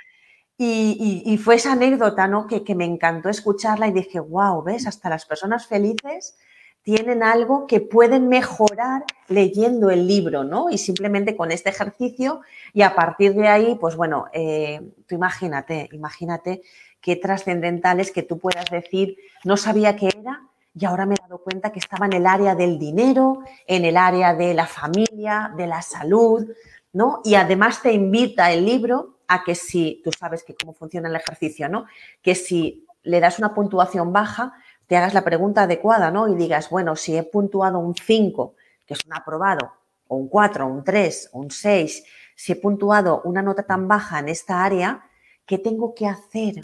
Y, 0.62 1.38
fue 1.38 1.54
esa 1.54 1.72
anécdota 1.72 2.28
¿no? 2.28 2.46
que, 2.46 2.62
que 2.62 2.74
me 2.74 2.84
encantó 2.84 3.30
escucharla 3.30 3.88
y 3.88 3.92
dije, 3.92 4.20
wow, 4.20 4.62
¿ves? 4.62 4.86
Hasta 4.86 5.08
las 5.08 5.24
personas 5.24 5.66
felices 5.66 6.36
tienen 6.82 7.22
algo 7.22 7.66
que 7.66 7.80
pueden 7.80 8.28
mejorar 8.28 9.04
leyendo 9.28 9.88
el 9.88 10.06
libro, 10.06 10.44
¿no? 10.44 10.68
Y 10.68 10.76
simplemente 10.76 11.34
con 11.34 11.50
este 11.50 11.70
ejercicio 11.70 12.42
y 12.74 12.82
a 12.82 12.94
partir 12.94 13.32
de 13.34 13.48
ahí, 13.48 13.74
pues 13.80 13.96
bueno, 13.96 14.26
eh, 14.34 14.82
tú 15.06 15.14
imagínate, 15.14 15.88
imagínate 15.92 16.60
qué 17.00 17.16
trascendental 17.16 17.98
es 17.98 18.10
que 18.10 18.22
tú 18.22 18.38
puedas 18.38 18.66
decir, 18.70 19.16
no 19.44 19.56
sabía 19.56 19.96
qué 19.96 20.08
era 20.08 20.42
y 20.74 20.84
ahora 20.84 21.06
me 21.06 21.14
he 21.14 21.22
dado 21.22 21.38
cuenta 21.38 21.72
que 21.72 21.78
estaba 21.78 22.04
en 22.04 22.12
el 22.12 22.26
área 22.26 22.54
del 22.54 22.78
dinero, 22.78 23.44
en 23.66 23.86
el 23.86 23.96
área 23.96 24.34
de 24.34 24.52
la 24.52 24.66
familia, 24.66 25.52
de 25.56 25.66
la 25.66 25.80
salud, 25.80 26.46
¿no? 26.92 27.22
Y 27.24 27.34
además 27.34 27.80
te 27.80 27.92
invita 27.92 28.52
el 28.52 28.66
libro 28.66 29.19
a 29.30 29.44
que 29.44 29.54
si, 29.54 30.00
tú 30.02 30.10
sabes 30.10 30.42
que 30.42 30.56
cómo 30.56 30.74
funciona 30.74 31.08
el 31.08 31.14
ejercicio, 31.14 31.68
¿no? 31.68 31.86
Que 32.20 32.34
si 32.34 32.84
le 33.04 33.20
das 33.20 33.38
una 33.38 33.54
puntuación 33.54 34.12
baja, 34.12 34.54
te 34.88 34.96
hagas 34.96 35.14
la 35.14 35.22
pregunta 35.22 35.62
adecuada, 35.62 36.10
¿no? 36.10 36.26
Y 36.26 36.34
digas, 36.34 36.68
bueno, 36.68 36.96
si 36.96 37.16
he 37.16 37.22
puntuado 37.22 37.78
un 37.78 37.94
5, 37.94 38.56
que 38.84 38.94
es 38.94 39.06
un 39.06 39.14
aprobado, 39.14 39.72
o 40.08 40.16
un 40.16 40.28
4, 40.28 40.66
un 40.66 40.82
3, 40.82 41.30
un 41.34 41.48
6, 41.48 42.04
si 42.34 42.52
he 42.52 42.56
puntuado 42.56 43.22
una 43.22 43.40
nota 43.40 43.62
tan 43.62 43.86
baja 43.86 44.18
en 44.18 44.28
esta 44.28 44.64
área, 44.64 45.08
¿qué 45.46 45.58
tengo 45.58 45.94
que 45.94 46.08
hacer 46.08 46.60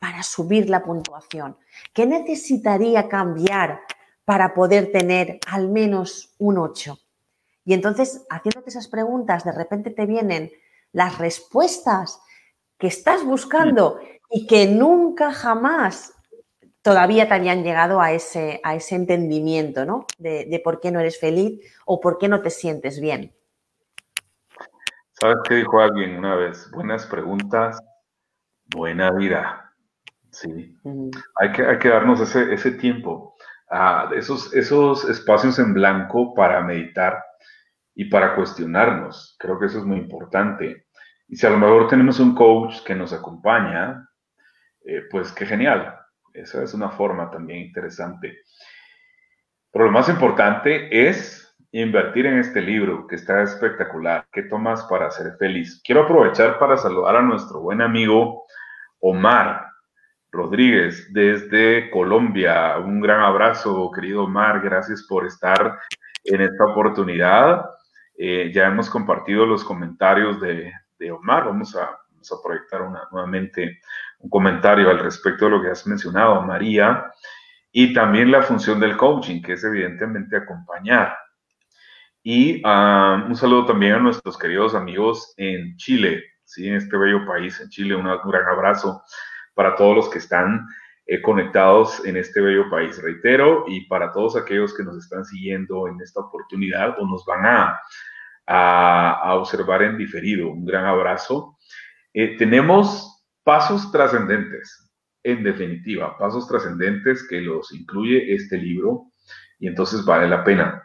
para 0.00 0.22
subir 0.22 0.70
la 0.70 0.82
puntuación? 0.82 1.58
¿Qué 1.92 2.06
necesitaría 2.06 3.08
cambiar 3.08 3.80
para 4.24 4.54
poder 4.54 4.90
tener 4.90 5.38
al 5.46 5.68
menos 5.68 6.34
un 6.38 6.56
8? 6.56 6.98
Y 7.66 7.74
entonces, 7.74 8.24
haciéndote 8.30 8.70
esas 8.70 8.88
preguntas, 8.88 9.44
de 9.44 9.52
repente 9.52 9.90
te 9.90 10.06
vienen 10.06 10.50
las 10.92 11.18
respuestas 11.18 12.20
que 12.78 12.86
estás 12.86 13.24
buscando 13.24 13.98
y 14.30 14.46
que 14.46 14.66
nunca 14.66 15.32
jamás 15.32 16.12
todavía 16.86 17.26
te 17.26 17.34
habían 17.34 17.64
llegado 17.64 18.00
a 18.00 18.12
ese, 18.12 18.60
a 18.62 18.76
ese 18.76 18.94
entendimiento, 18.94 19.84
¿no? 19.84 20.06
De, 20.18 20.60
por 20.62 20.78
qué 20.78 20.92
no 20.92 21.00
eres 21.00 21.18
feliz 21.18 21.60
o 21.84 22.00
por 22.00 22.16
qué 22.16 22.28
no 22.28 22.42
te 22.42 22.50
sientes 22.50 23.00
bien. 23.00 23.34
¿Sabes 25.10 25.38
qué 25.48 25.56
dijo 25.56 25.80
alguien 25.80 26.16
una 26.16 26.36
vez? 26.36 26.70
Buenas 26.70 27.04
preguntas, 27.06 27.82
buena 28.66 29.10
vida. 29.10 29.72
Sí. 30.30 30.78
hay, 31.40 31.52
que, 31.52 31.66
hay 31.66 31.78
que 31.80 31.88
darnos 31.88 32.20
ese, 32.20 32.54
ese 32.54 32.70
tiempo, 32.72 33.34
esos, 34.14 34.54
esos 34.54 35.08
espacios 35.08 35.58
en 35.58 35.74
blanco 35.74 36.34
para 36.34 36.60
meditar 36.60 37.25
y 37.96 38.04
para 38.04 38.36
cuestionarnos. 38.36 39.34
Creo 39.38 39.58
que 39.58 39.66
eso 39.66 39.78
es 39.78 39.84
muy 39.84 39.96
importante. 39.96 40.86
Y 41.28 41.36
si 41.36 41.46
a 41.46 41.50
lo 41.50 41.58
mejor 41.58 41.88
tenemos 41.88 42.20
un 42.20 42.34
coach 42.34 42.82
que 42.84 42.94
nos 42.94 43.12
acompaña, 43.12 44.08
eh, 44.84 45.02
pues 45.10 45.32
qué 45.32 45.46
genial. 45.46 45.98
Esa 46.32 46.62
es 46.62 46.74
una 46.74 46.90
forma 46.90 47.30
también 47.30 47.60
interesante. 47.60 48.42
Pero 49.72 49.86
lo 49.86 49.90
más 49.90 50.08
importante 50.10 51.08
es 51.08 51.42
invertir 51.72 52.26
en 52.26 52.38
este 52.38 52.60
libro, 52.60 53.06
que 53.06 53.16
está 53.16 53.42
espectacular. 53.42 54.26
¿Qué 54.30 54.42
tomas 54.42 54.84
para 54.84 55.10
ser 55.10 55.36
feliz? 55.38 55.80
Quiero 55.82 56.02
aprovechar 56.02 56.58
para 56.58 56.76
saludar 56.76 57.16
a 57.16 57.22
nuestro 57.22 57.60
buen 57.60 57.80
amigo 57.80 58.44
Omar 59.00 59.66
Rodríguez 60.30 61.10
desde 61.14 61.90
Colombia. 61.90 62.76
Un 62.78 63.00
gran 63.00 63.22
abrazo, 63.22 63.90
querido 63.90 64.24
Omar. 64.24 64.60
Gracias 64.60 65.06
por 65.08 65.26
estar 65.26 65.78
en 66.24 66.42
esta 66.42 66.64
oportunidad. 66.66 67.64
Eh, 68.18 68.50
ya 68.54 68.66
hemos 68.66 68.88
compartido 68.88 69.44
los 69.46 69.64
comentarios 69.64 70.40
de, 70.40 70.72
Omar. 71.10 71.44
Vamos 71.46 71.76
a, 71.76 71.98
proyectar 72.42 72.80
nuevamente 73.12 73.78
un 74.18 74.28
comentario 74.28 74.90
al 74.90 74.98
respecto 74.98 75.44
de 75.44 75.50
lo 75.52 75.62
que 75.62 75.70
has 75.70 75.86
mencionado, 75.86 76.42
María, 76.42 77.12
y 77.70 77.94
también 77.94 78.32
la 78.32 78.42
función 78.42 78.80
del 78.80 78.96
coaching, 78.96 79.40
que 79.40 79.52
es 79.52 79.62
evidentemente 79.62 80.36
acompañar. 80.36 81.16
Y 82.24 82.60
ah, 82.64 83.24
un 83.28 83.36
saludo 83.36 83.66
también 83.66 83.94
a 83.94 83.98
nuestros 84.00 84.36
queridos 84.36 84.74
amigos 84.74 85.34
en 85.36 85.76
Chile, 85.76 86.24
¿sí? 86.42 86.66
en 86.66 86.74
este 86.74 86.96
bello 86.96 87.24
país, 87.24 87.60
en 87.60 87.68
Chile, 87.68 87.94
un 87.94 88.04
gran 88.04 88.48
abrazo 88.48 89.04
para 89.54 89.76
todos 89.76 89.94
los 89.94 90.08
que 90.08 90.18
están 90.18 90.66
eh, 91.06 91.22
conectados 91.22 92.04
en 92.04 92.16
este 92.16 92.40
bello 92.40 92.68
país, 92.70 93.00
reitero, 93.02 93.64
y 93.66 93.86
para 93.86 94.12
todos 94.12 94.36
aquellos 94.36 94.76
que 94.76 94.84
nos 94.84 94.96
están 94.98 95.24
siguiendo 95.24 95.88
en 95.88 96.00
esta 96.00 96.20
oportunidad 96.20 96.96
o 96.98 97.06
nos 97.06 97.24
van 97.24 97.46
a, 97.46 97.80
a, 98.46 99.34
observar 99.34 99.82
en 99.82 99.96
diferido. 99.96 100.50
Un 100.50 100.64
gran 100.64 100.84
abrazo. 100.84 101.56
Eh, 102.12 102.36
tenemos 102.36 103.16
Pasos 103.46 103.92
trascendentes, 103.92 104.92
en 105.22 105.44
definitiva, 105.44 106.18
pasos 106.18 106.48
trascendentes 106.48 107.24
que 107.28 107.40
los 107.40 107.72
incluye 107.72 108.34
este 108.34 108.58
libro 108.58 109.12
y 109.60 109.68
entonces 109.68 110.04
vale 110.04 110.26
la 110.26 110.42
pena. 110.42 110.82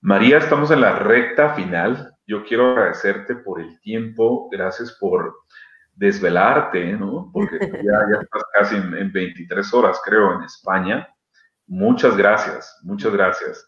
María, 0.00 0.38
estamos 0.38 0.70
en 0.70 0.80
la 0.80 0.98
recta 0.98 1.52
final. 1.52 2.14
Yo 2.26 2.46
quiero 2.46 2.70
agradecerte 2.70 3.34
por 3.34 3.60
el 3.60 3.78
tiempo, 3.82 4.48
gracias 4.50 4.96
por 4.98 5.34
desvelarte, 5.94 6.92
¿no? 6.92 7.30
Porque 7.32 7.58
ya, 7.60 8.20
estás 8.20 8.42
casi 8.52 8.76
en, 8.76 9.12
23 9.12 9.74
horas, 9.74 10.00
creo, 10.04 10.34
en 10.34 10.42
España. 10.42 11.08
Muchas 11.66 12.16
gracias, 12.16 12.80
muchas 12.82 13.12
gracias. 13.12 13.66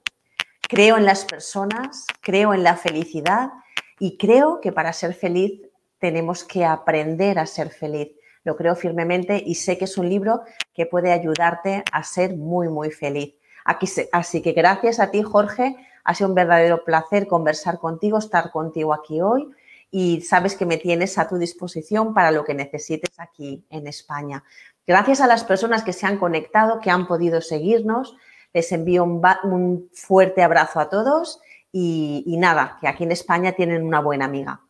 creo 0.69 0.97
en 0.97 1.05
las 1.05 1.25
personas, 1.25 2.07
creo 2.21 2.55
en 2.55 2.63
la 2.63 2.77
felicidad 2.77 3.51
y 3.99 4.17
creo 4.17 4.61
que 4.61 4.73
para 4.73 4.93
ser 4.93 5.15
feliz 5.15 5.61
tenemos 5.99 6.45
que 6.45 6.65
aprender 6.65 7.39
a 7.39 7.47
ser 7.47 7.71
feliz. 7.71 8.13
Lo 8.45 8.57
creo 8.57 8.75
firmemente 8.75 9.43
y 9.45 9.57
sé 9.57 9.79
que 9.79 9.85
es 9.85 9.99
un 9.99 10.09
libro 10.09 10.43
que 10.75 10.87
puede 10.87 11.13
ayudarte 11.13 11.85
a 11.93 12.03
ser 12.03 12.37
muy, 12.37 12.69
muy 12.69 12.91
feliz. 12.91 13.35
Aquí, 13.65 13.87
así 14.13 14.43
que 14.43 14.53
gracias 14.53 14.99
a 14.99 15.11
ti, 15.11 15.23
Jorge. 15.23 15.77
Ha 16.05 16.15
sido 16.15 16.31
un 16.31 16.35
verdadero 16.35 16.85
placer 16.85 17.29
conversar 17.29 17.79
contigo, 17.79 18.19
estar 18.19 18.51
contigo 18.51 18.93
aquí 18.93 19.21
hoy 19.21 19.55
y 19.95 20.23
sabes 20.23 20.57
que 20.57 20.65
me 20.65 20.79
tienes 20.79 21.19
a 21.19 21.29
tu 21.29 21.37
disposición 21.37 22.15
para 22.15 22.31
lo 22.31 22.45
que 22.45 22.55
necesites 22.55 23.21
aquí 23.21 23.67
en 23.69 23.87
España. 23.87 24.43
Gracias 24.87 25.21
a 25.21 25.27
las 25.27 25.45
personas 25.45 25.85
que 25.85 25.93
se 25.93 26.07
han 26.07 26.17
conectado, 26.17 26.81
que 26.81 26.91
han 26.91 27.07
podido 27.07 27.43
seguirnos. 27.43 28.17
Les 28.55 28.73
envío 28.73 29.05
un, 29.05 29.91
fuerte 29.93 30.43
abrazo 30.43 30.81
a 30.81 30.89
todos 30.89 31.41
y, 31.71 32.25
nada, 32.39 32.79
que 32.81 32.89
aquí 32.89 33.05
en 33.05 33.13
España 33.13 33.53
tienen 33.53 33.85
una 33.85 34.01
buena 34.01 34.25
amiga. 34.25 34.63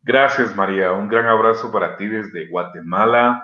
Gracias, 0.00 0.54
María. 0.54 0.92
Un 0.92 1.08
gran 1.08 1.26
abrazo 1.26 1.72
para 1.72 1.96
ti 1.96 2.06
desde 2.06 2.46
Guatemala. 2.46 3.42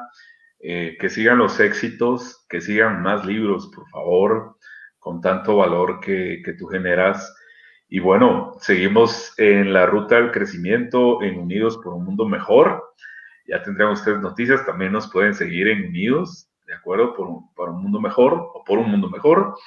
Eh, 0.60 0.96
que 1.00 1.10
sigan 1.10 1.38
los 1.38 1.58
éxitos, 1.58 2.46
que 2.48 2.60
sigan 2.60 3.02
más 3.02 3.24
libros, 3.26 3.68
por 3.74 3.88
favor, 3.88 4.56
con 5.00 5.20
tanto 5.20 5.56
valor 5.56 5.98
que 5.98 6.54
tú 6.56 6.68
generas. 6.68 7.34
Y 7.94 7.98
bueno, 7.98 8.56
seguimos 8.58 9.38
en 9.38 9.74
la 9.74 9.84
ruta 9.84 10.14
del 10.14 10.30
crecimiento 10.30 11.22
en 11.22 11.38
Unidos 11.38 11.76
por 11.84 11.92
un 11.92 12.06
Mundo 12.06 12.26
Mejor. 12.26 12.94
Ya 13.46 13.62
tendrán 13.62 13.90
ustedes 13.90 14.18
noticias, 14.18 14.64
también 14.64 14.92
nos 14.92 15.12
pueden 15.12 15.34
seguir 15.34 15.68
en 15.68 15.84
Unidos, 15.88 16.48
¿de 16.66 16.72
acuerdo? 16.72 17.12
Por, 17.14 17.68
un 17.68 17.82
mundo 17.82 18.00
mejor 18.00 18.32
o 18.54 18.64
por 18.64 18.78
un 18.78 18.90
mundo 18.90 19.10
mejor. 19.10 19.58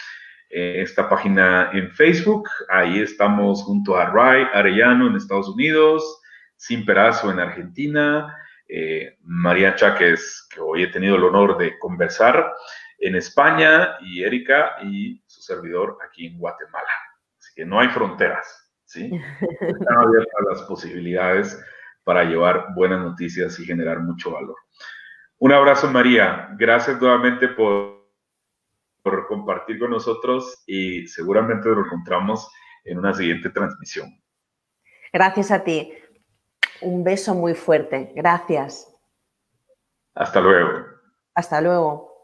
Eh, 0.50 0.82
esta 0.82 1.08
página 1.08 1.70
en 1.72 1.92
Facebook, 1.92 2.50
ahí 2.70 3.00
estamos 3.00 3.62
junto 3.62 3.96
a 3.96 4.08
Ray 4.08 4.48
Arellano 4.54 5.06
en 5.06 5.18
Estados 5.18 5.50
Unidos, 5.50 6.20
Sin 6.56 6.84
Perazo 6.84 7.30
en 7.30 7.40
Argentina, 7.40 8.36
eh, 8.68 9.20
María 9.22 9.76
Cháquez, 9.76 10.48
que 10.52 10.62
hoy 10.62 10.82
he 10.82 10.88
tenido 10.88 11.18
el 11.18 11.26
honor 11.26 11.60
de 11.60 11.78
conversar 11.78 12.54
en 12.98 13.18
España, 13.18 13.98
y 14.02 14.24
Erika 14.24 14.78
y 14.82 15.22
su 15.28 15.44
servidor 15.44 16.00
aquí 16.04 16.26
en 16.26 16.40
Guatemala. 16.40 16.90
Que 17.56 17.66
no 17.66 17.80
hay 17.80 17.90
fronteras, 17.90 18.72
¿sí? 18.84 19.10
Están 19.62 19.98
abiertas 19.98 20.42
las 20.50 20.62
posibilidades 20.64 21.64
para 22.04 22.24
llevar 22.24 22.68
buenas 22.76 23.00
noticias 23.00 23.60
y 23.60 23.66
generar 23.66 24.00
mucho 24.00 24.32
valor. 24.32 24.56
Un 25.40 25.52
abrazo, 25.52 25.90
María. 25.90 26.50
Gracias 26.58 27.02
nuevamente 27.02 27.50
por, 27.50 28.10
por 29.02 29.28
compartir 29.28 29.80
con 29.80 29.92
nosotros 29.92 30.64
y 30.66 31.08
seguramente 31.08 31.70
nos 31.70 31.86
encontramos 31.86 32.50
en 32.84 33.00
una 33.00 33.14
siguiente 33.14 33.50
transmisión. 33.50 34.10
Gracias 35.12 35.52
a 35.52 35.64
ti. 35.64 35.94
Un 36.82 37.04
beso 37.04 37.34
muy 37.34 37.54
fuerte. 37.54 38.12
Gracias. 38.16 38.92
Hasta 40.14 40.40
luego. 40.40 40.86
Hasta 41.34 41.62
luego. 41.62 42.15